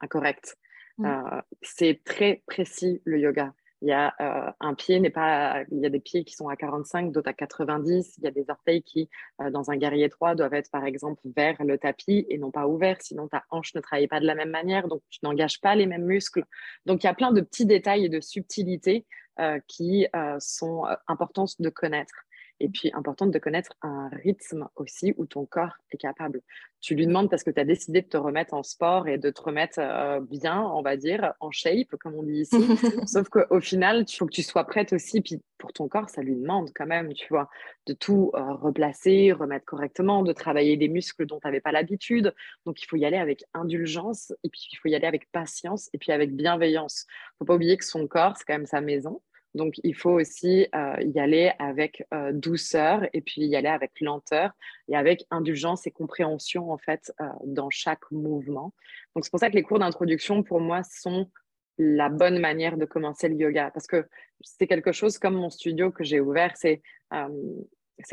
incorrecte. 0.00 0.56
Mmh. 0.96 1.40
c'est 1.60 2.00
très 2.04 2.44
précis 2.46 3.02
le 3.04 3.18
yoga. 3.18 3.52
Il 3.84 3.88
y 3.88 3.92
a 3.92 4.14
euh, 4.18 4.50
un 4.60 4.72
pied 4.72 4.98
n'est 4.98 5.10
pas, 5.10 5.62
il 5.70 5.78
y 5.80 5.84
a 5.84 5.90
des 5.90 6.00
pieds 6.00 6.24
qui 6.24 6.34
sont 6.34 6.48
à 6.48 6.56
45, 6.56 7.12
d'autres 7.12 7.28
à 7.28 7.34
90. 7.34 8.14
Il 8.16 8.24
y 8.24 8.26
a 8.26 8.30
des 8.30 8.46
orteils 8.48 8.82
qui, 8.82 9.10
euh, 9.42 9.50
dans 9.50 9.70
un 9.70 9.76
guerrier 9.76 10.08
3, 10.08 10.34
doivent 10.34 10.54
être 10.54 10.70
par 10.70 10.86
exemple 10.86 11.20
vers 11.36 11.62
le 11.62 11.76
tapis 11.76 12.24
et 12.30 12.38
non 12.38 12.50
pas 12.50 12.66
ouverts. 12.66 12.96
Sinon, 13.02 13.28
ta 13.28 13.44
hanche 13.50 13.74
ne 13.74 13.82
travaille 13.82 14.08
pas 14.08 14.20
de 14.20 14.26
la 14.26 14.34
même 14.34 14.48
manière, 14.48 14.88
donc 14.88 15.02
tu 15.10 15.18
n'engages 15.22 15.60
pas 15.60 15.74
les 15.74 15.84
mêmes 15.84 16.06
muscles. 16.06 16.44
Donc, 16.86 17.04
il 17.04 17.06
y 17.06 17.10
a 17.10 17.14
plein 17.14 17.30
de 17.30 17.42
petits 17.42 17.66
détails 17.66 18.06
et 18.06 18.08
de 18.08 18.22
subtilités 18.22 19.04
euh, 19.38 19.60
qui 19.68 20.06
sont 20.38 20.84
importantes 21.06 21.60
de 21.60 21.68
connaître. 21.68 22.14
Et 22.60 22.68
puis, 22.68 22.90
important 22.94 23.26
de 23.26 23.38
connaître 23.38 23.72
un 23.82 24.08
rythme 24.08 24.68
aussi 24.76 25.12
où 25.16 25.26
ton 25.26 25.44
corps 25.44 25.76
est 25.90 25.96
capable. 25.96 26.40
Tu 26.80 26.94
lui 26.94 27.06
demandes 27.06 27.28
parce 27.28 27.42
que 27.42 27.50
tu 27.50 27.60
as 27.60 27.64
décidé 27.64 28.02
de 28.02 28.06
te 28.06 28.16
remettre 28.16 28.54
en 28.54 28.62
sport 28.62 29.08
et 29.08 29.18
de 29.18 29.30
te 29.30 29.42
remettre 29.42 29.80
euh, 29.80 30.20
bien, 30.20 30.62
on 30.62 30.82
va 30.82 30.96
dire, 30.96 31.32
en 31.40 31.50
shape, 31.50 31.96
comme 31.98 32.14
on 32.14 32.22
dit 32.22 32.42
ici. 32.42 32.56
Sauf 33.08 33.28
qu'au 33.28 33.60
final, 33.60 34.04
il 34.06 34.14
faut 34.14 34.26
que 34.26 34.32
tu 34.32 34.42
sois 34.42 34.64
prête 34.64 34.92
aussi. 34.92 35.20
Puis 35.20 35.42
pour 35.58 35.72
ton 35.72 35.88
corps, 35.88 36.08
ça 36.10 36.22
lui 36.22 36.36
demande 36.36 36.70
quand 36.74 36.86
même, 36.86 37.12
tu 37.14 37.26
vois, 37.28 37.48
de 37.86 37.92
tout 37.92 38.30
euh, 38.34 38.52
replacer, 38.54 39.32
remettre 39.32 39.64
correctement, 39.64 40.22
de 40.22 40.32
travailler 40.32 40.76
des 40.76 40.88
muscles 40.88 41.26
dont 41.26 41.40
tu 41.40 41.48
n'avais 41.48 41.60
pas 41.60 41.72
l'habitude. 41.72 42.34
Donc, 42.66 42.80
il 42.82 42.86
faut 42.86 42.96
y 42.96 43.04
aller 43.04 43.16
avec 43.16 43.44
indulgence 43.52 44.32
et 44.44 44.48
puis 44.48 44.68
il 44.72 44.76
faut 44.76 44.88
y 44.88 44.94
aller 44.94 45.06
avec 45.06 45.30
patience 45.32 45.90
et 45.92 45.98
puis 45.98 46.12
avec 46.12 46.36
bienveillance. 46.36 47.06
Il 47.08 47.34
ne 47.34 47.38
faut 47.38 47.44
pas 47.46 47.54
oublier 47.56 47.76
que 47.76 47.84
son 47.84 48.06
corps, 48.06 48.36
c'est 48.36 48.44
quand 48.44 48.54
même 48.54 48.66
sa 48.66 48.80
maison. 48.80 49.20
Donc, 49.54 49.74
il 49.84 49.94
faut 49.94 50.10
aussi 50.10 50.66
euh, 50.74 50.96
y 51.00 51.20
aller 51.20 51.52
avec 51.58 52.04
euh, 52.12 52.32
douceur 52.32 53.06
et 53.12 53.20
puis 53.20 53.42
y 53.42 53.54
aller 53.54 53.68
avec 53.68 54.00
lenteur 54.00 54.50
et 54.88 54.96
avec 54.96 55.26
indulgence 55.30 55.86
et 55.86 55.92
compréhension, 55.92 56.72
en 56.72 56.78
fait, 56.78 57.12
euh, 57.20 57.26
dans 57.44 57.70
chaque 57.70 58.10
mouvement. 58.10 58.74
Donc, 59.14 59.24
c'est 59.24 59.30
pour 59.30 59.38
ça 59.38 59.50
que 59.50 59.54
les 59.54 59.62
cours 59.62 59.78
d'introduction, 59.78 60.42
pour 60.42 60.60
moi, 60.60 60.82
sont 60.82 61.30
la 61.78 62.08
bonne 62.08 62.40
manière 62.40 62.76
de 62.76 62.84
commencer 62.84 63.28
le 63.28 63.36
yoga 63.36 63.70
parce 63.72 63.86
que 63.86 64.06
c'est 64.40 64.66
quelque 64.66 64.92
chose 64.92 65.18
comme 65.18 65.34
mon 65.34 65.50
studio 65.50 65.90
que 65.90 66.04
j'ai 66.04 66.20
ouvert, 66.20 66.56
c'est 66.56 66.82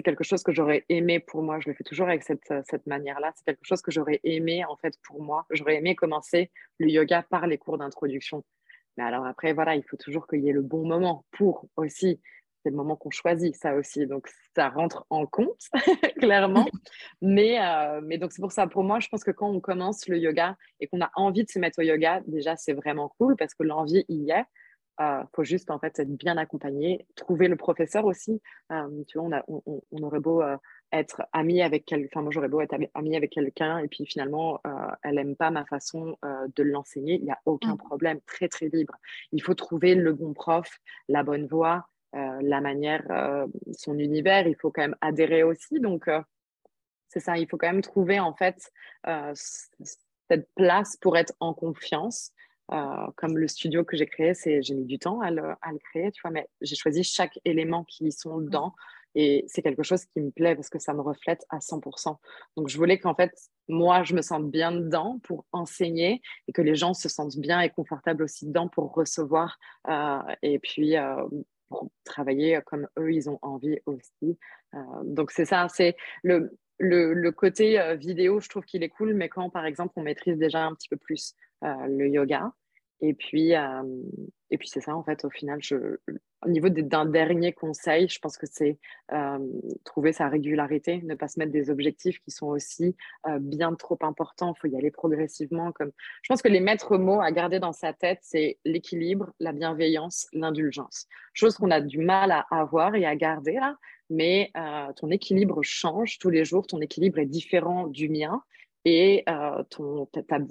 quelque 0.04 0.24
chose 0.24 0.42
que 0.42 0.52
j'aurais 0.52 0.84
aimé 0.90 1.20
pour 1.20 1.44
moi. 1.44 1.60
Je 1.60 1.70
le 1.70 1.76
fais 1.76 1.84
toujours 1.84 2.08
avec 2.08 2.24
cette, 2.24 2.54
cette 2.70 2.88
manière-là. 2.88 3.32
C'est 3.36 3.46
quelque 3.46 3.66
chose 3.66 3.82
que 3.82 3.92
j'aurais 3.92 4.20
aimé, 4.24 4.66
en 4.66 4.78
fait, 4.78 4.96
pour 5.04 5.22
moi. 5.22 5.46
J'aurais 5.52 5.76
aimé 5.76 5.96
commencer 5.96 6.52
le 6.80 6.90
yoga 6.90 7.24
par 7.24 7.46
les 7.46 7.60
cours 7.60 7.78
d'introduction. 7.78 8.44
Mais 8.98 9.04
alors 9.04 9.26
après, 9.26 9.54
voilà, 9.54 9.76
il 9.76 9.84
faut 9.84 9.98
toujours 9.98 10.28
qu'il 10.28 10.42
y 10.42 10.50
ait 10.50 10.54
le 10.54 10.62
bon 10.62 10.86
moment 10.86 11.26
pour 11.32 11.68
aussi. 11.76 12.20
C'est 12.64 12.70
le 12.70 12.76
moment 12.76 12.96
qu'on 12.96 13.10
choisit, 13.10 13.56
ça 13.56 13.74
aussi. 13.74 14.06
Donc, 14.06 14.30
ça 14.56 14.70
rentre 14.70 15.06
en 15.10 15.26
compte, 15.26 15.62
clairement. 16.20 16.68
Mais, 17.22 17.60
euh, 17.60 18.02
mais 18.04 18.20
donc, 18.20 18.32
c'est 18.32 18.42
pour 18.42 18.52
ça, 18.52 18.68
pour 18.68 18.84
moi, 18.84 19.00
je 19.00 19.08
pense 19.08 19.24
que 19.24 19.32
quand 19.32 19.50
on 19.50 19.60
commence 19.60 20.08
le 20.08 20.18
yoga 20.18 20.56
et 20.80 20.88
qu'on 20.88 21.02
a 21.02 21.10
envie 21.16 21.44
de 21.44 21.50
se 21.50 21.58
mettre 21.58 21.80
au 21.80 21.82
yoga, 21.82 22.22
déjà, 22.28 22.56
c'est 22.58 22.74
vraiment 22.74 23.10
cool 23.18 23.36
parce 23.36 23.56
que 23.56 23.64
l'envie 23.64 24.06
y 24.10 24.32
est. 24.32 24.46
Il 25.00 25.04
euh, 25.04 25.24
faut 25.36 25.44
juste 25.44 25.72
en 25.72 25.80
fait 25.80 25.98
être 25.98 26.16
bien 26.16 26.38
accompagné, 26.38 27.08
trouver 27.16 27.48
le 27.48 27.56
professeur 27.56 28.06
aussi. 28.06 28.40
Euh, 28.72 29.04
tu 29.08 29.18
vois, 29.18 29.28
on, 29.28 29.32
a, 29.32 29.44
on, 29.48 29.82
on, 29.92 30.04
aurait 30.04 30.20
beau 30.20 30.44
être 30.92 31.24
ami 31.32 31.62
avec 31.62 31.86
quelqu'un, 31.86 32.08
enfin 32.12 32.22
moi 32.22 32.32
j'aurais 32.32 32.50
beau 32.50 32.62
être 32.62 32.76
ami 32.94 33.16
avec 33.16 33.32
quelqu'un 33.32 33.80
et 33.80 33.88
puis 33.88 34.06
finalement 34.06 34.60
euh, 34.68 34.70
elle 35.04 35.16
n'aime 35.16 35.36
pas 35.36 35.50
ma 35.50 35.66
façon 35.66 36.18
euh, 36.26 36.48
de 36.56 36.64
l'enseigner, 36.64 37.16
il 37.16 37.24
n'y 37.24 37.32
a 37.32 37.40
aucun 37.46 37.76
mmh. 37.76 37.78
problème, 37.78 38.20
très 38.26 38.48
très 38.48 38.68
libre. 38.68 38.96
Il 39.32 39.42
faut 39.42 39.54
trouver 39.54 39.96
le 39.96 40.14
bon 40.14 40.34
prof, 40.34 40.80
la 41.08 41.24
bonne 41.24 41.48
voie, 41.48 41.88
euh, 42.16 42.40
la 42.42 42.62
manière, 42.62 43.04
son 43.74 43.98
univers, 43.98 44.48
il 44.48 44.56
faut 44.56 44.72
quand 44.72 44.82
même 44.82 44.98
adhérer 45.02 45.44
aussi. 45.44 45.80
Donc 45.80 46.10
c'est 47.08 47.22
ça, 47.22 47.38
il 47.38 47.48
faut 47.48 47.58
quand 47.58 47.72
même 47.72 47.82
trouver 47.82 48.20
en 48.20 48.34
fait 48.34 48.72
cette 49.04 50.50
place 50.56 50.98
pour 50.98 51.18
être 51.18 51.34
en 51.40 51.54
confiance. 51.54 52.32
comme 53.16 53.38
le 53.38 53.48
studio 53.48 53.86
que 53.86 53.96
j'ai 53.96 54.08
créé, 54.08 54.34
j'ai 54.62 54.74
mis 54.74 54.86
du 54.86 55.00
temps 55.00 55.22
à 55.22 55.32
le, 55.32 55.44
à 55.62 55.72
le, 55.72 55.80
créer, 55.80 56.12
tu 56.12 56.22
vois, 56.22 56.32
mais 56.32 56.48
j'ai 56.62 56.76
choisi 56.76 57.04
chaque 57.04 57.40
élément 57.46 57.86
qui 57.86 58.12
sont 58.12 58.38
mmh. 58.38 58.46
dedans. 58.46 58.74
Et 59.16 59.46
c'est 59.48 59.62
quelque 59.62 59.84
chose 59.84 60.06
qui 60.06 60.22
me 60.22 60.32
plaît 60.32 60.56
parce 60.56 60.70
que 60.70 60.80
ça 60.80 60.94
me 60.94 61.02
reflète 61.02 61.46
à 61.50 61.60
100%. 61.60 62.18
Donc, 62.56 62.70
je 62.70 62.78
voulais 62.78 63.00
qu'en 63.00 63.16
fait, 63.16 63.32
moi, 63.68 64.04
je 64.04 64.16
me 64.16 64.22
sente 64.22 64.50
bien 64.50 64.72
dedans 64.72 65.20
pour 65.24 65.46
enseigner 65.52 66.22
et 66.48 66.54
que 66.54 66.62
les 66.62 66.76
gens 66.76 66.94
se 66.94 67.10
sentent 67.10 67.38
bien 67.38 67.62
et 67.62 67.70
confortables 67.70 68.24
aussi 68.24 68.48
dedans 68.48 68.68
pour 68.68 68.94
recevoir 68.94 69.58
euh, 69.90 70.20
et 70.42 70.60
puis 70.60 70.98
euh, 70.98 71.16
pour 71.70 71.90
travailler 72.04 72.60
comme 72.66 72.88
eux, 73.00 73.14
ils 73.14 73.30
ont 73.30 73.40
envie 73.42 73.80
aussi. 73.86 74.38
Euh, 74.74 74.80
donc, 75.04 75.32
c'est 75.32 75.46
ça, 75.46 75.68
c'est 75.70 75.96
le, 76.24 76.58
le, 76.80 77.14
le, 77.14 77.32
côté 77.32 77.96
vidéo, 77.98 78.40
je 78.40 78.50
trouve 78.50 78.66
qu'il 78.66 78.84
est 78.84 78.90
cool, 78.90 79.14
mais 79.14 79.30
quand, 79.30 79.50
par 79.50 79.66
exemple, 79.66 79.94
on 79.96 80.04
maîtrise 80.04 80.38
déjà 80.38 80.66
un 80.66 80.74
petit 80.74 80.90
peu 80.90 80.98
plus 80.98 81.34
le 81.62 82.08
yoga, 82.08 82.52
et 83.00 83.14
puis, 83.14 83.54
et 84.52 84.58
puis 84.58 84.68
c'est 84.68 84.82
ça, 84.82 84.96
en 84.96 85.04
fait, 85.04 85.24
au 85.24 85.30
final, 85.30 85.60
au 86.46 86.50
niveau 86.50 86.68
d'un 86.68 87.06
dernier 87.06 87.54
conseil, 87.54 88.10
je 88.10 88.20
pense 88.20 88.38
que 88.38 88.46
c'est 88.46 88.78
euh, 89.14 89.40
trouver 89.86 90.12
sa 90.12 90.28
régularité, 90.28 91.02
ne 91.04 91.16
pas 91.16 91.30
se 91.30 91.40
mettre 91.40 91.54
des 91.54 91.70
objectifs 91.70 92.20
qui 92.20 92.32
sont 92.32 92.48
aussi 92.48 92.96
euh, 93.28 93.40
bien 93.40 93.74
trop 93.76 93.98
importants. 94.02 94.54
Il 94.56 94.60
faut 94.60 94.68
y 94.68 94.78
aller 94.78 94.92
progressivement. 94.92 95.72
Comme... 95.72 95.92
Je 96.22 96.28
pense 96.28 96.42
que 96.42 96.50
les 96.50 96.60
maîtres 96.60 96.98
mots 96.98 97.22
à 97.22 97.32
garder 97.32 97.60
dans 97.60 97.72
sa 97.72 97.94
tête, 97.94 98.20
c'est 98.22 98.60
l'équilibre, 98.66 99.32
la 99.40 99.54
bienveillance, 99.54 100.28
l'indulgence. 100.34 101.08
Chose 101.34 101.56
qu'on 101.56 101.72
a 101.72 101.80
du 101.80 102.00
mal 102.00 102.32
à 102.32 102.46
avoir 102.52 102.96
et 102.96 103.06
à 103.06 103.16
garder 103.16 103.58
mais 104.12 104.52
euh, 104.58 104.92
ton 104.98 105.10
équilibre 105.10 105.64
change 105.64 106.20
tous 106.20 106.30
les 106.30 106.44
jours, 106.44 106.68
ton 106.68 106.82
équilibre 106.82 107.20
est 107.20 107.26
différent 107.26 107.88
du 107.88 108.10
mien. 108.10 108.44
Et 108.86 109.24
euh, 109.30 109.64
ton, 109.70 110.08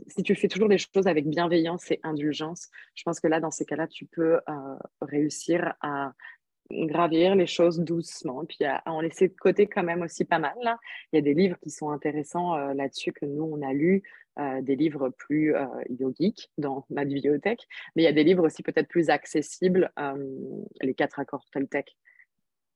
si 0.07 0.23
tu 0.23 0.35
fais 0.35 0.49
toujours 0.49 0.69
les 0.69 0.79
choses 0.79 1.07
avec 1.07 1.27
bienveillance 1.27 1.91
et 1.91 2.01
indulgence, 2.03 2.69
je 2.95 3.03
pense 3.03 3.19
que 3.19 3.27
là, 3.27 3.41
dans 3.41 3.51
ces 3.51 3.65
cas-là, 3.65 3.89
tu 3.89 4.07
peux 4.07 4.37
euh, 4.37 4.77
réussir 5.01 5.75
à 5.81 6.13
gravir 6.71 7.35
les 7.35 7.49
choses 7.49 7.81
doucement, 7.81 8.45
puis 8.45 8.65
à, 8.65 8.83
en 8.87 9.01
laisser 9.01 9.27
de 9.27 9.35
côté 9.35 9.67
quand 9.67 9.83
même 9.83 10.03
aussi 10.03 10.25
pas 10.25 10.39
mal. 10.39 10.55
Là. 10.63 10.79
Il 11.13 11.17
y 11.17 11.19
a 11.19 11.23
des 11.23 11.35
livres 11.35 11.57
qui 11.61 11.71
sont 11.71 11.91
intéressants 11.91 12.57
euh, 12.57 12.73
là-dessus 12.75 13.13
que 13.13 13.27
nous, 13.27 13.43
on 13.45 13.63
a 13.63 13.73
lus, 13.73 14.03
des 14.63 14.75
livres 14.75 15.11
plus 15.11 15.55
yogiques 15.91 16.51
dans 16.57 16.87
ma 16.89 17.05
bibliothèque, 17.05 17.67
mais 17.95 18.03
il 18.03 18.05
y 18.07 18.09
a 18.09 18.13
des 18.13 18.25
livres 18.25 18.47
aussi 18.47 18.63
peut-être 18.63 18.89
plus 18.89 19.11
accessibles, 19.11 19.93
les 20.81 20.95
quatre 20.95 21.19
accords 21.19 21.45
Toltec 21.53 21.95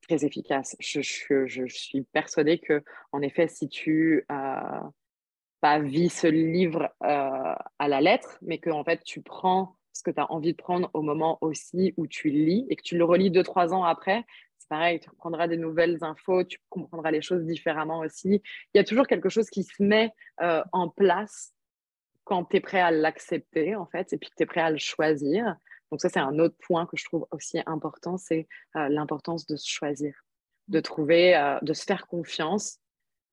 très 0.06 0.26
efficace. 0.26 0.76
Je, 0.78 1.00
je, 1.00 1.46
je, 1.46 1.64
suis 1.66 2.02
persuadée 2.02 2.58
que, 2.58 2.82
en 3.12 3.22
effet, 3.22 3.48
si 3.48 3.68
tu 3.68 4.26
pas 5.64 5.78
vis 5.78 6.10
ce 6.10 6.26
livre 6.26 6.92
euh, 7.04 7.54
à 7.78 7.88
la 7.88 8.02
lettre, 8.02 8.36
mais 8.42 8.58
que 8.58 8.68
en 8.68 8.84
fait 8.84 9.02
tu 9.02 9.22
prends 9.22 9.78
ce 9.94 10.02
que 10.02 10.10
tu 10.10 10.20
as 10.20 10.30
envie 10.30 10.52
de 10.52 10.58
prendre 10.58 10.90
au 10.92 11.00
moment 11.00 11.38
aussi 11.40 11.94
où 11.96 12.06
tu 12.06 12.28
lis 12.28 12.66
et 12.68 12.76
que 12.76 12.82
tu 12.82 12.98
le 12.98 13.04
relis 13.04 13.30
deux, 13.30 13.42
trois 13.42 13.72
ans 13.72 13.82
après. 13.82 14.26
C'est 14.58 14.68
pareil, 14.68 15.00
tu 15.00 15.08
prendras 15.16 15.48
des 15.48 15.56
nouvelles 15.56 15.96
infos, 16.02 16.44
tu 16.44 16.58
comprendras 16.68 17.10
les 17.10 17.22
choses 17.22 17.46
différemment 17.46 18.00
aussi. 18.00 18.42
Il 18.74 18.76
y 18.76 18.78
a 18.78 18.84
toujours 18.84 19.06
quelque 19.06 19.30
chose 19.30 19.48
qui 19.48 19.62
se 19.62 19.82
met 19.82 20.12
euh, 20.42 20.62
en 20.72 20.90
place 20.90 21.54
quand 22.24 22.44
tu 22.44 22.58
es 22.58 22.60
prêt 22.60 22.80
à 22.80 22.90
l'accepter, 22.90 23.74
en 23.74 23.86
fait, 23.86 24.12
et 24.12 24.18
puis 24.18 24.28
que 24.28 24.34
tu 24.36 24.42
es 24.42 24.46
prêt 24.46 24.60
à 24.60 24.70
le 24.70 24.76
choisir. 24.76 25.56
Donc 25.90 26.02
ça, 26.02 26.10
c'est 26.10 26.20
un 26.20 26.38
autre 26.40 26.56
point 26.60 26.84
que 26.84 26.98
je 26.98 27.06
trouve 27.06 27.26
aussi 27.30 27.58
important, 27.64 28.18
c'est 28.18 28.48
euh, 28.76 28.90
l'importance 28.90 29.46
de 29.46 29.56
se 29.56 29.66
choisir, 29.66 30.14
de 30.68 30.80
trouver, 30.80 31.56
de 31.62 31.72
se 31.72 31.84
faire 31.84 32.06
confiance 32.06 32.80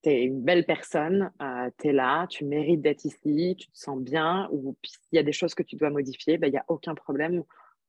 tu 0.03 0.09
es 0.09 0.23
une 0.23 0.41
belle 0.41 0.65
personne, 0.65 1.31
euh, 1.41 1.69
tu 1.79 1.89
es 1.89 1.93
là, 1.93 2.27
tu 2.27 2.45
mérites 2.45 2.81
d'être 2.81 3.05
ici, 3.05 3.55
tu 3.57 3.67
te 3.67 3.77
sens 3.77 3.99
bien, 3.99 4.49
ou 4.51 4.75
s'il 4.83 5.15
y 5.15 5.19
a 5.19 5.23
des 5.23 5.31
choses 5.31 5.53
que 5.53 5.63
tu 5.63 5.75
dois 5.75 5.89
modifier, 5.89 6.37
ben, 6.37 6.47
il 6.47 6.51
n'y 6.51 6.57
a 6.57 6.65
aucun 6.67 6.95
problème. 6.95 7.43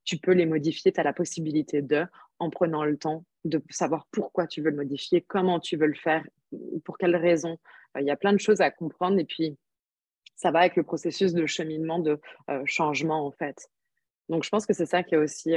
Tu 0.05 0.19
peux 0.19 0.33
les 0.33 0.47
modifier, 0.47 0.93
tu 0.93 1.01
as 1.01 1.05
la 1.05 1.13
possibilité 1.13 1.81
de, 1.81 2.05
en 2.39 2.51
prenant 2.51 2.85
le 2.85 2.99
temps 2.99 3.25
de 3.45 3.63
savoir 3.71 4.07
pourquoi 4.11 4.47
tu 4.47 4.61
veux 4.63 4.71
le 4.71 4.77
modifier, 4.77 5.23
comment 5.23 5.61
tu 5.61 5.77
veux 5.77 5.87
le 5.87 5.95
faire, 5.95 6.27
pour 6.85 6.99
quelles 6.99 7.17
raisons. 7.17 7.59
Euh, 7.97 8.01
il 8.01 8.07
y 8.07 8.11
a 8.11 8.17
plein 8.17 8.33
de 8.33 8.39
choses 8.39 8.61
à 8.61 8.71
comprendre 8.71 9.19
et 9.19 9.25
puis 9.25 9.57
ça 10.37 10.51
va 10.51 10.61
avec 10.61 10.77
le 10.77 10.83
processus 10.83 11.35
de 11.35 11.47
cheminement, 11.47 11.99
de 11.99 12.21
euh, 12.51 12.63
changement 12.67 13.27
en 13.27 13.31
fait. 13.31 13.69
Donc 14.29 14.45
je 14.45 14.51
pense 14.51 14.67
que 14.67 14.73
c'est 14.73 14.87
ça 14.87 15.03
qui 15.03 15.15
est 15.15 15.19
aussi 15.19 15.55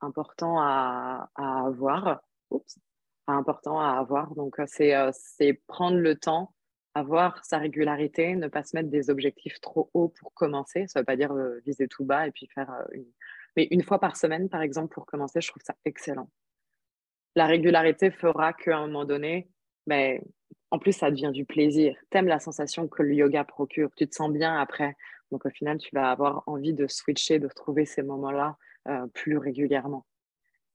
important 0.00 0.58
à, 0.60 1.28
à 1.34 1.66
avoir. 1.66 2.20
Important 3.32 3.80
à 3.80 3.98
avoir. 3.98 4.34
Donc, 4.34 4.58
euh, 4.58 4.66
euh, 4.80 5.10
c'est 5.12 5.52
prendre 5.66 5.98
le 5.98 6.16
temps, 6.16 6.54
avoir 6.94 7.44
sa 7.44 7.58
régularité, 7.58 8.34
ne 8.36 8.48
pas 8.48 8.64
se 8.64 8.76
mettre 8.76 8.88
des 8.88 9.10
objectifs 9.10 9.60
trop 9.60 9.90
hauts 9.94 10.08
pour 10.08 10.32
commencer. 10.34 10.86
Ça 10.88 10.98
ne 10.98 11.02
veut 11.02 11.06
pas 11.06 11.16
dire 11.16 11.32
euh, 11.32 11.60
viser 11.66 11.88
tout 11.88 12.04
bas 12.04 12.26
et 12.26 12.30
puis 12.30 12.48
faire 12.54 12.70
une... 12.92 13.06
Mais 13.56 13.68
une 13.70 13.82
fois 13.82 13.98
par 13.98 14.16
semaine, 14.16 14.48
par 14.48 14.62
exemple, 14.62 14.92
pour 14.94 15.06
commencer, 15.06 15.40
je 15.40 15.48
trouve 15.48 15.62
ça 15.64 15.74
excellent. 15.84 16.30
La 17.34 17.46
régularité 17.46 18.10
fera 18.10 18.52
qu'à 18.52 18.78
un 18.78 18.86
moment 18.86 19.04
donné, 19.04 19.48
ben, 19.86 20.20
en 20.70 20.78
plus, 20.78 20.92
ça 20.92 21.10
devient 21.10 21.30
du 21.32 21.44
plaisir. 21.44 21.96
Tu 22.10 22.18
aimes 22.18 22.28
la 22.28 22.40
sensation 22.40 22.88
que 22.88 23.02
le 23.02 23.14
yoga 23.14 23.44
procure. 23.44 23.90
Tu 23.96 24.06
te 24.06 24.14
sens 24.14 24.30
bien 24.30 24.58
après. 24.60 24.96
Donc, 25.30 25.44
au 25.46 25.50
final, 25.50 25.78
tu 25.78 25.90
vas 25.94 26.10
avoir 26.10 26.42
envie 26.46 26.74
de 26.74 26.86
switcher, 26.86 27.38
de 27.38 27.46
retrouver 27.46 27.84
ces 27.84 28.02
moments-là 28.02 28.56
plus 29.12 29.36
régulièrement. 29.36 30.06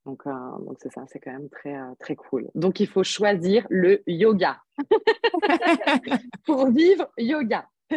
Donc, 0.06 0.26
euh, 0.26 0.30
donc 0.58 0.76
c'est 0.80 0.92
ça, 0.92 1.04
c'est 1.06 1.18
quand 1.18 1.32
même 1.32 1.48
très, 1.48 1.74
euh, 1.74 1.94
très 1.98 2.14
cool. 2.14 2.50
Donc, 2.54 2.80
il 2.80 2.86
faut 2.86 3.02
choisir 3.02 3.66
le 3.70 4.02
yoga 4.06 4.60
pour 6.44 6.70
vivre 6.70 7.10
yoga. 7.16 7.66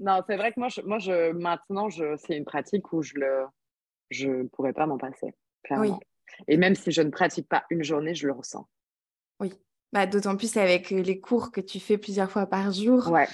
non, 0.00 0.22
c'est 0.26 0.36
vrai 0.36 0.52
que 0.52 0.60
moi, 0.60 0.68
je, 0.68 0.80
moi 0.82 0.98
je, 0.98 1.32
maintenant, 1.32 1.88
je, 1.88 2.16
c'est 2.16 2.36
une 2.36 2.44
pratique 2.44 2.92
où 2.92 3.02
je 3.02 3.14
ne 3.16 3.46
je 4.10 4.46
pourrais 4.48 4.72
pas 4.72 4.86
m'en 4.86 4.98
passer, 4.98 5.34
clairement. 5.62 6.00
Et 6.46 6.56
même 6.56 6.74
si 6.74 6.90
je 6.90 7.02
ne 7.02 7.10
pratique 7.10 7.48
pas 7.48 7.64
une 7.70 7.82
journée, 7.82 8.14
je 8.14 8.26
le 8.26 8.32
ressens. 8.34 8.68
Oui, 9.40 9.52
bah, 9.92 10.06
d'autant 10.06 10.36
plus 10.36 10.56
avec 10.56 10.92
euh, 10.92 11.00
les 11.00 11.20
cours 11.20 11.52
que 11.52 11.60
tu 11.60 11.80
fais 11.80 11.96
plusieurs 11.96 12.30
fois 12.30 12.46
par 12.46 12.70
jour. 12.70 13.08
Ouais. 13.10 13.28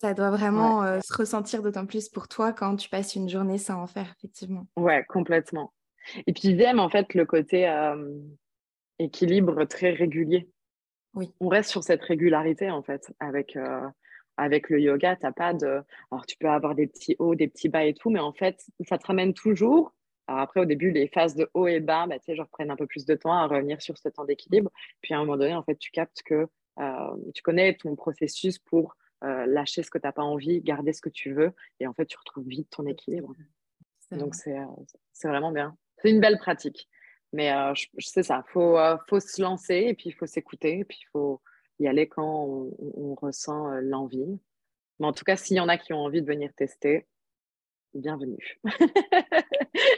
Ça 0.00 0.14
doit 0.14 0.30
vraiment 0.30 1.00
se 1.00 1.14
ressentir 1.16 1.62
d'autant 1.62 1.86
plus 1.86 2.08
pour 2.08 2.26
toi 2.26 2.52
quand 2.52 2.74
tu 2.74 2.88
passes 2.88 3.14
une 3.14 3.28
journée 3.28 3.56
sans 3.58 3.80
en 3.80 3.86
faire, 3.86 4.12
effectivement. 4.18 4.66
Ouais, 4.76 5.04
complètement. 5.08 5.72
Et 6.26 6.32
puis 6.32 6.56
j'aime 6.56 6.80
en 6.80 6.88
fait 6.88 7.14
le 7.14 7.24
côté, 7.26 7.68
euh, 7.68 8.18
équilibre 8.98 9.64
très 9.64 9.90
régulier. 9.90 10.48
Oui. 11.14 11.30
On 11.40 11.48
reste 11.48 11.70
sur 11.70 11.82
cette 11.82 12.02
régularité 12.02 12.70
en 12.70 12.82
fait 12.82 13.12
avec, 13.20 13.56
euh, 13.56 13.86
avec 14.36 14.70
le 14.70 14.80
yoga. 14.80 15.16
T'as 15.16 15.32
pas 15.32 15.52
de. 15.52 15.82
Alors 16.10 16.26
tu 16.26 16.36
peux 16.38 16.48
avoir 16.48 16.74
des 16.74 16.86
petits 16.86 17.16
hauts, 17.18 17.34
des 17.34 17.48
petits 17.48 17.68
bas 17.68 17.84
et 17.84 17.94
tout, 17.94 18.10
mais 18.10 18.20
en 18.20 18.32
fait, 18.32 18.64
ça 18.88 18.98
te 18.98 19.06
ramène 19.06 19.34
toujours. 19.34 19.94
Alors 20.28 20.40
après, 20.40 20.60
au 20.60 20.64
début, 20.64 20.90
les 20.90 21.08
phases 21.08 21.34
de 21.34 21.50
haut 21.52 21.66
et 21.66 21.80
bas, 21.80 22.06
bah, 22.06 22.18
tu 22.18 22.26
sais, 22.26 22.36
genre 22.36 22.48
prennent 22.48 22.70
un 22.70 22.76
peu 22.76 22.86
plus 22.86 23.04
de 23.04 23.14
temps 23.14 23.32
à 23.32 23.46
revenir 23.46 23.82
sur 23.82 23.98
ce 23.98 24.08
temps 24.08 24.24
d'équilibre. 24.24 24.70
Puis 25.02 25.14
à 25.14 25.18
un 25.18 25.20
moment 25.20 25.36
donné, 25.36 25.54
en 25.54 25.64
fait, 25.64 25.76
tu 25.76 25.90
captes 25.90 26.22
que 26.22 26.46
euh, 26.78 27.16
tu 27.34 27.42
connais 27.42 27.74
ton 27.74 27.96
processus 27.96 28.58
pour 28.58 28.96
euh, 29.24 29.46
lâcher 29.46 29.82
ce 29.82 29.90
que 29.90 29.98
tu 29.98 30.06
n'as 30.06 30.12
pas 30.12 30.22
envie, 30.22 30.62
garder 30.62 30.92
ce 30.92 31.02
que 31.02 31.10
tu 31.10 31.32
veux, 31.32 31.52
et 31.80 31.86
en 31.86 31.92
fait, 31.92 32.06
tu 32.06 32.16
retrouves 32.16 32.46
vite 32.46 32.70
ton 32.70 32.86
équilibre. 32.86 33.34
Donc, 34.10 34.34
c'est 34.34 35.28
vraiment 35.28 35.52
bien. 35.52 35.76
C'est 36.02 36.10
une 36.10 36.20
belle 36.20 36.38
pratique. 36.38 36.88
Mais 37.32 37.52
euh, 37.52 37.72
je, 37.74 38.06
sais 38.06 38.22
ça, 38.22 38.44
il 38.46 38.52
faut, 38.52 38.78
euh, 38.78 38.96
faut 39.08 39.20
se 39.20 39.40
lancer 39.40 39.86
et 39.88 39.94
puis 39.94 40.10
il 40.10 40.12
faut 40.12 40.26
s'écouter 40.26 40.80
et 40.80 40.84
puis 40.84 40.98
il 41.02 41.08
faut 41.12 41.40
y 41.80 41.88
aller 41.88 42.06
quand 42.06 42.70
on, 42.78 43.14
ressent 43.14 43.72
euh, 43.72 43.80
l'envie. 43.80 44.38
Mais 44.98 45.06
en 45.06 45.12
tout 45.12 45.24
cas, 45.24 45.36
s'il 45.36 45.56
y 45.56 45.60
en 45.60 45.68
a 45.68 45.78
qui 45.78 45.92
ont 45.92 46.04
envie 46.04 46.20
de 46.20 46.26
venir 46.26 46.52
tester, 46.54 47.06
bienvenue. 47.94 48.60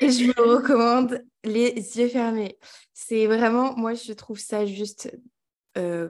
et 0.00 0.10
je 0.10 0.26
me 0.26 0.40
recommande 0.56 1.24
les 1.42 1.72
yeux 1.74 2.08
fermés. 2.08 2.56
C'est 2.92 3.26
vraiment, 3.26 3.76
moi, 3.76 3.94
je 3.94 4.12
trouve 4.12 4.38
ça 4.38 4.64
juste 4.64 5.10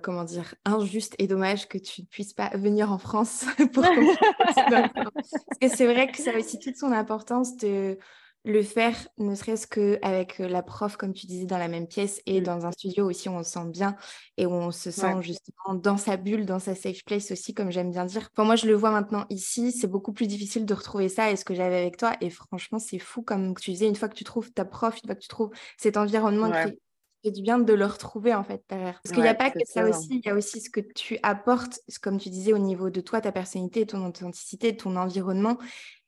comment 0.02 0.24
dire, 0.24 0.54
injuste 0.66 1.14
et 1.18 1.26
dommage 1.26 1.68
que 1.68 1.78
tu 1.78 2.02
ne 2.02 2.06
puisses 2.06 2.34
pas 2.34 2.50
venir 2.54 2.92
en 2.92 2.98
France 2.98 3.46
pour 3.72 3.82
Parce 3.82 5.58
que 5.58 5.68
c'est 5.68 5.86
vrai 5.86 6.12
que 6.12 6.18
ça 6.18 6.32
a 6.32 6.38
aussi 6.38 6.58
toute 6.58 6.76
son 6.76 6.92
importance 6.92 7.56
de 7.56 7.98
le 8.44 8.62
faire, 8.62 8.94
ne 9.16 9.34
serait-ce 9.34 9.66
qu'avec 9.66 10.38
la 10.38 10.62
prof, 10.62 10.96
comme 10.96 11.14
tu 11.14 11.26
disais, 11.26 11.46
dans 11.46 11.56
la 11.56 11.68
même 11.68 11.86
pièce 11.86 12.20
et 12.26 12.40
mmh. 12.40 12.44
dans 12.44 12.66
un 12.66 12.72
studio 12.72 13.08
aussi 13.08 13.28
où 13.30 13.32
on 13.32 13.42
se 13.42 13.52
sent 13.52 13.66
bien 13.70 13.96
et 14.36 14.44
où 14.44 14.52
on 14.52 14.70
se 14.70 14.90
sent 14.90 15.14
justement 15.22 15.74
dans 15.74 15.96
sa 15.96 16.18
bulle, 16.18 16.44
dans 16.44 16.58
sa 16.58 16.74
safe 16.74 17.02
place 17.04 17.30
aussi, 17.30 17.54
comme 17.54 17.70
j'aime 17.70 17.90
bien 17.90 18.04
dire. 18.04 18.30
Pour 18.30 18.44
moi, 18.44 18.56
je 18.56 18.66
le 18.66 18.74
vois 18.74 18.90
maintenant 18.90 19.24
ici, 19.30 19.72
c'est 19.72 19.86
beaucoup 19.86 20.12
plus 20.12 20.26
difficile 20.26 20.66
de 20.66 20.74
retrouver 20.74 21.08
ça 21.08 21.30
et 21.30 21.36
ce 21.36 21.44
que 21.44 21.54
j'avais 21.54 21.78
avec 21.78 21.96
toi. 21.96 22.12
Et 22.20 22.28
franchement, 22.28 22.78
c'est 22.78 22.98
fou, 22.98 23.22
comme 23.22 23.54
tu 23.54 23.70
disais, 23.70 23.88
une 23.88 23.96
fois 23.96 24.08
que 24.08 24.14
tu 24.14 24.24
trouves 24.24 24.52
ta 24.52 24.66
prof, 24.66 24.98
une 25.02 25.08
fois 25.08 25.14
que 25.14 25.22
tu 25.22 25.28
trouves 25.28 25.50
cet 25.78 25.96
environnement 25.96 26.50
qui 26.50 26.78
fait 27.24 27.30
du 27.30 27.42
bien 27.42 27.58
de 27.58 27.72
le 27.72 27.86
retrouver 27.86 28.34
en 28.34 28.44
fait 28.44 28.62
derrière. 28.68 29.00
Parce 29.02 29.12
qu'il 29.12 29.22
n'y 29.22 29.28
a 29.28 29.34
pas 29.34 29.50
que 29.50 29.58
ça, 29.64 29.88
aussi, 29.88 30.20
il 30.22 30.26
y 30.26 30.30
a 30.30 30.34
aussi 30.34 30.60
ce 30.60 30.70
que 30.70 30.80
tu 30.80 31.18
apportes, 31.22 31.80
comme 32.02 32.18
tu 32.18 32.28
disais, 32.28 32.52
au 32.52 32.58
niveau 32.58 32.90
de 32.90 33.00
toi, 33.00 33.20
ta 33.20 33.32
personnalité, 33.32 33.86
ton 33.86 34.04
authenticité, 34.06 34.76
ton 34.76 34.96
environnement. 34.96 35.58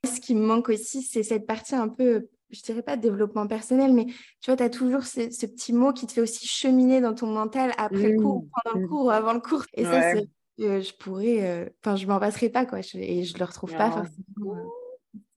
Ce 0.05 0.21
qui 0.21 0.35
me 0.35 0.45
manque 0.47 0.69
aussi, 0.69 1.03
c'est 1.03 1.23
cette 1.23 1.47
partie 1.47 1.75
un 1.75 1.89
peu, 1.89 2.29
je 2.51 2.62
dirais 2.62 2.83
pas 2.83 2.97
développement 2.97 3.47
personnel, 3.47 3.93
mais 3.93 4.07
tu 4.07 4.51
vois, 4.51 4.57
tu 4.57 4.62
as 4.62 4.71
toujours 4.71 5.05
ce, 5.05 5.47
petit 5.47 5.73
mot 5.73 5.93
qui 5.93 6.07
te 6.07 6.12
fait 6.12 6.21
aussi 6.21 6.47
cheminer 6.47 7.01
dans 7.01 7.14
ton 7.14 7.27
mental 7.27 7.73
après 7.79 8.12
le 8.12 8.21
cours, 8.21 8.45
pendant 8.62 8.79
le 8.79 8.87
cours 8.87 9.07
ou 9.07 9.11
avant 9.11 9.33
le 9.33 9.41
cours. 9.41 9.64
Et 9.75 9.85
ça, 9.85 10.12
c'est, 10.12 10.29
je 10.59 10.97
pourrais, 10.97 11.43
euh, 11.43 11.69
enfin, 11.83 11.97
je 11.97 12.07
m'en 12.07 12.21
passerai 12.21 12.51
pas, 12.51 12.67
quoi. 12.67 12.81
et 12.95 13.25
je 13.25 13.39
le 13.39 13.45
retrouve 13.45 13.73
pas 13.73 13.91
forcément. 13.91 14.71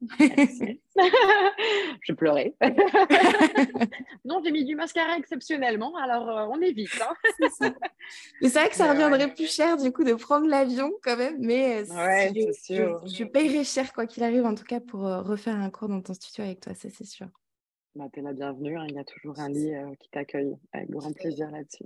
Je 2.01 2.13
pleurais. 2.13 2.55
non, 4.25 4.41
j'ai 4.43 4.51
mis 4.51 4.63
du 4.63 4.75
mascara 4.75 5.17
exceptionnellement, 5.17 5.95
alors 5.97 6.29
euh, 6.29 6.47
on 6.49 6.61
évite. 6.61 7.01
Hein. 7.01 7.13
c'est 8.41 8.53
vrai 8.53 8.69
que 8.69 8.75
ça 8.75 8.91
reviendrait 8.91 9.33
plus 9.33 9.53
cher 9.53 9.77
du 9.77 9.91
coup 9.91 10.03
de 10.03 10.13
prendre 10.13 10.47
l'avion 10.47 10.91
quand 11.03 11.17
même, 11.17 11.37
mais 11.39 11.83
euh, 11.83 11.95
ouais, 11.95 12.31
je, 12.33 12.51
sûr. 12.53 13.05
Je, 13.05 13.23
paierai 13.25 13.63
cher 13.63 13.91
quoi 13.93 14.05
qu'il 14.05 14.23
arrive 14.23 14.45
en 14.45 14.55
tout 14.55 14.63
cas 14.63 14.79
pour 14.79 15.05
euh, 15.05 15.21
refaire 15.21 15.55
un 15.55 15.69
cours 15.69 15.89
dans 15.89 16.01
ton 16.01 16.13
studio 16.13 16.45
avec 16.45 16.61
toi, 16.61 16.73
ça 16.73 16.89
c'est 16.89 17.05
sûr. 17.05 17.27
Bah, 17.95 18.05
tu 18.13 18.19
es 18.19 18.23
la 18.23 18.33
bienvenue, 18.33 18.77
hein. 18.77 18.85
il 18.87 18.95
y 18.95 18.99
a 18.99 19.03
toujours 19.03 19.39
un 19.39 19.49
lit 19.49 19.73
qui 19.99 20.09
t'accueille 20.09 20.55
avec 20.71 20.89
grand 20.89 21.11
plaisir 21.13 21.51
là-dessus. 21.51 21.85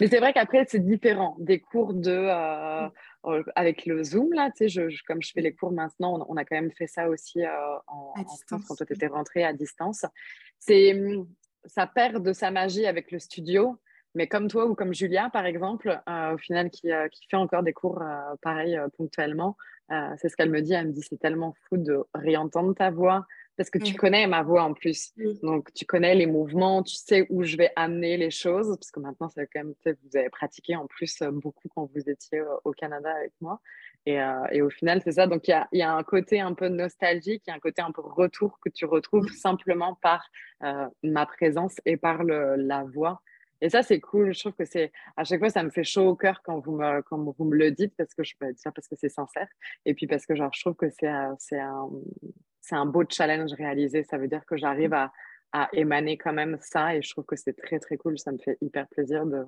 Mais 0.00 0.08
c'est 0.08 0.18
vrai 0.18 0.32
qu'après, 0.32 0.64
c'est 0.68 0.84
différent 0.84 1.36
des 1.38 1.60
cours 1.60 1.94
de. 1.94 2.10
Euh, 2.10 2.88
avec 3.54 3.86
le 3.86 4.02
Zoom, 4.02 4.32
là, 4.32 4.50
tu 4.50 4.68
sais, 4.68 4.68
je, 4.68 5.02
comme 5.06 5.22
je 5.22 5.32
fais 5.32 5.40
les 5.40 5.52
cours 5.52 5.72
maintenant, 5.72 6.24
on, 6.28 6.36
a 6.36 6.44
quand 6.44 6.56
même 6.56 6.72
fait 6.72 6.86
ça 6.86 7.08
aussi 7.08 7.44
euh, 7.44 7.48
en, 7.86 8.14
France 8.46 8.64
quand 8.66 8.74
tu 8.74 8.92
étais 8.92 9.06
rentrée 9.06 9.44
à 9.44 9.52
distance. 9.52 10.04
C'est, 10.58 10.94
hum, 10.94 11.28
ça 11.64 11.86
perd 11.86 12.24
de 12.24 12.32
sa 12.32 12.50
magie 12.50 12.86
avec 12.86 13.10
le 13.10 13.18
studio. 13.18 13.78
Mais 14.14 14.26
comme 14.26 14.48
toi 14.48 14.66
ou 14.66 14.74
comme 14.74 14.92
Julia, 14.92 15.30
par 15.30 15.46
exemple, 15.46 16.00
au 16.08 16.38
final, 16.38 16.68
qui, 16.70 16.88
qui, 17.12 17.26
fait 17.30 17.36
encore 17.36 17.62
des 17.62 17.72
cours 17.72 18.02
pareil 18.42 18.76
ponctuellement, 18.96 19.56
c'est 20.16 20.28
ce 20.28 20.34
qu'elle 20.34 20.50
me 20.50 20.62
dit. 20.62 20.72
Elle 20.72 20.88
me 20.88 20.92
dit 20.92 21.02
c'est 21.08 21.20
tellement 21.20 21.54
fou 21.68 21.76
de 21.76 22.02
réentendre 22.12 22.74
ta 22.74 22.90
voix, 22.90 23.24
parce 23.60 23.68
que 23.68 23.78
tu 23.78 23.94
connais 23.94 24.26
ma 24.26 24.42
voix 24.42 24.62
en 24.62 24.72
plus. 24.72 25.12
Donc, 25.42 25.70
tu 25.74 25.84
connais 25.84 26.14
les 26.14 26.24
mouvements, 26.24 26.82
tu 26.82 26.94
sais 26.94 27.26
où 27.28 27.42
je 27.42 27.58
vais 27.58 27.70
amener 27.76 28.16
les 28.16 28.30
choses, 28.30 28.68
parce 28.68 28.90
que 28.90 29.00
maintenant, 29.00 29.28
c'est 29.28 29.46
quand 29.52 29.62
même, 29.62 29.74
vous 29.84 30.16
avez 30.16 30.30
pratiqué 30.30 30.76
en 30.76 30.86
plus 30.86 31.20
euh, 31.20 31.30
beaucoup 31.30 31.68
quand 31.68 31.84
vous 31.94 32.08
étiez 32.08 32.38
euh, 32.38 32.46
au 32.64 32.70
Canada 32.70 33.12
avec 33.14 33.34
moi. 33.42 33.60
Et, 34.06 34.18
euh, 34.18 34.46
et 34.50 34.62
au 34.62 34.70
final, 34.70 35.02
c'est 35.04 35.12
ça. 35.12 35.26
Donc, 35.26 35.46
il 35.46 35.50
y 35.50 35.52
a, 35.52 35.68
y 35.72 35.82
a, 35.82 35.92
un 35.92 36.02
côté 36.02 36.40
un 36.40 36.54
peu 36.54 36.68
nostalgique, 36.68 37.42
il 37.46 37.50
y 37.50 37.52
a 37.52 37.56
un 37.56 37.58
côté 37.58 37.82
un 37.82 37.92
peu 37.92 38.00
retour 38.00 38.58
que 38.60 38.70
tu 38.70 38.86
retrouves 38.86 39.28
simplement 39.28 39.94
par 40.00 40.26
ma 41.02 41.26
présence 41.26 41.74
et 41.84 41.98
par 41.98 42.24
le, 42.24 42.56
la 42.56 42.84
voix. 42.84 43.20
Et 43.60 43.68
ça, 43.68 43.82
c'est 43.82 44.00
cool. 44.00 44.32
Je 44.32 44.40
trouve 44.40 44.54
que 44.54 44.64
c'est 44.64 44.90
à 45.18 45.24
chaque 45.24 45.40
fois, 45.40 45.50
ça 45.50 45.62
me 45.62 45.68
fait 45.68 45.84
chaud 45.84 46.08
au 46.08 46.16
cœur 46.16 46.40
quand 46.42 46.60
vous 46.60 46.72
me, 46.72 47.02
quand 47.02 47.18
vous 47.18 47.44
me 47.44 47.56
le 47.56 47.72
dites 47.72 47.94
parce 47.94 48.14
que 48.14 48.24
je 48.24 48.34
peux 48.40 48.50
dire 48.54 48.72
parce 48.72 48.88
que 48.88 48.96
c'est 48.96 49.10
sincère. 49.10 49.48
Et 49.84 49.92
puis 49.92 50.06
parce 50.06 50.24
que 50.24 50.34
genre, 50.34 50.50
je 50.54 50.62
trouve 50.62 50.76
que 50.76 50.88
c'est 50.88 51.12
c'est 51.38 51.60
un, 51.60 51.90
c'est 52.70 52.76
un 52.76 52.86
beau 52.86 53.02
challenge 53.08 53.52
réalisé. 53.54 54.04
Ça 54.04 54.16
veut 54.16 54.28
dire 54.28 54.44
que 54.46 54.56
j'arrive 54.56 54.94
à, 54.94 55.12
à, 55.52 55.68
émaner 55.72 56.16
quand 56.16 56.32
même 56.32 56.56
ça 56.60 56.94
et 56.94 57.02
je 57.02 57.10
trouve 57.10 57.24
que 57.24 57.36
c'est 57.36 57.52
très, 57.52 57.80
très 57.80 57.96
cool. 57.96 58.18
Ça 58.18 58.30
me 58.30 58.38
fait 58.38 58.56
hyper 58.60 58.86
plaisir 58.88 59.26
de, 59.26 59.44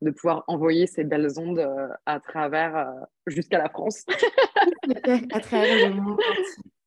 de 0.00 0.10
pouvoir 0.10 0.44
envoyer 0.48 0.86
ces 0.86 1.04
belles 1.04 1.28
ondes 1.38 1.58
euh, 1.58 1.88
à 2.06 2.18
travers 2.18 2.76
euh, 2.76 2.90
jusqu'à 3.26 3.58
la 3.58 3.68
France. 3.68 4.04
à 5.32 5.40
travers 5.40 5.88
le 5.90 5.94
monde. 5.94 6.20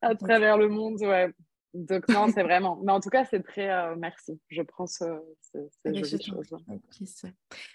À 0.02 0.16
travers 0.16 0.58
le 0.58 0.70
monde, 0.70 1.00
ouais. 1.02 1.32
Donc 1.74 2.08
non, 2.08 2.28
c'est 2.34 2.44
vraiment. 2.44 2.80
Mais 2.84 2.94
en 2.94 3.02
tout 3.02 3.10
cas, 3.10 3.26
c'est 3.26 3.44
très 3.44 3.70
euh, 3.70 3.96
merci. 3.98 4.40
Je 4.50 4.62
prends 4.62 4.88
ce, 4.88 5.04
ce, 5.42 5.58
ces 5.84 5.94
jolies 5.94 6.24
choses. 6.24 6.56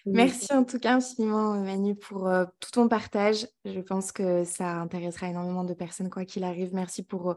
Merci 0.07 0.55
en 0.55 0.65
tout 0.65 0.79
cas 0.79 0.95
infiniment, 0.95 1.55
Manu, 1.55 1.95
pour 1.95 2.31
tout 2.61 2.71
ton 2.71 2.89
partage. 2.89 3.47
Je 3.67 3.81
pense 3.81 4.11
que 4.11 4.45
ça 4.45 4.77
intéressera 4.77 5.29
énormément 5.29 5.65
de 5.65 5.75
personnes, 5.75 6.09
quoi 6.09 6.25
qu'il 6.25 6.45
arrive. 6.45 6.75
Merci 6.75 7.03
pour 7.03 7.37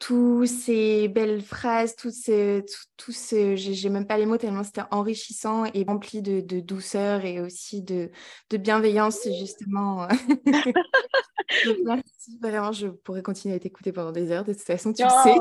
toutes 0.00 0.46
ces 0.46 1.08
belles 1.08 1.42
phrases, 1.42 1.94
tout 1.94 2.10
ce, 2.10 2.64
tout, 2.96 3.12
ce 3.12 3.54
j'ai 3.54 3.88
même 3.90 4.06
pas 4.06 4.16
les 4.16 4.26
mots 4.26 4.38
tellement 4.38 4.64
c'était 4.64 4.82
enrichissant 4.90 5.66
et 5.66 5.84
rempli 5.84 6.22
de, 6.22 6.60
douceur 6.60 7.24
et 7.24 7.38
aussi 7.38 7.82
de, 7.82 8.10
de 8.48 8.56
bienveillance 8.56 9.28
justement. 9.38 10.08
merci, 11.84 12.38
vraiment, 12.40 12.72
je 12.72 12.88
pourrais 12.88 13.22
continuer 13.22 13.54
à 13.54 13.58
t'écouter 13.58 13.92
pendant 13.92 14.12
des 14.12 14.32
heures, 14.32 14.44
de 14.44 14.54
toute 14.54 14.62
façon, 14.62 14.92
tu 14.92 15.04
le 15.04 15.10
sais. 15.22 15.36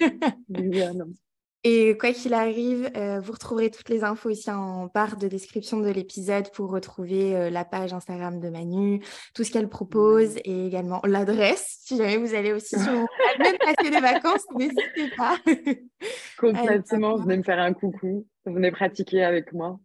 Et 1.66 1.96
quoi 1.96 2.12
qu'il 2.12 2.34
arrive, 2.34 2.90
euh, 2.94 3.20
vous 3.20 3.32
retrouverez 3.32 3.70
toutes 3.70 3.88
les 3.88 4.04
infos 4.04 4.28
ici 4.28 4.50
en 4.50 4.90
barre 4.94 5.16
de 5.16 5.28
description 5.28 5.80
de 5.80 5.88
l'épisode 5.88 6.50
pour 6.52 6.70
retrouver 6.70 7.34
euh, 7.34 7.48
la 7.48 7.64
page 7.64 7.94
Instagram 7.94 8.38
de 8.38 8.50
Manu, 8.50 9.02
tout 9.34 9.44
ce 9.44 9.50
qu'elle 9.50 9.70
propose 9.70 10.36
et 10.44 10.66
également 10.66 11.00
l'adresse. 11.04 11.78
Si 11.80 11.96
jamais 11.96 12.18
vous 12.18 12.34
allez 12.34 12.52
aussi 12.52 12.78
sur 12.78 12.92
même 13.38 13.56
passer 13.58 13.90
des 13.90 14.00
vacances, 14.00 14.44
n'hésitez 14.54 15.08
pas. 15.16 15.38
Complètement, 16.38 17.16
venez 17.16 17.38
me 17.38 17.42
faire 17.42 17.60
un 17.60 17.72
coucou, 17.72 18.26
venez 18.44 18.70
pratiquer 18.70 19.24
avec 19.24 19.54
moi. 19.54 19.80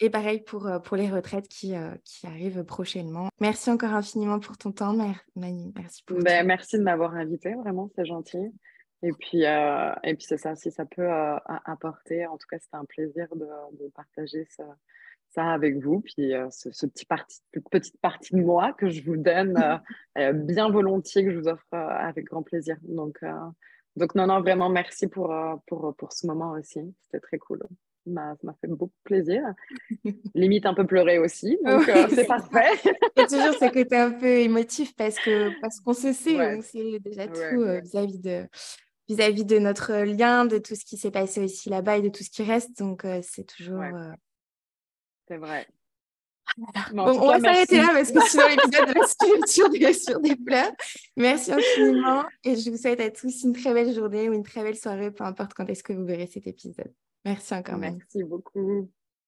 Et 0.00 0.10
pareil 0.10 0.42
pour, 0.42 0.66
euh, 0.66 0.80
pour 0.80 0.98
les 0.98 1.08
retraites 1.08 1.48
qui, 1.48 1.72
qui 2.04 2.26
arrivent 2.26 2.62
prochainement. 2.64 3.28
Merci 3.40 3.70
encore 3.70 3.94
infiniment 3.94 4.38
pour 4.38 4.58
ton 4.58 4.70
temps, 4.70 4.94
Manu. 5.34 5.72
Merci 5.74 6.02
pour 6.04 6.18
ben, 6.18 6.46
Merci 6.46 6.76
de 6.76 6.82
m'avoir 6.82 7.14
invité, 7.14 7.54
vraiment, 7.54 7.90
c'est 7.96 8.04
gentil. 8.04 8.52
Et 9.02 9.12
puis, 9.12 9.44
euh, 9.44 9.92
et 10.04 10.14
puis 10.14 10.24
c'est 10.28 10.36
ça, 10.36 10.54
si 10.54 10.70
ça 10.70 10.84
peut 10.84 11.02
euh, 11.02 11.36
apporter, 11.64 12.26
en 12.26 12.38
tout 12.38 12.46
cas, 12.48 12.58
c'était 12.60 12.76
un 12.76 12.84
plaisir 12.84 13.26
de, 13.34 13.46
de 13.82 13.90
partager 13.90 14.46
ça, 14.48 14.64
ça, 15.30 15.50
avec 15.50 15.78
vous. 15.78 16.00
Puis 16.00 16.32
euh, 16.32 16.48
ce, 16.50 16.70
ce, 16.70 16.86
petit 16.86 17.04
parti, 17.04 17.40
petite 17.70 18.00
partie 18.00 18.34
de 18.34 18.40
moi 18.40 18.72
que 18.72 18.90
je 18.90 19.02
vous 19.02 19.16
donne 19.16 19.58
bien 20.46 20.70
volontiers, 20.70 21.24
que 21.24 21.32
je 21.32 21.38
vous 21.38 21.48
offre 21.48 21.72
avec 21.72 22.26
grand 22.26 22.44
plaisir. 22.44 22.76
Donc, 22.82 23.18
donc 23.96 24.14
non, 24.14 24.28
non, 24.28 24.40
vraiment, 24.40 24.68
merci 24.68 25.08
pour, 25.08 25.34
pour, 25.66 25.94
pour 25.96 26.12
ce 26.12 26.28
moment 26.28 26.52
aussi. 26.52 26.80
C'était 27.02 27.20
très 27.20 27.38
cool. 27.38 27.60
Ça 28.04 28.34
m'a 28.42 28.54
fait 28.60 28.68
beaucoup 28.68 28.94
plaisir. 29.02 29.42
Limite 30.34 30.66
un 30.66 30.74
peu 30.74 30.86
pleurer 30.86 31.18
aussi, 31.18 31.58
donc 31.64 31.90
c'est 32.10 32.26
parfait. 32.26 32.70
Il 33.16 33.20
y 33.20 33.22
a 33.22 33.26
toujours 33.26 33.54
ce 33.54 33.72
côté 33.72 33.96
un 33.96 34.12
peu 34.12 34.26
émotif 34.26 34.94
parce 34.96 35.18
que 35.18 35.60
parce 35.60 35.80
qu'on 35.80 35.92
se 35.92 36.12
sait, 36.12 36.56
on 36.56 36.62
sait 36.62 36.98
déjà 37.00 37.26
tout 37.26 37.64
vis-à-vis 37.82 38.18
de, 38.18 38.48
vis-à-vis 39.14 39.44
de 39.44 39.58
notre 39.58 39.92
lien, 40.04 40.44
de 40.44 40.58
tout 40.58 40.74
ce 40.74 40.84
qui 40.84 40.96
s'est 40.96 41.10
passé 41.10 41.40
aussi 41.40 41.68
là-bas 41.68 41.98
et 41.98 42.02
de 42.02 42.08
tout 42.08 42.22
ce 42.22 42.30
qui 42.30 42.42
reste. 42.42 42.78
Donc, 42.78 43.04
euh, 43.04 43.20
c'est 43.22 43.44
toujours. 43.44 43.82
Euh, 43.82 44.12
c'est 45.28 45.36
vrai. 45.36 45.66
on 46.92 47.28
va 47.28 47.40
s'arrêter 47.40 47.76
là 47.78 47.88
parce 47.92 48.10
que 48.10 48.20
sinon 48.28 48.44
l'épisode 48.48 48.88
va 48.88 49.68
des, 49.68 49.92
sur 49.92 50.20
des 50.20 50.36
pleurs. 50.36 50.72
Merci 51.16 51.52
infiniment 51.52 52.24
et 52.44 52.56
je 52.56 52.70
vous 52.70 52.76
souhaite 52.76 53.00
à 53.00 53.10
tous 53.10 53.44
une 53.44 53.52
très 53.52 53.72
belle 53.72 53.94
journée 53.94 54.28
ou 54.28 54.32
une 54.32 54.42
très 54.42 54.62
belle 54.62 54.76
soirée, 54.76 55.10
peu 55.10 55.24
importe 55.24 55.54
quand 55.54 55.66
est-ce 55.68 55.82
que 55.82 55.92
vous 55.92 56.04
verrez 56.04 56.26
cet 56.26 56.46
épisode. 56.46 56.92
Merci 57.24 57.54
encore. 57.54 57.78
Merci 57.78 58.24
beaucoup. 58.24 58.90